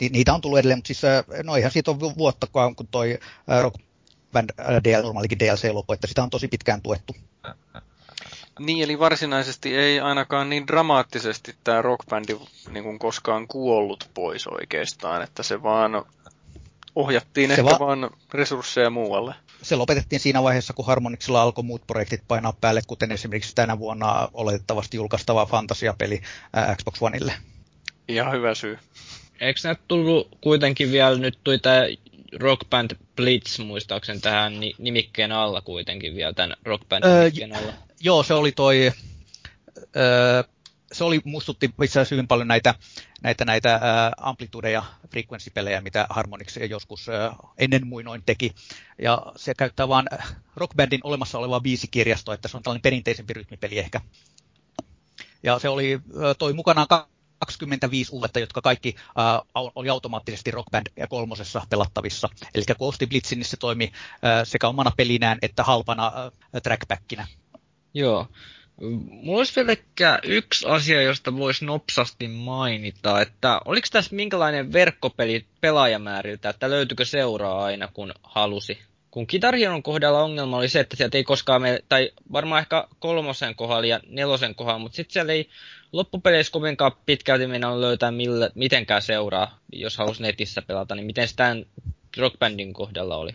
[0.00, 1.02] ni, niitä on tullut edelleen, mutta siis
[1.42, 2.46] no ihan siitä on vuotta,
[2.76, 3.18] kun toi
[3.62, 3.76] Rock
[4.32, 4.50] Band
[4.84, 7.16] DL, normaalikin DLC lopu, että sitä on tosi pitkään tuettu.
[8.58, 12.36] Niin, eli varsinaisesti ei ainakaan niin dramaattisesti tämä rockbändi
[12.70, 16.04] niin kuin koskaan kuollut pois oikeastaan, että se vaan
[16.96, 19.34] ohjattiin se ehkä va- vaan resursseja muualle.
[19.62, 24.28] Se lopetettiin siinä vaiheessa, kun Harmonixilla alkoi muut projektit painaa päälle, kuten esimerkiksi tänä vuonna
[24.32, 26.22] oletettavasti julkaistava fantasiapeli
[26.76, 27.32] Xbox Oneille.
[28.08, 28.78] Ihan hyvä syy.
[29.40, 31.80] Eikö näitä tullut kuitenkin vielä, nyt tuli tämä
[32.32, 37.85] Rock Band Blitz muistaakseni tähän nimikkeen alla kuitenkin vielä, tämän Rock Band nimikkeen öö, alla?
[38.00, 38.92] Joo, se oli toi,
[39.96, 40.42] öö,
[40.92, 42.74] se oli, muistutti itse asiassa hyvin paljon näitä,
[43.22, 43.80] näitä, näitä äh,
[44.20, 48.54] amplitude- ja frequency-pelejä, mitä Harmonix joskus äh, ennen muinoin teki.
[49.02, 50.06] Ja se käyttää vain
[50.56, 54.00] rockbandin olemassa olevaa biisikirjastoa, että se on tällainen perinteisempi rytmipeli ehkä.
[55.42, 56.00] Ja se oli,
[56.38, 56.86] toi mukanaan
[57.38, 58.94] 25 uutta, jotka kaikki
[59.56, 62.28] uh, oli automaattisesti Rock Band kolmosessa pelattavissa.
[62.54, 67.26] Eli osti Blitzin, niin se toimi uh, sekä omana pelinään että halpana uh, trackbackinä.
[67.96, 68.26] Joo.
[69.10, 69.76] Mulla olisi vielä
[70.24, 77.64] yksi asia, josta voisi nopsasti mainita, että oliko tässä minkälainen verkkopeli pelaajamääriltä, että löytyykö seuraa
[77.64, 78.78] aina kun halusi?
[79.10, 83.54] Kun Kitarhieron kohdalla ongelma oli se, että sieltä ei koskaan me, tai varmaan ehkä kolmosen
[83.54, 85.48] kohdalla ja nelosen kohdalla, mutta sitten siellä ei
[85.92, 91.56] loppupeleissä kovinkaan pitkälti mennä löytää millä, mitenkään seuraa, jos halusi netissä pelata, niin miten sitä
[92.16, 93.32] Rockbandin kohdalla oli?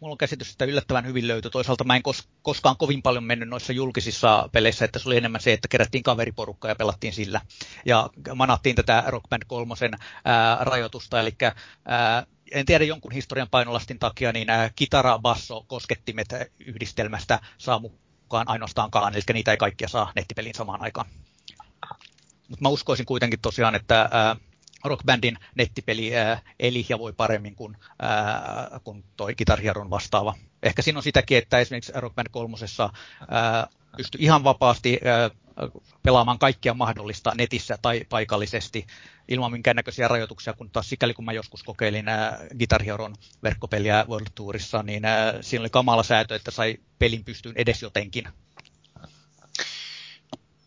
[0.00, 1.50] Mulla on käsitys, että yllättävän hyvin löytyi.
[1.50, 5.40] Toisaalta mä en kos- koskaan kovin paljon mennyt noissa julkisissa peleissä, että se oli enemmän
[5.40, 7.40] se, että kerättiin kaveriporukkaa ja pelattiin sillä.
[7.86, 9.74] Ja manattiin tätä Rock Band 3
[10.60, 11.30] rajoitusta, eli
[11.84, 16.28] ää, en tiedä jonkun historian painolastin takia, niin ää, kitara, basso, koskettimet
[16.66, 21.06] yhdistelmästä saa mukaan ainoastaan kaan, eli niitä ei kaikkia saa nettipeliin samaan aikaan.
[22.48, 24.36] Mutta mä uskoisin kuitenkin tosiaan, että ää,
[24.84, 29.60] rockbandin nettipeli ää, eli ja voi paremmin kuin, ää, kuin toi Guitar
[29.90, 30.34] vastaava.
[30.62, 32.56] Ehkä siinä on sitäkin, että esimerkiksi Rock Band 3
[33.96, 35.00] pystyy ihan vapaasti
[36.02, 38.86] pelaamaan kaikkia mahdollista netissä tai paikallisesti
[39.28, 44.26] ilman minkäännäköisiä rajoituksia, kun taas sikäli kun mä joskus kokeilin ää, Guitar Heroon verkkopeliä World
[44.34, 48.28] Tourissa, niin ää, siinä oli kamala säätö, että sai pelin pystyyn edes jotenkin.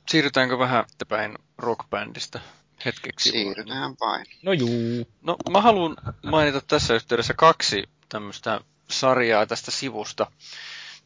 [0.10, 2.40] Siirrytäänkö vähän eteenpäin rockbändistä?
[2.86, 3.30] Hetkeksi.
[3.30, 4.26] Siirrytään vain.
[4.41, 5.08] No juu.
[5.22, 10.32] No mä haluan mainita tässä yhteydessä kaksi tämmöistä sarjaa tästä sivusta.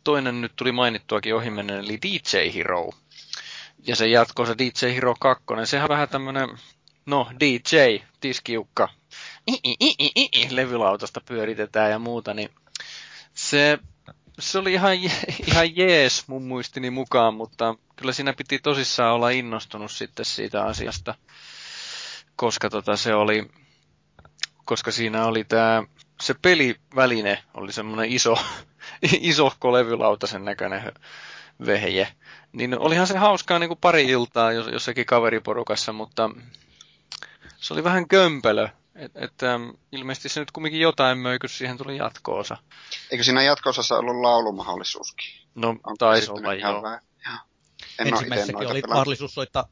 [0.04, 2.90] Toinen nyt tuli mainittuakin ohimennen, eli DJ Hero.
[3.88, 5.44] Ja se jatko se DJ Hero 2.
[5.66, 6.50] Sehän on vähän tämmönen,
[7.06, 8.90] no DJ, tiskiukka,
[10.50, 12.50] levylautasta pyöritetään ja muuta, niin
[13.34, 13.80] se,
[14.40, 14.94] se oli ihan,
[15.52, 21.16] ihan jees mun muistini mukaan, mutta kyllä siinä piti tosissaan olla innostunut sitten siitä asiasta
[22.36, 23.52] koska tota se oli,
[24.66, 25.84] koska siinä oli tämä,
[26.22, 28.38] se peliväline oli semmoinen iso,
[29.22, 30.92] iso levylautasen näköinen
[31.66, 32.08] vehje.
[32.52, 36.30] Niin olihan se hauskaa niin kuin pari iltaa jossakin kaveriporukassa, mutta
[37.58, 38.70] se oli vähän kömpelö.
[38.96, 42.58] Että et, ähm, ilmeisesti se nyt kumminkin jotain möi, kun siihen tuli jatko-osa.
[43.12, 45.42] Eikö siinä jatko-osassa ollut laulumahdollisuuskin?
[45.56, 46.82] No, taisi olla, joo.
[46.82, 47.00] Vähän?
[48.00, 49.68] En ensimmäisessäkin oli mahdollisuus soittaa,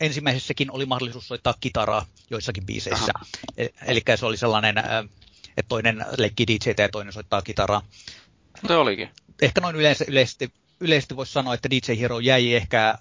[0.00, 3.12] ensimmäisessäkin oli mahdollisuus soittaa kitaraa joissakin biiseissä.
[3.56, 4.78] E, eli se oli sellainen,
[5.56, 7.82] että toinen leikki DJ ja toinen soittaa kitaraa.
[8.66, 9.08] Se olikin.
[9.42, 12.96] Ehkä noin yleensä, yleisesti yleisesti voisi sanoa, että DJ Hero jäi ehkä äh,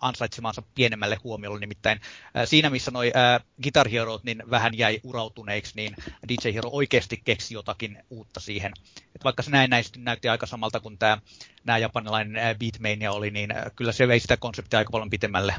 [0.00, 2.00] ansaitsemansa pienemmälle huomiolle, nimittäin
[2.36, 5.96] äh, siinä missä noi äh, Guitar Hero niin vähän jäi urautuneiksi, niin
[6.28, 8.72] DJ Hero oikeasti keksi jotakin uutta siihen.
[9.14, 13.56] Et vaikka se näin näistä näytti aika samalta kuin tämä japanilainen äh, Beatmania oli, niin
[13.56, 15.54] äh, kyllä se vei sitä konseptia aika paljon pitemmälle.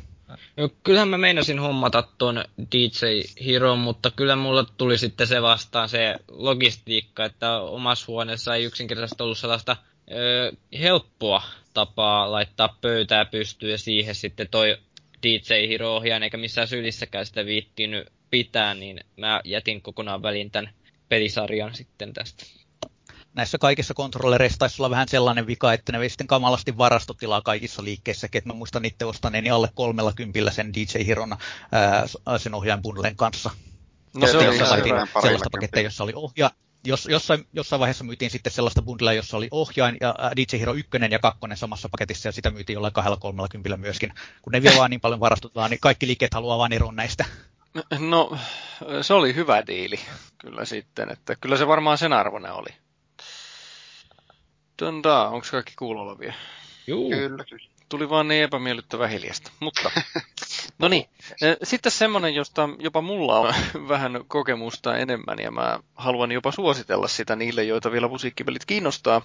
[0.57, 3.06] No, kyllähän mä meinasin hommata ton DJ
[3.45, 9.23] Hero, mutta kyllä mulla tuli sitten se vastaan se logistiikka, että omassa huoneessa ei yksinkertaisesti
[9.23, 9.77] ollut sellaista
[10.11, 11.43] ö, helppoa
[11.73, 14.77] tapaa laittaa pöytää pystyyn ja siihen sitten toi
[15.23, 20.73] DJ Hero ohjaan, eikä missään sylissäkään sitä viittinyt pitää, niin mä jätin kokonaan välin tämän
[21.09, 22.45] pelisarjan sitten tästä
[23.38, 27.84] näissä kaikissa kontrollereissa taisi olla vähän sellainen vika, että ne vei sitten kamalasti varastotilaa kaikissa
[27.84, 31.38] liikkeissä, että mä muistan itse ostaneeni alle kolmella kympillä sen DJ Hiron
[31.71, 32.05] ää,
[32.38, 33.49] sen ohjainbundlen kanssa.
[34.13, 36.51] No se oli sellaista pakettia, jossa oli ohja,
[36.88, 40.89] jos, jossain, jossain vaiheessa myytiin sitten sellaista bundlea, jossa oli ohjain ja DJ Hero 1
[41.11, 44.14] ja 2 samassa paketissa, ja sitä myytiin jollain kahdella kolmella kympillä myöskin.
[44.41, 47.26] Kun ne vie vaan niin paljon varastotilaa, niin kaikki liikkeet haluaa vain eroon näistä.
[47.99, 48.38] No,
[49.01, 49.99] se oli hyvä diili
[50.38, 52.69] kyllä sitten, että kyllä se varmaan sen arvoinen oli.
[54.77, 56.35] Töndaa, onko kaikki kuulolla vielä?
[56.88, 57.09] Juu.
[57.09, 57.77] Kyllä, kyllä.
[57.89, 59.51] Tuli vaan niin epämiellyttävä hiljasta.
[59.59, 59.91] Mutta,
[60.80, 61.09] no niin.
[61.64, 63.53] Sitten semmonen, josta jopa mulla on
[63.88, 69.22] vähän kokemusta enemmän, ja mä haluan jopa suositella sitä niille, joita vielä musiikkipelit kiinnostaa.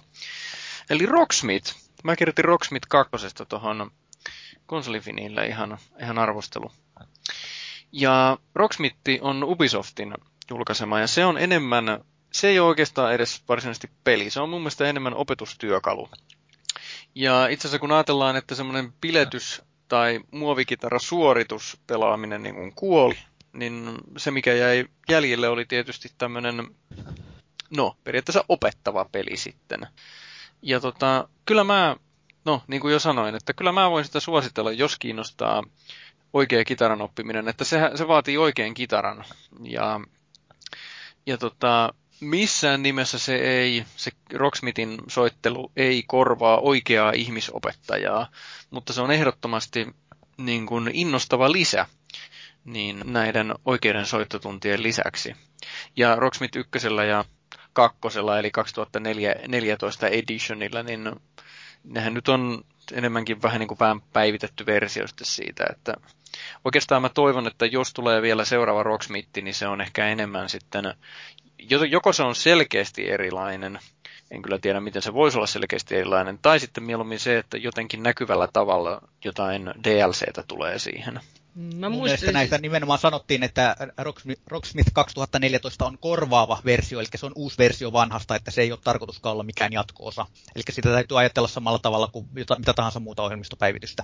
[0.89, 1.75] Eli Rocksmith.
[2.03, 3.11] Mä kirjoitin Rocksmith 2
[3.49, 3.91] tuohon
[4.65, 6.71] konsolifinille ihan, ihan arvostelu.
[7.91, 10.13] Ja Rocksmith on Ubisoftin
[10.49, 12.03] julkaisema, ja se on enemmän
[12.33, 14.29] se ei ole oikeastaan edes varsinaisesti peli.
[14.29, 16.09] Se on mun mielestä enemmän opetustyökalu.
[17.15, 23.17] Ja itse asiassa kun ajatellaan, että semmoinen piletys tai muovikitara suoritus pelaaminen niin kuin kuoli,
[23.53, 26.67] niin se mikä jäi jäljelle oli tietysti tämmöinen,
[27.69, 29.87] no periaatteessa opettava peli sitten.
[30.61, 31.95] Ja tota, kyllä mä,
[32.45, 35.63] no niin kuin jo sanoin, että kyllä mä voin sitä suositella, jos kiinnostaa
[36.33, 39.25] oikea kitaran oppiminen, että se, se vaatii oikean kitaran.
[39.63, 40.01] Ja,
[41.25, 48.27] ja tota, missään nimessä se ei, se Rocksmithin soittelu ei korvaa oikeaa ihmisopettajaa,
[48.71, 49.87] mutta se on ehdottomasti
[50.37, 51.85] niin kuin innostava lisä
[52.65, 55.35] niin näiden oikeiden soittotuntien lisäksi.
[55.95, 57.25] Ja Rocksmith ykkösellä ja
[57.73, 61.11] kakkosella, eli 2014 editionilla, niin
[61.83, 62.63] nehän nyt on
[62.93, 65.93] enemmänkin vähän niin kuin vähän päivitetty versio siitä, että
[66.65, 70.93] oikeastaan mä toivon, että jos tulee vielä seuraava Rocksmith, niin se on ehkä enemmän sitten
[71.89, 73.79] joko se on selkeästi erilainen,
[74.31, 78.03] en kyllä tiedä miten se voisi olla selkeästi erilainen, tai sitten mieluummin se, että jotenkin
[78.03, 81.19] näkyvällä tavalla jotain DLCtä tulee siihen.
[81.55, 82.33] Mä muistin...
[82.33, 83.75] näitä nimenomaan sanottiin, että
[84.47, 88.79] Rocksmith 2014 on korvaava versio, eli se on uusi versio vanhasta, että se ei ole
[88.83, 90.25] tarkoituskaan olla mikään jatko-osa.
[90.55, 94.03] Eli sitä täytyy ajatella samalla tavalla kuin mitä tahansa muuta ohjelmistopäivitystä.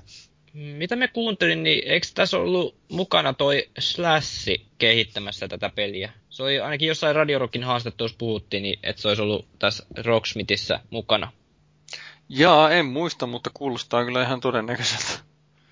[0.54, 6.12] Mitä me kuuntelin, niin eikö tässä ollut mukana toi Slashi kehittämässä tätä peliä?
[6.30, 11.32] Se oli ainakin jossain Radiorokin haastattelussa puhuttiin, niin että se olisi ollut tässä Rocksmithissä mukana.
[12.30, 15.24] Jaa, en muista, mutta kuulostaa kyllä ihan todennäköiseltä.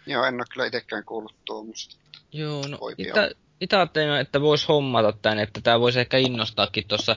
[0.05, 1.95] Joo, en ole kyllä itsekään kuullut tuommoista.
[2.33, 3.31] Joo, no itä,
[3.61, 7.15] itä ajattelin, että voisi hommata tän, että tämä voisi ehkä innostaakin tuossa,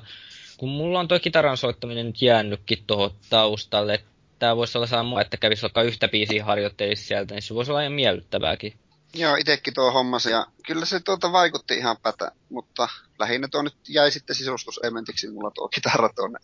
[0.56, 4.04] kun mulla on tuo kitaran soittaminen nyt jäänytkin tuohon taustalle,
[4.40, 7.80] tämä voisi olla sama, että kävisi vaikka yhtä biisiä harjoittelisi sieltä, niin se voisi olla
[7.80, 8.74] ihan miellyttävääkin.
[9.14, 12.88] Joo, itsekin tuo hommasi ja kyllä se tuota vaikutti ihan pätä, mutta
[13.18, 16.38] lähinnä tuo nyt jäi sitten sisustuselementiksi mulla tuo kitara tuonne.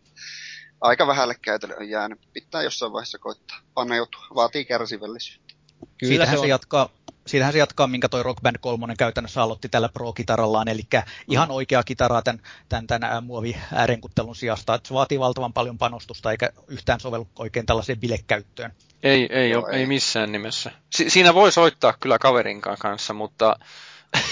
[0.81, 2.20] Aika vähälle käytölle on jäänyt.
[2.32, 4.27] Pitää jossain vaiheessa koittaa paneutua.
[4.35, 5.55] Vaatii kärsivällisyyttä.
[5.98, 6.44] Kyllä siitähän se, on...
[6.44, 6.89] se jatkaa,
[7.27, 10.82] siitähän se jatkaa, minkä toi Rock Band 3 käytännössä aloitti tällä Pro-kitarallaan, eli
[11.28, 14.74] ihan oikea kitaraa tämän, tämän, tämän muovi äärenkuttelun sijasta.
[14.74, 18.73] Että se vaatii valtavan paljon panostusta, eikä yhtään sovellu oikein tällaiseen bilekäyttöön.
[19.03, 19.81] Ei, ei, Joo, ei.
[19.81, 20.70] ei missään nimessä.
[20.90, 23.57] Si- siinä voi soittaa kyllä kaverin kanssa, mutta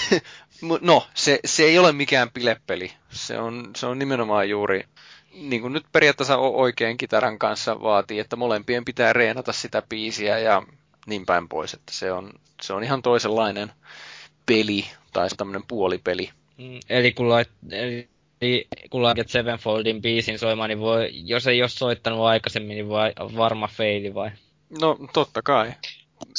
[0.81, 2.93] no, se, se ei ole mikään pilepeli.
[3.09, 4.83] Se on, se on nimenomaan juuri,
[5.33, 10.63] niin kuin nyt periaatteessa oikein kitaran kanssa vaatii, että molempien pitää reenata sitä biisiä ja
[11.05, 13.71] niin päin pois, että se on, se on ihan toisenlainen
[14.45, 16.29] peli tai tämmöinen puolipeli.
[16.57, 17.49] Mm, eli kun lait,
[18.41, 23.13] eli kun laitat Sevenfoldin biisin soimaan, niin voi, jos ei ole soittanut aikaisemmin, niin vai,
[23.37, 24.31] varma feili vai?
[24.81, 25.73] No totta kai.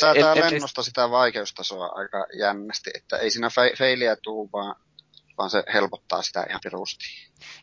[0.00, 4.76] Säätää et, lennosta et, sitä vaikeustasoa aika jännästi, että ei siinä fe, feiliä tuu, vaan,
[5.38, 7.04] vaan se helpottaa sitä ihan pirusti.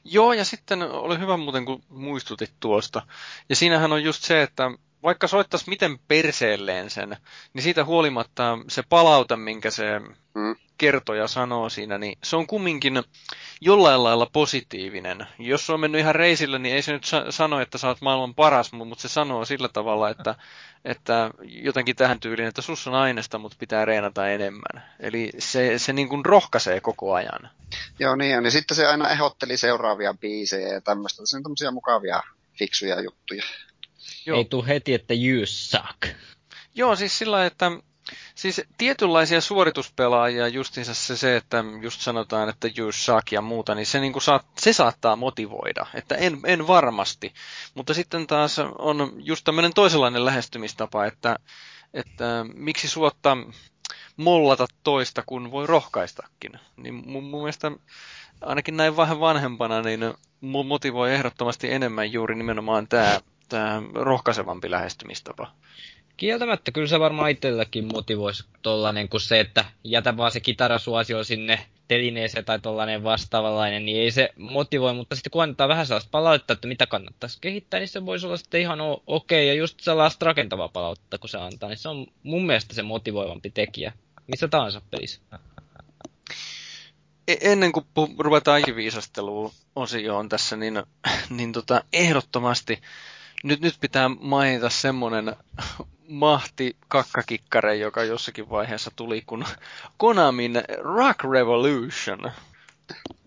[0.04, 3.02] Joo, ja sitten oli hyvä muuten, kun muistutit tuosta.
[3.50, 4.72] Ja siinähän on just se, että
[5.04, 7.18] vaikka soittaisi miten perseelleen sen,
[7.54, 10.00] niin siitä huolimatta se palaute, minkä se
[10.34, 10.56] mm.
[10.78, 13.04] kertoja sanoo siinä, niin se on kumminkin
[13.62, 15.28] jollain lailla positiivinen.
[15.40, 18.36] Jos se on mennyt ihan reisille, niin ei se nyt sano, että sä oot maailman
[18.36, 20.36] paras, mutta se sanoo sillä tavalla, että,
[20.86, 24.86] että jotenkin tähän tyyliin, että sus on aineesta, mutta pitää reenata enemmän.
[25.00, 27.50] Eli se, se niin kuin rohkaisee koko ajan.
[28.00, 28.46] Joo, niin.
[28.46, 31.22] Ja sitten se aina ehdotteli seuraavia biisejä ja tämmöistä.
[31.26, 32.24] Se on tämmöisiä mukavia,
[32.60, 33.44] fiksuja juttuja.
[34.26, 34.38] Joo.
[34.38, 36.08] Ei tule heti, että you suck.
[36.76, 37.72] Joo, siis sillä että
[38.36, 43.86] Siis tietynlaisia suorituspelaajia, justiinsa se, se, että just sanotaan, että you suck ja muuta, niin
[43.86, 47.34] se, niin kuin saat, se saattaa motivoida, että en, en varmasti.
[47.74, 51.36] Mutta sitten taas on just tämmöinen toisenlainen lähestymistapa, että,
[51.94, 53.38] että miksi suotta
[54.18, 56.60] mollata toista, kun voi rohkaistakin.
[56.78, 57.72] Niin mun, mun mielestä
[58.42, 65.52] ainakin näin vähän vanhempana, niin motivoi ehdottomasti enemmän juuri nimenomaan tämä, tämä rohkaisevampi lähestymistapa.
[66.18, 71.66] Kieltämättä kyllä se varmaan itselläkin motivoisi tollanen kuin se, että jätä vaan se kitarasuosio sinne
[71.88, 76.54] telineeseen tai tollanen vastaavanlainen, niin ei se motivoi, mutta sitten kun annetaan vähän sellaista palautetta,
[76.54, 80.26] että mitä kannattaisi kehittää, niin se voisi olla sitten ihan okei, okay, ja just sellaista
[80.26, 83.94] rakentavaa palautetta, kun se antaa, niin se on mun mielestä se motivoivampi tekijä,
[84.28, 85.22] missä tahansa pelissä.
[87.28, 87.86] E- ennen kuin
[88.20, 90.84] ruvetaan viisasteluun osioon tässä, niin,
[91.30, 92.82] niin tota, ehdottomasti
[93.44, 95.36] nyt, nyt pitää mainita semmoinen
[96.08, 99.46] mahti kakkakikkare, joka jossakin vaiheessa tuli, kun
[99.98, 102.32] Konamin Rock Revolution.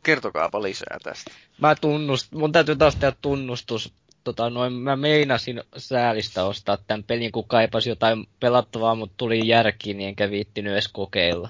[0.03, 1.31] Kertokaapa lisää tästä.
[1.61, 3.93] Mä tunnust, mun täytyy taas tehdä tunnustus.
[4.25, 9.97] Tota, noin, mä meinasin säälistä ostaa tämän pelin, kun kaipasi jotain pelattavaa, mutta tuli järkiin,
[9.97, 11.49] niin enkä viittinyt edes kokeilla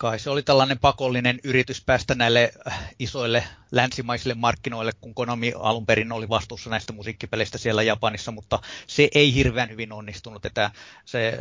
[0.00, 5.86] kai se oli tällainen pakollinen yritys päästä näille äh, isoille länsimaisille markkinoille, kun Konami alun
[5.86, 10.46] perin oli vastuussa näistä musiikkipeleistä siellä Japanissa, mutta se ei hirveän hyvin onnistunut.
[10.46, 10.70] Että
[11.04, 11.38] se,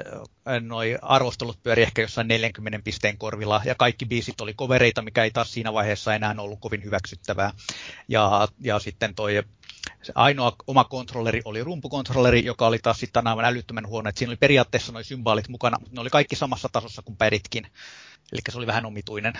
[0.48, 5.24] äh, noi arvostelut pyöri ehkä jossain 40 pisteen korvilla, ja kaikki biisit oli kovereita, mikä
[5.24, 7.52] ei taas siinä vaiheessa enää ollut kovin hyväksyttävää.
[8.08, 9.44] Ja, ja sitten toi
[10.04, 14.10] se ainoa oma kontrolleri oli rumpukontrolleri, joka oli taas sitten aivan älyttömän huono.
[14.10, 17.68] Että siinä oli periaatteessa noin symbaalit mukana, mutta ne oli kaikki samassa tasossa kuin päditkin.
[18.32, 19.34] Eli se oli vähän omituinen.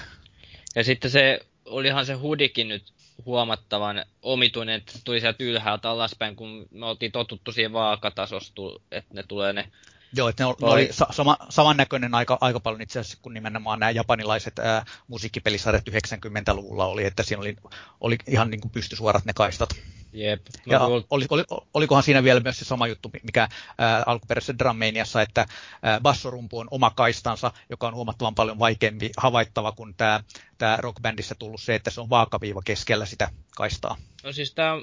[0.76, 2.94] Ja sitten se, olihan se hudikin nyt
[3.26, 9.14] huomattavan omituinen, että se tuli sieltä ylhäältä alaspäin, kun me oltiin totuttu siihen vaakatasostu, että
[9.14, 9.72] ne tulee ne
[10.14, 13.92] Joo, että ne, oli, oli sama, samannäköinen aika, aika paljon itse asiassa kuin nimenomaan nämä
[13.92, 17.56] japanilaiset ää, musiikkipelisarjat 90-luvulla oli, että siinä oli,
[18.02, 19.70] oli ihan niin kuin pystysuorat ne kaistat.
[20.14, 20.42] Jep.
[20.66, 20.80] Ja
[21.10, 25.46] oli, oli, olikohan siinä vielä myös se sama juttu, mikä ää, alkuperäisessä Drummaniassa, että
[25.82, 30.24] ää, bassorumpu on oma kaistansa, joka on huomattavan paljon vaikeampi havaittava kuin tämä,
[30.58, 33.98] tämä rockbändissä tullut se, että se on vaakaviiva keskellä sitä kaistaa.
[34.24, 34.74] No siis tämä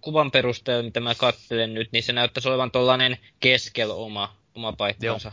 [0.00, 5.32] kuvan perusteella, mitä mä katselen nyt, niin se näyttäisi olevan tuollainen keskel oma, oma paikkansa.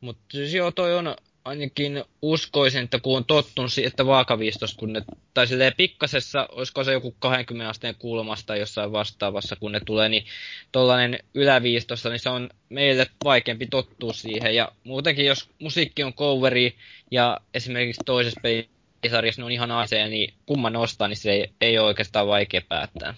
[0.00, 1.16] Mutta siis joo, toi on
[1.48, 5.02] ainakin uskoisin, että kun on tottunut siihen, että vaakaviistos, kun ne,
[5.34, 10.26] tai silleen pikkasessa, olisiko se joku 20 asteen kulmasta jossain vastaavassa, kun ne tulee, niin
[10.72, 14.54] tollainen yläviistossa, niin se on meille vaikeampi tottua siihen.
[14.54, 16.76] Ja muutenkin, jos musiikki on coveri
[17.10, 21.78] ja esimerkiksi toisessa pelisarjassa ne on ihan aseja, niin kumman nostaa, niin se ei, ei
[21.78, 23.14] ole oikeastaan vaikea päättää.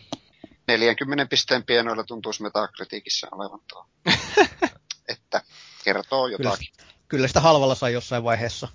[0.68, 3.86] 40 pisteen pienoilla tuntuisi metakritiikissä olevan tuo.
[5.10, 5.42] että
[5.84, 6.68] kertoo jotakin.
[6.76, 8.68] Kyllä kyllä sitä halvalla sai jossain vaiheessa.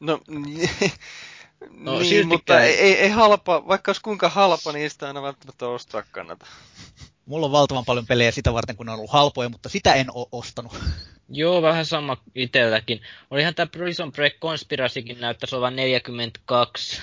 [0.00, 0.20] No,
[1.70, 5.68] no niin, mutta ei, ei, ei halpa, vaikka olisi kuinka halpa, niin sitä aina välttämättä
[5.68, 6.46] ostaa kannata.
[7.26, 10.06] Mulla on valtavan paljon pelejä sitä varten, kun ne on ollut halpoja, mutta sitä en
[10.14, 10.72] ole ostanut.
[11.28, 13.00] Joo, vähän sama itselläkin.
[13.30, 17.00] Olihan tämä Prison Break Conspiracykin näyttäisi olevan 42.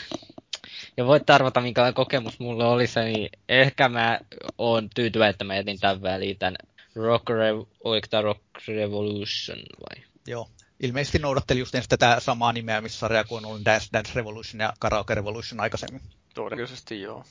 [0.97, 4.19] Ja voit arvata, minkälainen kokemus mulla oli se, niin ehkä mä
[4.57, 6.55] oon tyytyväinen, että mä jätin tämän väliin tämän
[6.95, 10.03] Rock, Rev- oliko tämä Rock Revolution vai?
[10.27, 10.49] Joo,
[10.79, 15.15] ilmeisesti noudatteli just tätä samaa nimeä, missä sarja kuin on Dance, Dance Revolution ja Karaoke
[15.15, 16.01] Revolution aikaisemmin.
[16.33, 17.25] Todennäköisesti joo.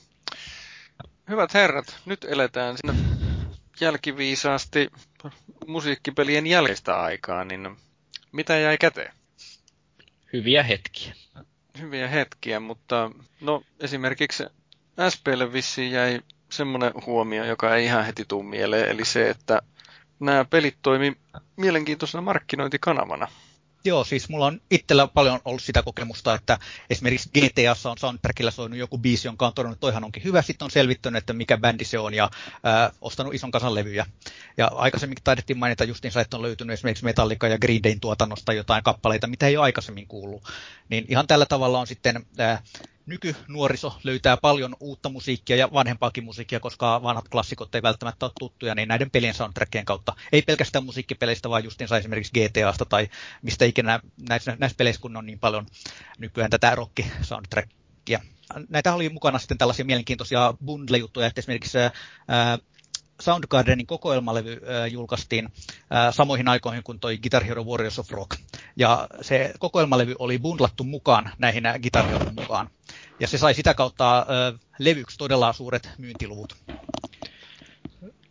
[1.29, 3.03] Hyvät herrat, nyt eletään sinne
[3.81, 4.89] jälkiviisaasti
[5.67, 7.77] musiikkipelien jälkeistä aikaa, niin
[8.31, 9.13] mitä jäi käteen?
[10.33, 11.13] Hyviä hetkiä.
[11.79, 13.11] Hyviä hetkiä, mutta
[13.41, 14.43] no esimerkiksi
[15.09, 16.21] SPlle vissiin jäi
[16.55, 19.61] semmoinen huomio, joka ei ihan heti tuu mieleen, eli se, että
[20.19, 21.17] nämä pelit toimi
[21.55, 23.27] mielenkiintoisena markkinointikanavana.
[23.85, 26.57] Joo, siis mulla on itsellä paljon ollut sitä kokemusta, että
[26.89, 30.41] esimerkiksi GTAssa on soundtrackilla soinut joku biisi, jonka on todennut, että toihan onkin hyvä.
[30.41, 32.29] Sitten on selvittänyt, että mikä bändi se on ja
[32.63, 34.05] ää, ostanut ison kasan levyjä.
[34.57, 38.83] Ja aikaisemmin taidettiin mainita justiinsa, että on löytynyt esimerkiksi Metallica ja Green Dayn tuotannosta jotain
[38.83, 40.43] kappaleita, mitä ei ole aikaisemmin kuullut.
[40.89, 42.61] Niin ihan tällä tavalla on sitten ää,
[43.05, 48.75] nykynuoriso löytää paljon uutta musiikkia ja vanhempaakin musiikkia, koska vanhat klassikot ei välttämättä ole tuttuja,
[48.75, 53.09] niin näiden pelien soundtrackien kautta, ei pelkästään musiikkipeleistä, vaan justiinsa esimerkiksi GTAsta tai
[53.41, 53.99] mistä ikinä
[54.29, 55.65] näissä, näissä peleissä, kun on niin paljon
[56.19, 58.21] nykyään tätä rock-soundtrackia.
[58.69, 62.57] Näitä oli mukana sitten tällaisia mielenkiintoisia bundle-juttuja, että esimerkiksi ää,
[63.21, 64.61] Soundgardenin kokoelmalevy
[64.91, 65.49] julkaistiin
[66.11, 68.31] samoihin aikoihin kuin toi Guitar Hero Warriors of Rock.
[68.75, 72.69] Ja se kokoelmalevy oli bundlattu mukaan näihin Guitar Hero mukaan.
[73.19, 74.25] Ja se sai sitä kautta
[74.79, 76.55] levyksi todella suuret myyntiluvut.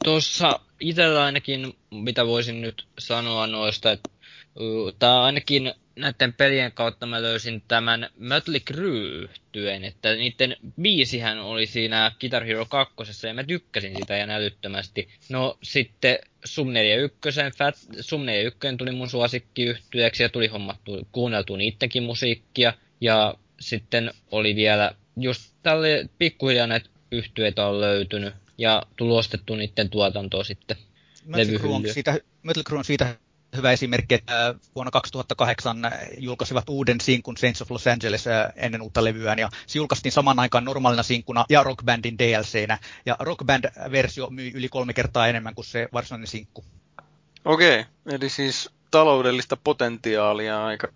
[0.04, 4.10] Tuossa itsellä ainakin, mitä voisin nyt sanoa noista, että
[4.98, 11.66] tai ainakin näiden pelien kautta mä löysin tämän Mötley Crue työn, että niiden biisihän oli
[11.66, 12.94] siinä Guitar Hero 2,
[13.26, 15.08] ja mä tykkäsin sitä ja älyttömästi.
[15.28, 22.02] No sitten Sum 41, Fat, Sum 41 tuli mun suosikkiyhtyeeksi ja tuli hommattu, kuunneltu niittenkin
[22.02, 22.72] musiikkia.
[23.00, 30.44] Ja sitten oli vielä just tälle pikkuhiljaa näitä yhtyeitä on löytynyt ja tulostettu niiden tuotantoa
[30.44, 30.76] sitten
[31.26, 32.18] Mötley Crue on siitä,
[32.72, 33.16] on siitä
[33.56, 38.24] hyvä esimerkki, että vuonna 2008 julkaisivat uuden sinkun Saints of Los Angeles
[38.56, 44.30] ennen uutta levyään, ja se julkaistiin saman aikaan normaalina sinkuna ja rockbandin DLCnä, ja rockband-versio
[44.30, 46.64] myi yli kolme kertaa enemmän kuin se varsinainen sinkku.
[47.44, 48.16] Okei, okay.
[48.16, 50.88] eli siis taloudellista potentiaalia aika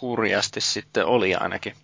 [0.00, 1.74] hurjasti sitten oli ainakin.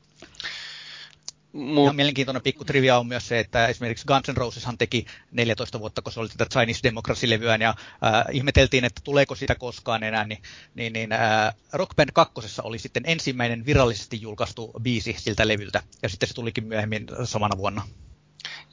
[1.55, 1.85] Mut...
[1.85, 6.03] Ihan mielenkiintoinen pikku trivia on myös se, että esimerkiksi Guns N' Roseshan teki 14 vuotta,
[6.03, 10.43] kun se oli tätä Chinese Democracy-levyä, ja äh, ihmeteltiin, että tuleeko sitä koskaan enää, niin,
[10.75, 16.09] niin, niin äh, Rock Band 2 oli sitten ensimmäinen virallisesti julkaistu biisi siltä levyltä, ja
[16.09, 17.83] sitten se tulikin myöhemmin samana vuonna.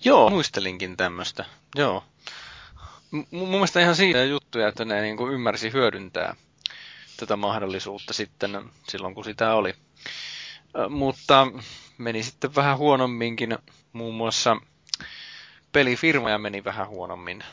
[0.05, 1.45] Joo, muistelinkin tämmöistä,
[1.75, 2.03] joo.
[3.11, 6.35] M- mun mielestä ihan siitä juttuja, että ne niin kuin ymmärsi hyödyntää
[7.17, 9.73] tätä mahdollisuutta sitten silloin, kun sitä oli.
[10.79, 11.47] Äh, mutta
[12.01, 13.57] meni sitten vähän huonomminkin.
[13.93, 14.57] Muun muassa
[15.71, 17.43] pelifirmoja meni vähän huonommin.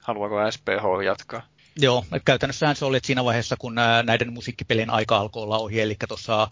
[0.00, 1.42] Haluaako SPH jatkaa?
[1.78, 5.96] Joo, käytännössähän se oli, että siinä vaiheessa, kun näiden musiikkipelien aika alkoi olla ohi, eli
[6.08, 6.48] tuossa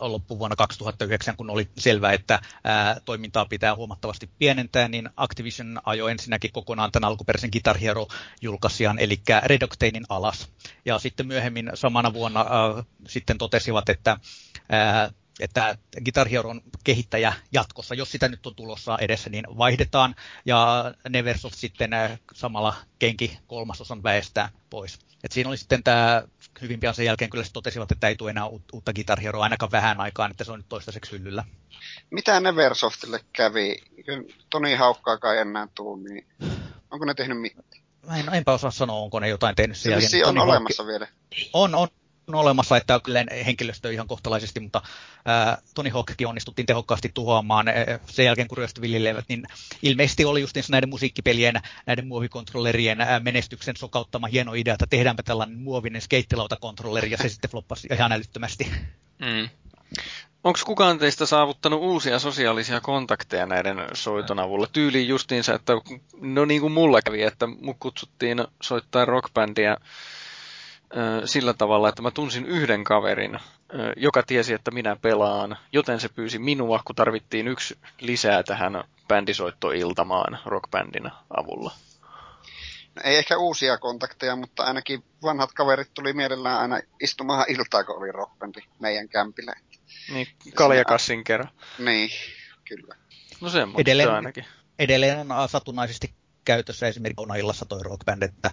[0.00, 6.52] loppuvuonna 2009, kun oli selvää, että ää, toimintaa pitää huomattavasti pienentää, niin Activision ajoi ensinnäkin
[6.52, 10.48] kokonaan tämän alkuperäisen Guitar Hero-julkaisijan, eli Red Octanein alas.
[10.84, 14.16] Ja sitten myöhemmin samana vuonna ää, sitten totesivat, että
[14.68, 15.10] ää,
[15.40, 20.14] että Guitar Heron kehittäjä jatkossa, jos sitä nyt on tulossa edessä, niin vaihdetaan
[20.44, 24.98] ja Neversoft sitten äh, samalla kenki kolmasosan väestä pois.
[25.24, 26.22] Et siinä oli sitten tämä
[26.62, 30.00] hyvin pian sen jälkeen kyllä totesivat, että ei tule enää uutta Guitar Heroa ainakaan vähän
[30.00, 31.44] aikaan, että se on nyt toistaiseksi hyllyllä.
[32.10, 33.76] Mitä Neversoftille kävi?
[34.50, 36.26] Toni Haukkaakaan enää tuu, niin
[36.90, 37.64] onko ne tehnyt mitään?
[38.06, 40.26] Mä en, enpä osaa sanoa, onko ne jotain tehnyt sen jälkeen.
[40.26, 40.88] on Tony olemassa Hawk...
[40.88, 41.08] vielä.
[41.52, 41.88] On, on,
[42.28, 44.82] on olemassa, että kyllä henkilöstö ihan kohtalaisesti, mutta
[45.24, 49.44] ää, Tony Hawkkin onnistuttiin tehokkaasti tuhoamaan ää, sen jälkeen, kun ryöstöviljelevät, niin
[49.82, 51.54] ilmeisesti oli just näiden musiikkipelien,
[51.86, 57.50] näiden muovikontrollerien ää, menestyksen sokauttama hieno idea, että tehdäänpä tällainen muovinen skeittilautakontrolleri, ja se sitten
[57.50, 58.70] floppasi ihan älyttömästi.
[59.18, 59.48] Mm.
[60.44, 64.66] Onko kukaan teistä saavuttanut uusia sosiaalisia kontakteja näiden soiton avulla?
[64.72, 65.72] Tyyliin justiinsa, että
[66.20, 69.76] no niin kuin mulla kävi, että mut kutsuttiin soittaa rockbändiä
[71.24, 73.38] sillä tavalla, että mä tunsin yhden kaverin,
[73.96, 80.38] joka tiesi, että minä pelaan, joten se pyysi minua, kun tarvittiin yksi lisää tähän bändisoittoiltamaan
[80.44, 81.70] rockbändin avulla.
[82.94, 87.96] No, ei ehkä uusia kontakteja, mutta ainakin vanhat kaverit tuli mielellään aina istumaan iltaa, kun
[87.96, 89.52] oli rockbändi meidän kämpillä.
[90.12, 91.50] Niin, kaljakassin kerran.
[91.78, 92.10] Niin,
[92.68, 92.94] kyllä.
[93.40, 94.44] No semmoista edelleen, ainakin.
[94.78, 96.14] Edelleen on satunnaisesti
[96.46, 98.50] käytössä esimerkiksi Onaillassa toi rockband, että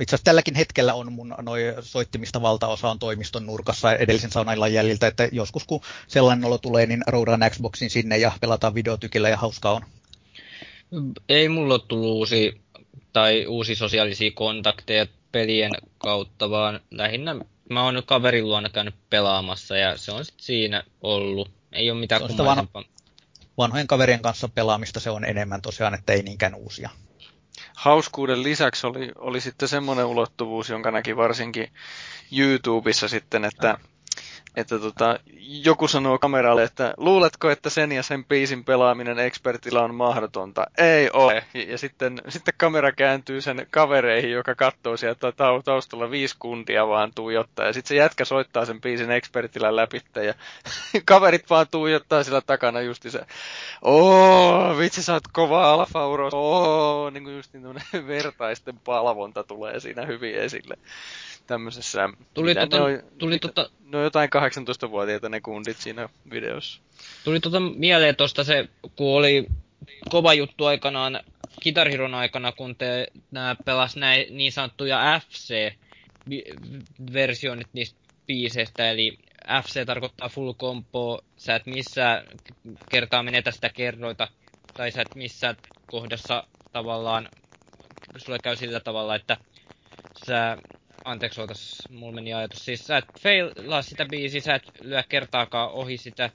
[0.00, 5.06] itse asiassa tälläkin hetkellä on mun noi soittimista valtaosa on toimiston nurkassa edellisen saunaillan jäljiltä,
[5.06, 9.72] että joskus kun sellainen olo tulee, niin roudaan Xboxin sinne ja pelataan videotykillä ja hauskaa
[9.72, 9.82] on.
[11.28, 12.60] Ei mulla ole tullut uusi,
[13.12, 17.36] tai uusi sosiaalisia kontakteja pelien kautta, vaan lähinnä
[17.70, 21.50] mä oon nyt kaverin luona käynyt pelaamassa ja se on sitten siinä ollut.
[21.72, 22.84] Ei ole mitään kummallisempaa.
[23.58, 26.90] Vanhojen kaverien kanssa pelaamista se on enemmän tosiaan, että ei niinkään uusia
[27.76, 31.72] hauskuuden lisäksi oli, oli sitten semmoinen ulottuvuus, jonka näki varsinkin
[32.32, 33.78] YouTubessa sitten, että
[34.56, 35.20] että tota,
[35.64, 40.66] joku sanoo kameralle, että luuletko, että sen ja sen biisin pelaaminen expertillä on mahdotonta?
[40.78, 41.44] Ei ole.
[41.54, 45.32] Ja, ja sitten, sitten kamera kääntyy sen kavereihin, joka katsoo sieltä
[45.64, 47.66] taustalla viisi kuntia vaan tuijottaa.
[47.66, 50.00] Ja sitten se jätkä soittaa sen biisin expertillä läpi.
[50.26, 50.34] Ja
[51.04, 53.20] kaverit vaan tuijottaa sillä takana justi se,
[53.82, 56.00] oo, vitsi sä oot kova alfa
[56.32, 57.74] oo, niin kuin just niin
[58.06, 60.76] vertaisten palvonta tulee siinä hyvin esille
[61.46, 62.08] tämmöisessä...
[62.34, 63.70] Tuli, tota, on, tuli mitä, tota...
[63.84, 66.80] No jotain 18-vuotiaita ne kundit siinä videossa.
[67.24, 69.46] Tuli tota mieleen tosta se, kun oli
[70.10, 71.20] kova juttu aikanaan
[71.62, 79.18] Guitar Heron aikana, kun te nää pelas näin niin sanottuja FC-versioonit niistä biiseistä, eli
[79.62, 82.26] FC tarkoittaa full combo, sä et missään
[82.88, 84.28] kertaa menetä sitä kerroita,
[84.76, 85.56] tai sä et missään
[85.88, 87.28] kohdassa tavallaan,
[88.16, 89.36] sulle käy sillä tavalla, että
[90.12, 90.58] sä
[91.04, 92.64] anteeksi ootas, mulla meni ajatus.
[92.64, 96.30] Siis sä et failaa sitä biisiä, sä et lyö kertaakaan ohi sitä.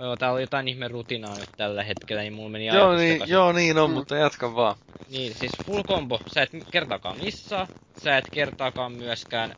[0.00, 3.52] Joo, täällä on jotain ihme rutinaa nyt tällä hetkellä, niin mulla meni joo, niin, joo,
[3.52, 3.94] niin on, mm.
[3.94, 4.76] mutta jatka vaan.
[5.10, 6.20] Niin, siis full combo.
[6.26, 7.66] Sä et kertaakaan missaa,
[8.02, 9.54] sä et kertaakaan myöskään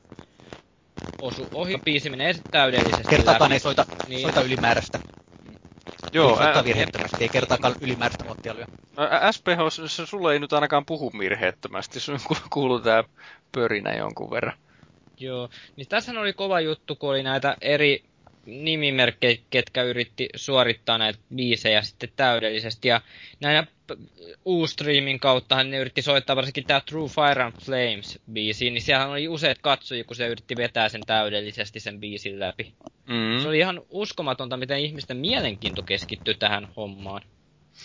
[1.20, 1.78] osu ohi.
[1.85, 3.55] Biisi menee täydellisesti Kertaakaan läpi.
[3.55, 4.23] ei soita, Niin.
[4.23, 4.98] soita ylimääräistä.
[6.12, 8.64] Joo, ei soita ä- virheettömästi, ei kertaakaan ylimääräistä nuottia lyö.
[8.98, 9.59] ä- SPH,
[10.05, 13.05] sulle ei nyt ainakaan puhu virheettömästi, sun ku- kuuluu tää
[13.52, 14.59] pörinä jonkun verran.
[15.20, 18.05] Joo, niin tässä oli kova juttu, kun oli näitä eri
[18.47, 22.89] nimimerkkejä, ketkä yritti suorittaa näitä biisejä sitten täydellisesti.
[22.89, 23.01] Ja
[23.40, 23.66] näinä
[24.44, 29.28] Ustreamin kauttahan ne yritti soittaa varsinkin tämä True Fire and Flames biisi, niin siellä oli
[29.28, 32.73] useat katsojia, kun se yritti vetää sen täydellisesti sen biisin läpi.
[33.06, 33.43] Mm.
[33.43, 37.23] Se oli ihan uskomatonta, miten ihmisten mielenkiinto keskittyi tähän hommaan.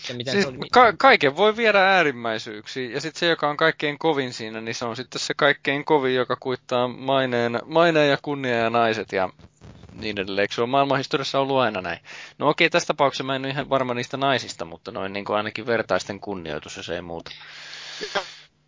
[0.02, 0.68] Se, miten Siis se oli...
[0.72, 4.84] ka- kaiken voi viedä äärimmäisyyksiin, ja sitten se, joka on kaikkein kovin siinä, niin se
[4.84, 9.28] on sitten se kaikkein kovin, joka kuittaa maineen, maineen ja kunnia ja naiset ja
[9.92, 10.48] niin edelleen.
[10.50, 11.98] Se on maailmanhistoriassa ollut aina näin?
[12.38, 15.36] No okei, tässä tapauksessa mä en ole ihan varma niistä naisista, mutta noin niin kuin
[15.36, 17.30] ainakin vertaisten kunnioitus, jos ei muuta.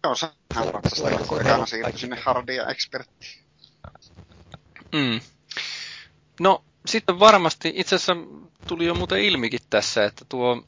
[0.05, 3.41] Joo, sehän on sitä, kun ekana siirtyi sinne Hardi ja Expertti.
[4.93, 5.21] Mm.
[6.41, 8.17] No, sitten varmasti, itse asiassa
[8.67, 10.67] tuli jo muuten ilmikin tässä, että tuo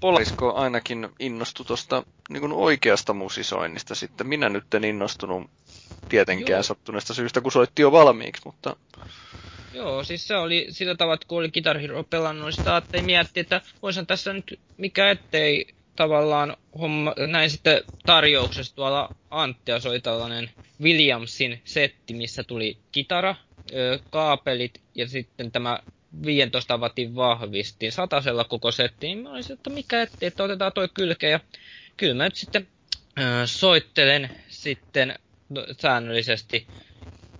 [0.00, 4.26] Polarisko ainakin innostui tuosta niin oikeasta musisoinnista sitten.
[4.26, 5.50] Minä nyt en innostunut
[6.08, 6.62] tietenkään Joo.
[6.62, 8.76] sattuneesta syystä, kun soitti jo valmiiksi, mutta
[9.74, 13.04] Joo, siis se oli sillä tavalla, että kun oli Guitar Hero pelannut, niin sitä ajattelin
[13.04, 20.00] miettiä, että voisin tässä nyt, mikä ettei tavallaan homma, näin sitten tarjouksessa tuolla Anttia soi
[20.00, 20.50] tällainen
[20.82, 23.34] Williamsin setti, missä tuli kitara,
[24.10, 25.78] kaapelit ja sitten tämä
[26.26, 27.92] 15 watin vahvistin.
[27.92, 31.30] Satasella koko setti, niin mä olisin, että mikä ettei, että otetaan toi kylke.
[31.30, 31.40] Ja
[31.96, 32.68] kyllä mä nyt sitten
[33.18, 35.18] ö, soittelen sitten
[35.80, 36.66] säännöllisesti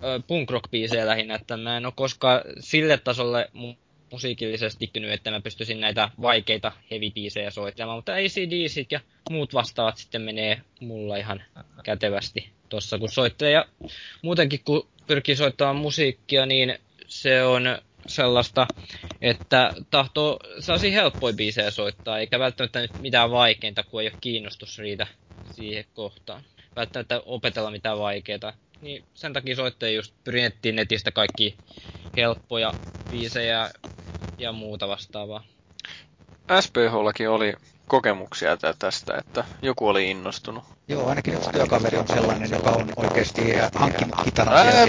[0.03, 3.77] ö, punk rock biisejä lähinnä, että mä en ole koskaan sille tasolle mu-
[4.11, 8.99] musiikillisesti kykkynyt, että mä pystyisin näitä vaikeita heavy-biisejä soittamaan, mutta ACDC ja
[9.29, 11.43] muut vastaavat sitten menee mulla ihan
[11.83, 13.53] kätevästi tossa kun soittelee.
[13.53, 13.65] Ja
[14.21, 17.63] muutenkin kun pyrkii soittamaan musiikkia, niin se on
[18.07, 18.67] sellaista,
[19.21, 24.77] että tahtoo sellaisia helppoja biisejä soittaa, eikä välttämättä nyt mitään vaikeinta, kun ei ole kiinnostus
[24.77, 25.07] riitä
[25.43, 26.43] siihen kohtaan.
[26.75, 28.53] Välttämättä opetella mitään vaikeaa.
[28.81, 31.57] Niin sen takia soittajia just pyrin netistä kaikki
[32.15, 32.75] helppoja
[33.09, 33.71] biisejä
[34.37, 35.43] ja muuta vastaavaa.
[36.61, 37.53] SPHllakin oli
[37.87, 40.63] kokemuksia tä- tästä, että joku oli innostunut.
[40.91, 43.41] Joo, ainakin yksi työkaveri on sellainen, joka on oikeasti
[43.75, 44.85] hankkinut kitaran Ää,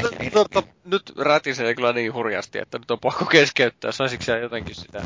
[0.85, 3.93] nyt, rätisee kyllä niin hurjasti, että nyt on pakko keskeyttää.
[3.93, 5.03] Saisitko sä jotenkin sitä?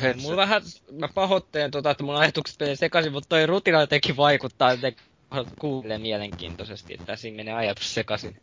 [0.00, 0.22] Headset.
[0.22, 0.62] Mulla vähän,
[0.92, 4.92] mä pahoittelen tota, että mun ajatukset menee sekaisin, mutta toi rutina jotenkin vaikuttaa, että
[5.58, 8.40] kuulee mielenkiintoisesti, että siinä menee ajatus sekaisin.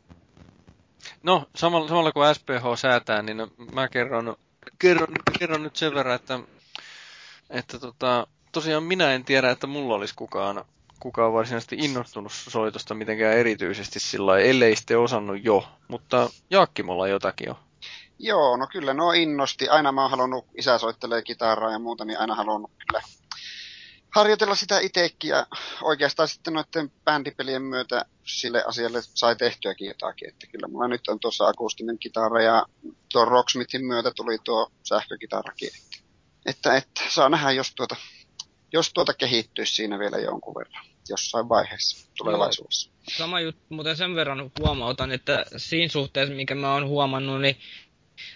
[1.24, 3.38] No, samalla, samalla kun SPH säätää, niin
[3.74, 4.36] mä kerron,
[4.80, 5.08] kerron,
[5.40, 6.40] kerron nyt sen verran, että,
[7.50, 10.66] että tota, tosiaan minä en tiedä, että mulla olisi kukaan,
[11.00, 17.60] kukaan varsinaisesti innostunut soitosta mitenkään erityisesti sillä ellei sitten osannut jo, mutta Jaakkimolla jotakin jo.
[18.20, 19.70] Joo, no kyllä no innosti.
[19.70, 23.02] Aina mä oon halunnut, isä soittelee kitaraa ja muuta, niin aina halunnut kyllä
[24.16, 25.30] harjoitella sitä itsekin.
[25.30, 25.48] Ja
[25.82, 30.30] oikeastaan sitten noiden bändipelien myötä sille asialle sai tehtyäkin jotakin.
[30.30, 32.66] Että kyllä mulla nyt on tuossa akustinen kitara ja
[33.12, 35.70] tuo Rocksmithin myötä tuli tuo sähkökitarakin.
[35.70, 35.98] Että,
[36.46, 37.96] että, että saa nähdä, jos tuota,
[38.74, 42.90] jos tuota kehittyisi siinä vielä jonkun verran jossain vaiheessa tulevaisuudessa.
[43.18, 47.58] Sama juttu, mutta sen verran huomautan, että siinä suhteessa, mikä mä oon huomannut, niin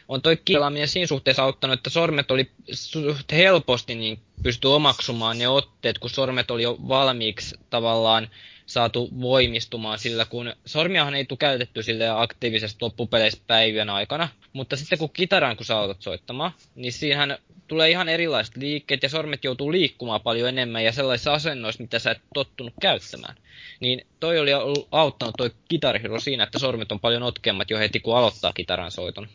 [0.07, 5.47] on toi kielaaminen siinä suhteessa auttanut, että sormet oli suht helposti niin pysty omaksumaan ne
[5.47, 8.30] otteet, kun sormet oli jo valmiiksi tavallaan
[8.65, 14.98] saatu voimistumaan sillä, kun sormiahan ei tule käytetty sille aktiivisesti loppupeleissä päivän aikana, mutta sitten
[14.98, 19.72] kun kitaran kun sä aloitat soittamaan, niin siinähän tulee ihan erilaiset liikkeet ja sormet joutuu
[19.72, 23.36] liikkumaan paljon enemmän ja sellaisissa asennoissa, mitä sä et tottunut käyttämään.
[23.80, 24.52] Niin toi oli
[24.92, 28.92] auttanut toi Guitar Hero siinä, että sormet on paljon notkeammat jo heti kun aloittaa kitaran
[28.92, 29.28] soiton.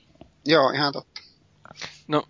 [0.47, 1.21] Joo, ihan totta.
[2.09, 2.29] No,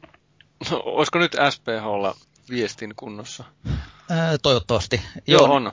[0.70, 2.16] olisiko nyt SPHlla
[2.51, 3.44] viestin kunnossa?
[4.11, 5.01] Ää, toivottavasti.
[5.27, 5.73] Joo, on.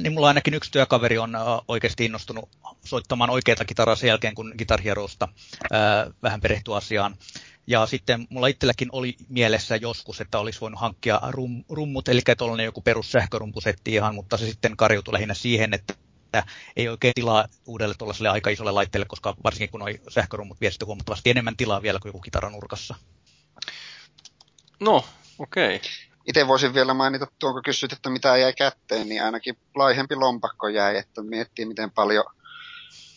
[0.00, 2.48] Niin mulla ainakin yksi työkaveri on ää, oikeasti innostunut
[2.84, 4.80] soittamaan oikeita kitaraa sen jälkeen, kun Guitar
[5.70, 7.16] ää, vähän perehtyi asiaan.
[7.66, 12.64] Ja sitten mulla itselläkin oli mielessä joskus, että olisi voinut hankkia rum, rummut, eli tuollainen
[12.64, 15.94] joku perus sähkörumpusetti ihan, mutta se sitten karjutui lähinnä siihen, että
[16.76, 20.86] ei oikein tilaa uudelle tuollaiselle aika isolle laitteelle, koska varsinkin kun noi sähkörummut vie sitten
[20.86, 22.94] huomattavasti enemmän tilaa vielä kuin joku kitaranurkassa.
[24.80, 25.04] No,
[25.38, 25.76] okei.
[25.76, 26.13] Okay.
[26.26, 30.68] Itse voisin vielä mainita tuon, kun kysyt, että mitä jäi kätteen, niin ainakin laihempi lompakko
[30.68, 32.24] jäi, että miettii miten paljon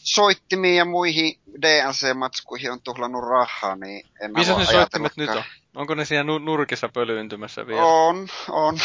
[0.08, 5.44] soittimiin ja muihin DLC-matskuihin on tuhlannut rahaa, niin en Missä ne soittimet nyt on?
[5.76, 7.86] Onko ne siellä nu- nurkissa pölyyntymässä vielä?
[7.86, 8.80] On, on.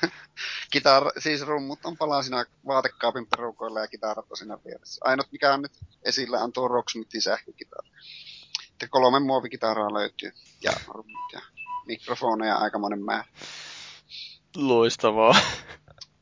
[0.72, 5.00] Kitar, siis rummut on palasina vaatekaapin perukoilla ja kitarat on siinä vieressä.
[5.04, 5.72] Ainut mikä on nyt
[6.02, 7.88] esillä on tuo Rocksmithin sähkökitara.
[8.62, 10.32] Sitten kolme muovikitaraa löytyy
[10.62, 11.40] ja rummut ja
[11.86, 13.24] mikrofoneja aikamoinen määrä.
[14.56, 15.34] Loistavaa.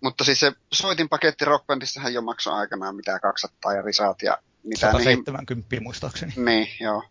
[0.01, 5.03] Mutta siis se soitinpaketti Rockbandissahan jo maksoi aikanaan mitä 200 ja risaat ja mitä niihin
[5.03, 6.33] 170 muistaakseni.
[6.37, 7.03] Niin, joo.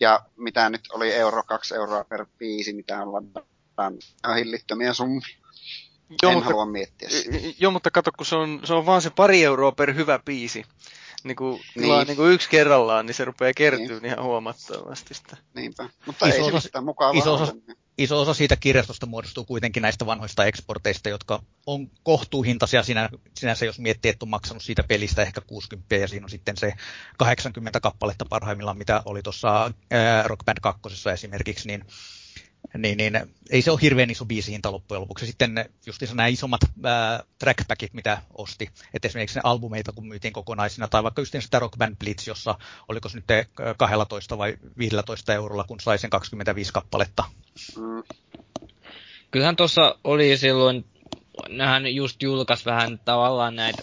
[0.00, 4.04] Ja mitä nyt oli euro, kaksi euroa per biisi, mitä on ladannut.
[4.26, 5.28] On hillittömiä summia.
[6.22, 7.36] Joo, en mutta, halua miettiä sitä.
[7.58, 10.64] joo, mutta kato, kun se on, se on vaan se pari euroa per hyvä biisi.
[11.24, 12.06] Niin kun tilaa Niin.
[12.08, 12.18] niin.
[12.18, 15.36] Niin yksi kerrallaan, niin se rupeaa kertyyn ihan huomattavasti sitä.
[15.54, 15.88] Niinpä.
[16.06, 17.54] Mutta Iso ei osa- se mitään mukavaa iso osa-.
[18.00, 23.78] Iso osa siitä kirjastosta muodostuu kuitenkin näistä vanhoista eksporteista, jotka on kohtuuhintaisia sinä, sinänsä, jos
[23.78, 26.72] miettii, että on maksanut siitä pelistä ehkä 60 ja siinä on sitten se
[27.18, 29.70] 80 kappaletta parhaimmillaan, mitä oli tuossa
[30.24, 30.80] Rock Band 2
[31.12, 31.84] esimerkiksi, niin
[32.78, 33.20] niin, niin
[33.50, 35.26] ei se ole hirveän iso biisihinta loppujen lopuksi.
[35.26, 40.88] Sitten justiinsa nämä isommat ää, trackpackit, mitä osti, että esimerkiksi ne albumeita, kun myytiin kokonaisina,
[40.88, 42.54] tai vaikka just sitä Rock Band Blitz, jossa
[42.88, 43.46] oliko se nyt eh,
[43.76, 47.24] 12 vai 15 eurolla, kun sai sen 25 kappaletta.
[47.76, 48.02] Mm,
[49.30, 50.84] Kyllähän tuossa oli silloin,
[51.48, 53.82] nähän just julkaisi vähän tavallaan näitä,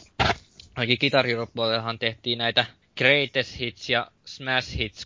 [0.75, 1.25] ainakin Guitar
[1.99, 2.65] tehtiin näitä
[2.97, 5.05] Greatest Hits ja Smash Hits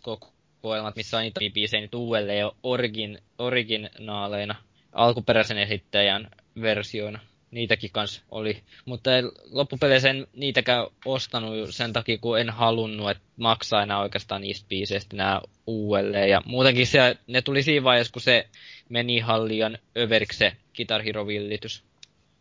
[0.62, 4.54] kokoelmat, missä on niitä biisejä nyt uudelleen jo origin, originaaleina,
[4.92, 6.30] alkuperäisen esittäjän
[6.60, 7.18] versioina.
[7.50, 13.22] Niitäkin kans oli, mutta ei loppupeleissä en niitäkään ostanut sen takia, kun en halunnut, että
[13.36, 16.30] maksaa enää oikeastaan niistä biiseistä nämä uudelleen.
[16.30, 18.48] Ja muutenkin se, ne tuli siinä vaiheessa, kun se
[18.88, 21.82] meni ihan liian överiksi se Guitar Hero-villitys.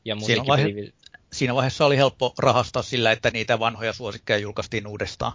[0.05, 1.00] Ja Siinä muutenkin vaihe- pelivill-
[1.33, 5.33] siinä vaiheessa oli helppo rahastaa sillä, että niitä vanhoja suosikkeja julkaistiin uudestaan.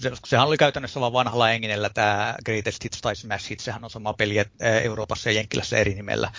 [0.00, 3.90] Se, sehän oli käytännössä vain vanhalla enginellä tämä Greatest Hits tai Smash Hits, sehän on
[3.90, 4.46] sama peli ää,
[4.80, 6.32] Euroopassa ja Jenkkilässä eri nimellä.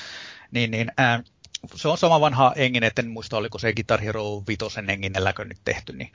[0.52, 1.24] Niin, niin, ää,
[1.76, 5.94] se on sama vanha engine, en muista oliko se Guitar Hero 5 enginelläkö nyt tehty,
[5.94, 6.12] niin,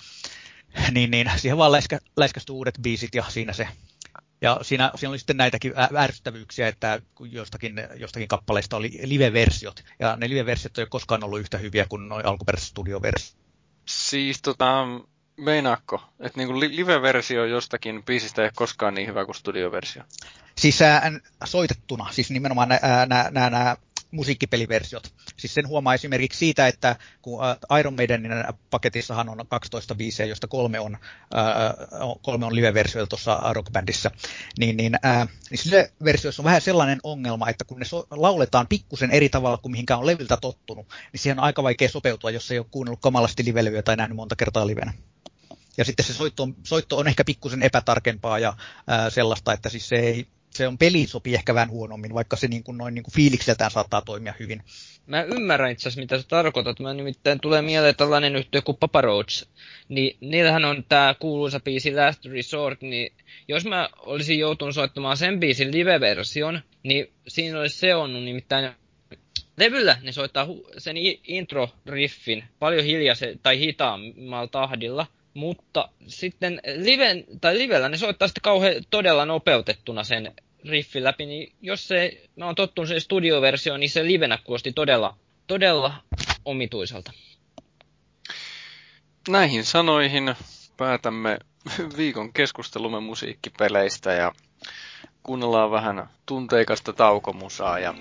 [0.94, 3.68] niin, niin siihen vaan läiskä, läiskästyi uudet biisit ja siinä se
[4.40, 10.16] ja siinä, siinä oli sitten näitäkin ärsyttävyyksiä, että kun jostakin, jostakin kappaleista oli live-versiot, ja
[10.16, 13.38] ne live-versiot ei ole koskaan ollut yhtä hyviä kuin nuo alkuperäiset studioversiot.
[13.86, 14.84] Siis tota,
[15.36, 20.02] meinaakko, että niinku li- live-versio jostakin biisistä ei ole koskaan niin hyvä kuin studioversio?
[20.58, 21.12] Siis ää,
[21.44, 22.68] soitettuna, siis nimenomaan
[23.30, 23.76] nämä
[24.14, 25.14] musiikkipeliversiot.
[25.36, 28.32] Siis sen huomaa esimerkiksi siitä, että kun ää, Iron Maidenin
[28.70, 30.98] paketissahan on 12 biisiä, joista kolme on,
[31.34, 34.10] ää, on- kolme on live-versioita tuossa rockbändissä,
[34.58, 34.98] niin, niin,
[35.50, 39.58] niin se versioissa on vähän sellainen ongelma, että kun ne so- lauletaan pikkusen eri tavalla
[39.58, 43.00] kuin mihinkään on levyltä tottunut, niin siihen on aika vaikea sopeutua, jos ei ole kuunnellut
[43.00, 44.92] kamalasti livelevyä tai nähnyt monta kertaa livenä.
[45.76, 49.88] Ja sitten se soitto on, soitto on ehkä pikkusen epätarkempaa ja ää, sellaista, että siis
[49.88, 53.02] se, ei, se on peli sopii ehkä vähän huonommin, vaikka se niin kuin noin niin
[53.02, 54.62] kuin fiilikseltään saattaa toimia hyvin.
[55.06, 56.80] Mä ymmärrän itse asiassa, mitä sä tarkoitat.
[56.80, 59.44] Mä nimittäin tulee mieleen tällainen yhtiö kuin Papa Roach.
[59.88, 63.12] Niin niillähän on tää kuuluisa biisi Last Resort, niin
[63.48, 68.70] jos mä olisin joutunut soittamaan sen biisin live-version, niin siinä olisi seonnut nimittäin
[69.56, 70.46] levyllä ne soittaa
[70.78, 78.42] sen intro-riffin paljon hiljaisen tai hitaammalla tahdilla, mutta sitten liven, tai livellä ne soittaa sitten
[78.42, 80.32] kauhean todella nopeutettuna sen
[80.68, 85.16] riffin läpi, niin jos se, mä oon tottunut sen studioversioon, niin se livenä kuulosti todella,
[85.46, 85.94] todella
[86.44, 87.12] omituiselta.
[89.28, 90.34] Näihin sanoihin
[90.76, 91.38] päätämme
[91.96, 94.32] viikon keskustelumme musiikkipeleistä ja
[95.22, 97.94] kuunnellaan vähän tunteikasta taukomusaa ja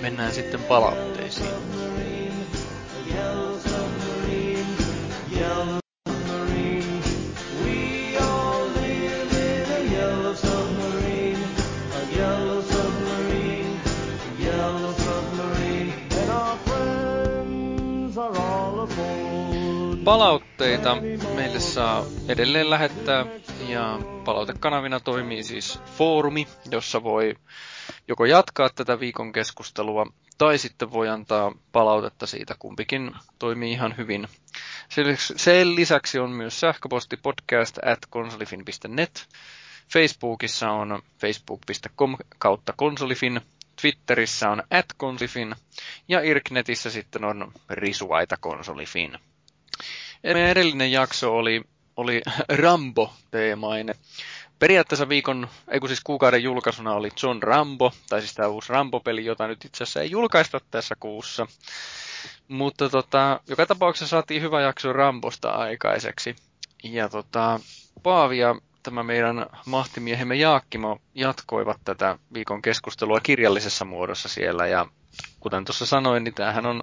[0.00, 1.73] mennään sitten palautteisiin.
[20.04, 20.96] Palautteita
[21.34, 23.26] meille saa edelleen lähettää
[23.68, 27.34] ja palautekanavina toimii siis foorumi, jossa voi
[28.08, 30.06] joko jatkaa tätä viikon keskustelua
[30.38, 32.54] tai sitten voi antaa palautetta siitä.
[32.58, 34.28] Kumpikin toimii ihan hyvin.
[35.36, 39.28] Sen lisäksi- on myös sähköposti podcast at konsolifin.net.
[39.92, 43.40] Facebookissa on facebook.com kautta konsolifin.
[43.82, 45.54] Twitterissä on at konsolifin
[46.08, 49.18] ja Irknetissä sitten on risuaita konsolifin.
[50.24, 51.62] Edellinen jakso oli,
[51.96, 52.22] oli
[52.62, 53.94] Rambo-teemainen.
[54.58, 59.24] Periaatteessa viikon, ei kun siis kuukauden julkaisuna oli John Rambo, tai siis tämä uusi Rambo-peli,
[59.24, 61.46] jota nyt itse asiassa ei julkaista tässä kuussa.
[62.48, 66.36] Mutta tota, joka tapauksessa saatiin hyvä jakso Rambosta aikaiseksi.
[66.82, 67.60] Ja tota,
[68.02, 74.66] Paavi ja tämä meidän mahtimiehemme Jaakkimo jatkoivat tätä viikon keskustelua kirjallisessa muodossa siellä.
[74.66, 74.86] Ja
[75.40, 76.82] kuten tuossa sanoin, niin tämähän on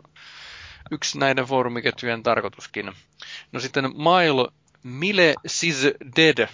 [0.91, 2.91] yksi näiden foorumiketjujen tarkoituskin.
[3.51, 5.83] No sitten Mile Mile Sis
[6.15, 6.47] Dead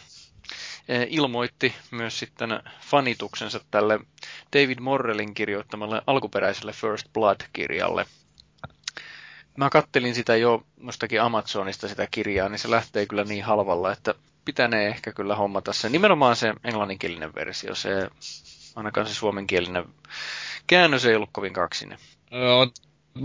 [0.88, 2.49] eh, ilmoitti myös sitten
[2.82, 3.99] fanituksensa tälle
[4.54, 8.06] David Morrellin kirjoittamalle alkuperäiselle First Blood-kirjalle.
[9.58, 14.16] Mä kattelin sitä jo nostakin Amazonista sitä kirjaa, niin se lähtee kyllä niin halvalla, että
[14.45, 15.90] pitänee ehkä kyllä hommata se.
[15.90, 18.10] Nimenomaan se englanninkielinen versio, se
[18.76, 19.86] ainakaan se suomenkielinen
[20.68, 21.98] käännös ei ollut kovin kaksinen.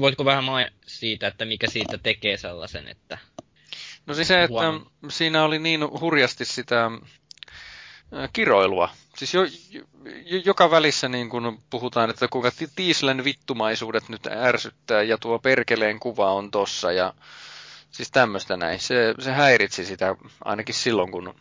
[0.00, 3.18] Voitko vähän mai siitä, että mikä siitä tekee sellaisen, että...
[4.06, 4.86] No siis se, että huono.
[5.08, 6.90] siinä oli niin hurjasti sitä
[8.32, 8.88] kiroilua.
[9.16, 9.42] Siis jo,
[9.72, 9.82] jo,
[10.44, 16.32] joka välissä niin kun puhutaan, että kuinka Tiislen vittumaisuudet nyt ärsyttää ja tuo perkeleen kuva
[16.32, 17.14] on tossa ja
[17.90, 18.80] siis tämmöistä näin.
[18.80, 21.34] Se, se häiritsi sitä ainakin silloin, kun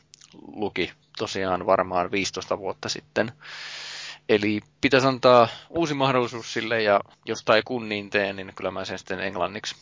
[0.56, 3.32] luki tosiaan varmaan 15 vuotta sitten.
[4.32, 8.86] Eli pitäisi antaa uusi mahdollisuus sille, ja jos tai kun niin teen, niin kyllä mä
[8.86, 9.76] sen sitten englanniksi,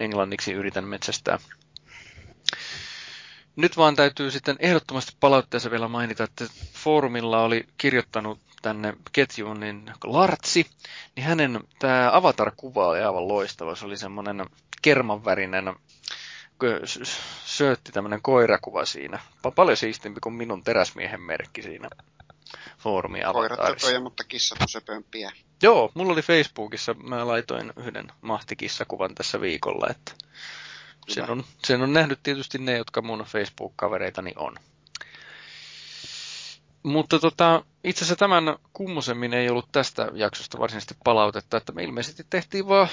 [0.00, 1.38] englanniksi yritän metsästää.
[3.56, 9.92] Nyt vaan täytyy sitten ehdottomasti palautteessa vielä mainita, että foorumilla oli kirjoittanut tänne ketjuun niin
[10.04, 10.66] Lartsi,
[11.16, 13.74] niin hänen tämä avatar-kuva oli aivan loistava.
[13.74, 14.46] Se oli semmoinen
[14.82, 15.74] kermanvärinen
[17.44, 19.18] söötti tämmöinen koirakuva siinä.
[19.54, 21.88] Paljon siistimpi kuin minun teräsmiehen merkki siinä
[22.78, 23.60] foorumi Koirat
[24.02, 25.32] mutta kissat on söpömpiä.
[25.62, 30.12] Joo, mulla oli Facebookissa, mä laitoin yhden mahtikissakuvan tässä viikolla, että
[31.08, 34.56] sen on, sen on nähnyt tietysti ne, jotka mun Facebook-kavereitani on.
[36.82, 42.26] Mutta tota, itse asiassa tämän kummosemmin ei ollut tästä jaksosta varsinaisesti palautetta, että me ilmeisesti
[42.30, 42.88] tehtiin vaan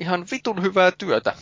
[0.00, 1.34] ihan vitun hyvää työtä.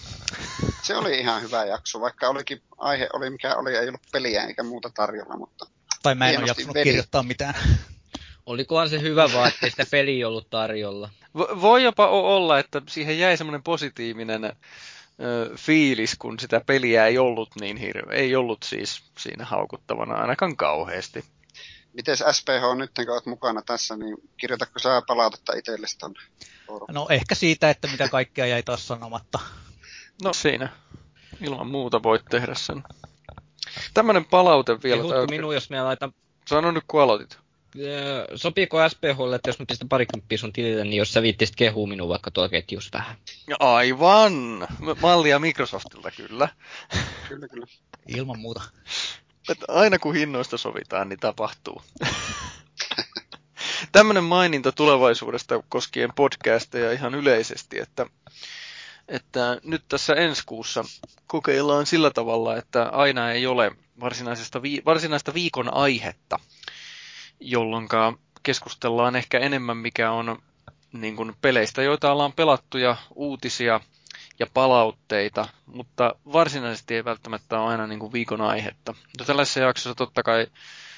[0.83, 4.63] Se oli ihan hyvä jakso, vaikka olikin aihe oli mikä oli, ei ollut peliä eikä
[4.63, 5.67] muuta tarjolla, mutta
[6.03, 6.85] tai mä en ole jaksanut veli.
[6.85, 7.55] kirjoittaa mitään.
[8.47, 11.11] Olikohan se hyvä vaan, ettei sitä peliä ollut tarjolla?
[11.37, 14.53] Voi jopa olla, että siihen jäi semmoinen positiivinen ö,
[15.57, 18.19] fiilis, kun sitä peliä ei ollut niin hirveä.
[18.19, 21.25] Ei ollut siis siinä haukuttavana ainakaan kauheasti.
[21.93, 26.21] Miten SPH nyt, kun olet mukana tässä, niin kirjoitatko sä palautetta itsellesi tonne?
[26.89, 29.39] No ehkä siitä, että mitä kaikkea jäi taas sanomatta.
[30.23, 30.69] No siinä.
[31.41, 32.83] Ilman muuta voit tehdä sen.
[33.95, 35.03] Tämmönen palaute vielä.
[35.03, 36.13] Kehutko minun, jos minä laitan...
[36.49, 37.39] Sano nyt, kun aloitit.
[38.35, 42.09] Sopiiko SPHlle, että jos mä pistän parikymppiä sun tilille, niin jos sä viittisit kehua minua
[42.09, 43.17] vaikka tuolla ketjus vähän?
[43.61, 44.67] Aivan!
[45.03, 46.49] Mallia Microsoftilta kyllä.
[47.29, 47.67] Kyllä, kyllä.
[48.09, 48.63] Ilman muuta.
[49.49, 51.83] Että aina kun hinnoista sovitaan, niin tapahtuu.
[53.93, 58.07] Tämmöinen maininta tulevaisuudesta koskien podcasteja ihan yleisesti, että
[59.09, 60.85] että nyt tässä ensi kuussa
[61.27, 63.71] kokeillaan sillä tavalla, että aina ei ole
[64.01, 66.39] varsinaisesta vi- varsinaista viikon aihetta,
[67.41, 67.89] jolloin
[68.43, 70.43] keskustellaan ehkä enemmän, mikä on
[70.93, 73.81] niin kuin peleistä, joita ollaan pelattu ja uutisia
[74.39, 78.93] ja palautteita, mutta varsinaisesti ei välttämättä ole aina niin kuin viikon aihetta.
[78.93, 80.47] Mutta tällaisessa jaksossa totta kai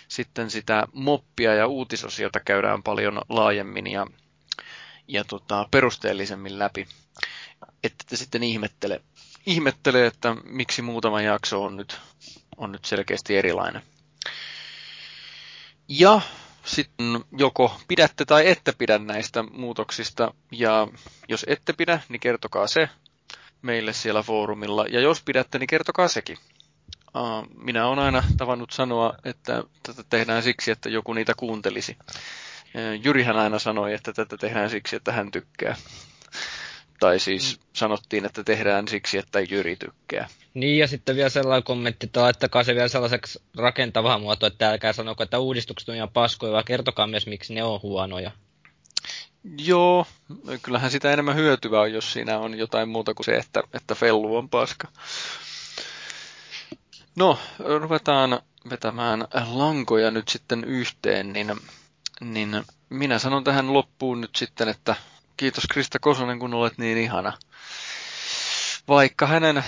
[0.08, 4.06] sitten sitä moppia ja uutisosiota käydään paljon laajemmin ja,
[5.08, 6.86] ja tota, perusteellisemmin läpi
[7.84, 9.02] että te sitten ihmettele,
[9.46, 12.00] ihmettele, että miksi muutama jakso on nyt,
[12.56, 13.82] on nyt selkeästi erilainen.
[15.88, 16.20] Ja
[16.64, 20.88] sitten joko pidätte tai ette pidä näistä muutoksista, ja
[21.28, 22.88] jos ette pidä, niin kertokaa se
[23.62, 26.38] meille siellä foorumilla, ja jos pidätte, niin kertokaa sekin.
[27.56, 31.98] Minä olen aina tavannut sanoa, että tätä tehdään siksi, että joku niitä kuuntelisi.
[33.04, 35.76] Jyrihän aina sanoi, että tätä tehdään siksi, että hän tykkää.
[37.00, 37.64] Tai siis mm.
[37.72, 40.28] sanottiin, että tehdään siksi, että Jyri tykkää.
[40.54, 44.92] Niin, ja sitten vielä sellainen kommentti, että laittakaa se vielä sellaiseksi rakentavaa muotoa, että älkää
[44.92, 48.30] sanoko, että uudistukset on ihan paskoja, vaan kertokaa myös, miksi ne on huonoja.
[49.58, 50.06] Joo,
[50.62, 54.36] kyllähän sitä enemmän hyötyä on, jos siinä on jotain muuta kuin se, että, että fellu
[54.36, 54.88] on paska.
[57.16, 58.40] No, ruvetaan
[58.70, 61.60] vetämään lankoja nyt sitten yhteen, niin,
[62.20, 64.94] niin minä sanon tähän loppuun nyt sitten, että
[65.40, 67.38] Kiitos Krista Kosonen, kun olet niin ihana.
[68.88, 69.64] Vaikka hänen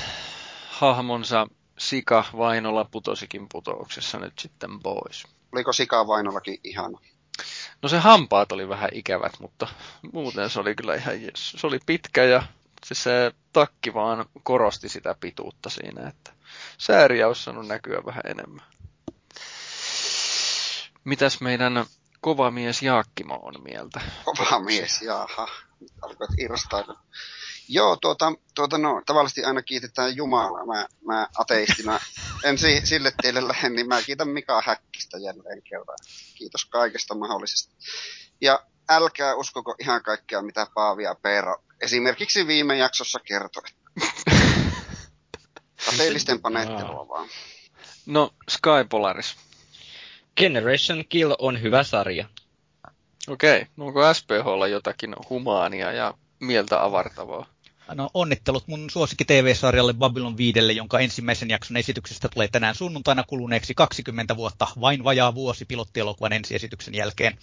[0.68, 1.46] hahmonsa
[1.78, 5.24] Sika Vainola putosikin putouksessa nyt sitten pois.
[5.52, 6.98] Oliko Sika Vainolakin ihana?
[7.82, 9.68] No se hampaat oli vähän ikävät, mutta
[10.12, 11.52] muuten se oli kyllä ihan jes.
[11.56, 12.42] Se oli pitkä ja
[12.86, 16.32] se, se takki vaan korosti sitä pituutta siinä, että
[16.78, 18.66] sääriä olisi saanut näkyä vähän enemmän.
[21.04, 21.86] Mitäs meidän
[22.22, 24.00] kova mies Jaakkimo on mieltä.
[24.24, 25.48] Kova mies, jaha.
[26.02, 27.00] Alkoit irrostailla.
[27.68, 30.66] Joo, tuota, tuota no, tavallisesti aina kiitetään Jumalaa.
[30.66, 32.00] Mä, mä ateistina
[32.44, 35.98] en si, sille tielle lähde, niin mä kiitän Mika Häkkistä jälleen kerran.
[36.34, 37.74] Kiitos kaikesta mahdollisesta.
[38.40, 43.62] Ja älkää uskoko ihan kaikkea, mitä Paavia Peero esimerkiksi viime jaksossa kertoi.
[45.90, 47.28] Kateellisten panettelua vaan.
[48.06, 49.36] No, Sky Polaris.
[50.36, 52.26] Generation Kill on hyvä sarja.
[53.28, 57.46] Okei, no onko SPHlla jotakin humaania ja mieltä avartavaa?
[57.94, 63.74] No onnittelut mun suosikki TV-sarjalle Babylon 5, jonka ensimmäisen jakson esityksestä tulee tänään sunnuntaina kuluneeksi
[63.74, 67.38] 20 vuotta, vain vajaa vuosi pilottielokuvan ensiesityksen jälkeen.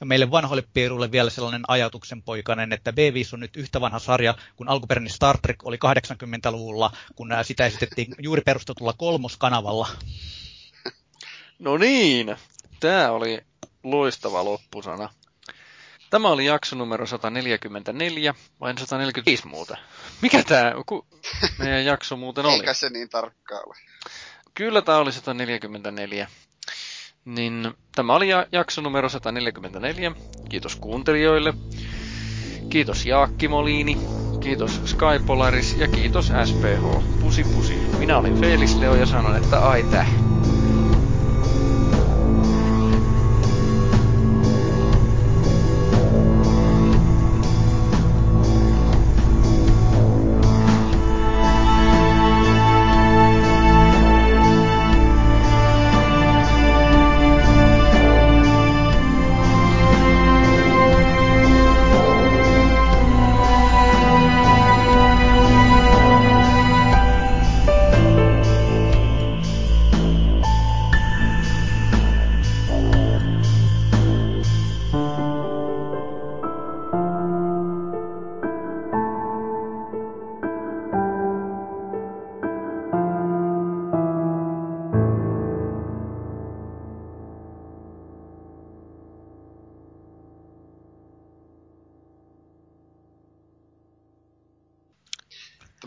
[0.00, 2.94] Ja meille vanhoille pieruille vielä sellainen ajatuksen poikainen, että B5
[3.32, 8.42] on nyt yhtä vanha sarja kuin alkuperäinen Star Trek oli 80-luvulla, kun sitä esitettiin juuri
[8.42, 9.88] perustetulla kolmoskanavalla.
[11.60, 12.36] No niin,
[12.80, 13.40] tämä oli
[13.82, 15.08] loistava loppusana.
[16.10, 19.76] Tämä oli jakso numero 144, vai 145 muuta.
[20.22, 21.06] Mikä tämä ku,
[21.58, 22.54] meidän jakso muuten oli?
[22.54, 23.76] Eikä se niin tarkkaa ole.
[24.54, 26.28] Kyllä tämä oli 144.
[27.24, 30.12] Niin tämä oli jakso numero 144.
[30.48, 31.54] Kiitos kuuntelijoille.
[32.70, 33.98] Kiitos Jaakki Moliini.
[34.40, 37.04] Kiitos Sky Polaris ja kiitos SPH.
[37.20, 37.74] Pusi pusi.
[37.74, 40.39] Minä olin Felis Leo ja sanon, että ai täh.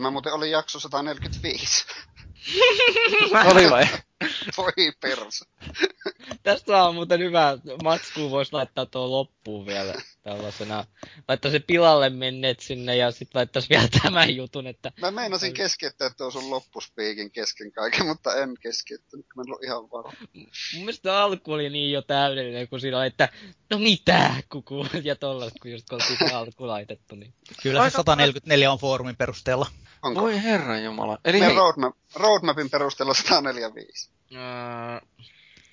[0.04, 1.86] Tämä muuten oli jakso 145.
[3.52, 3.88] Oli vai?
[4.58, 5.46] Voi persa.
[6.44, 9.94] Tästä on muuten hyvä matsku, voisi laittaa tuo loppuun vielä
[10.24, 10.86] tällaisena.
[11.28, 14.92] Laittaa se pilalle menneet sinne ja sitten laittaisi vielä tämän jutun, että...
[15.02, 19.92] Mä meinasin keskeyttää tuo sun loppuspiikin kesken kaiken, mutta en keskeyttänyt, mä en ollut ihan
[19.92, 20.14] varma.
[20.74, 23.30] Mun mielestä alku oli niin jo täydellinen, kun siinä oli, että
[23.70, 27.16] no mitä, kuku, ja tollaset, kun just oltiin se alku laitettu.
[27.16, 27.34] Niin.
[27.64, 29.68] Kyllä se 144 on foorumin perusteella.
[30.04, 30.22] Onko?
[30.22, 31.18] Voi herran jumala.
[31.26, 31.56] Eli hei...
[31.56, 34.10] roadmap, roadmapin perusteella 145.
[34.32, 35.24] Uh,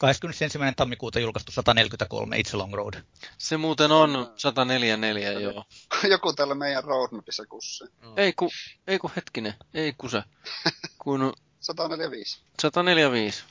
[0.01, 0.59] 21.
[0.77, 2.95] tammikuuta julkaistu 143 It's a Long Road.
[3.39, 5.65] Se muuten on 144, joo.
[6.11, 7.85] Joku täällä meidän roadmapissa kussi.
[8.03, 8.13] No.
[8.17, 8.51] Ei ku,
[8.87, 10.23] ei ku hetkinen, ei se.
[11.03, 11.33] Kun...
[11.61, 12.41] 145.
[12.63, 13.45] 145.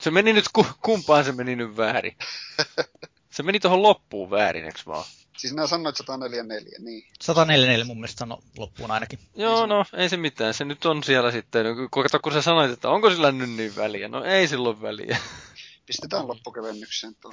[0.00, 0.44] Se meni nyt,
[0.82, 2.16] kumpaan se meni nyt väärin?
[3.34, 5.04] se meni tuohon loppuun väärin, eikö vaan?
[5.40, 7.04] Siis nämä sanoit 144, niin.
[7.20, 9.18] 144 mun mielestä sano loppuun ainakin.
[9.34, 10.54] Joo, no ei se mitään.
[10.54, 11.66] Se nyt on siellä sitten.
[11.90, 14.08] Kato, kun sä sanoit, että onko sillä nyt niin väliä.
[14.08, 15.18] No ei silloin väliä.
[15.86, 17.32] Pistetään loppukevennykseen tuo.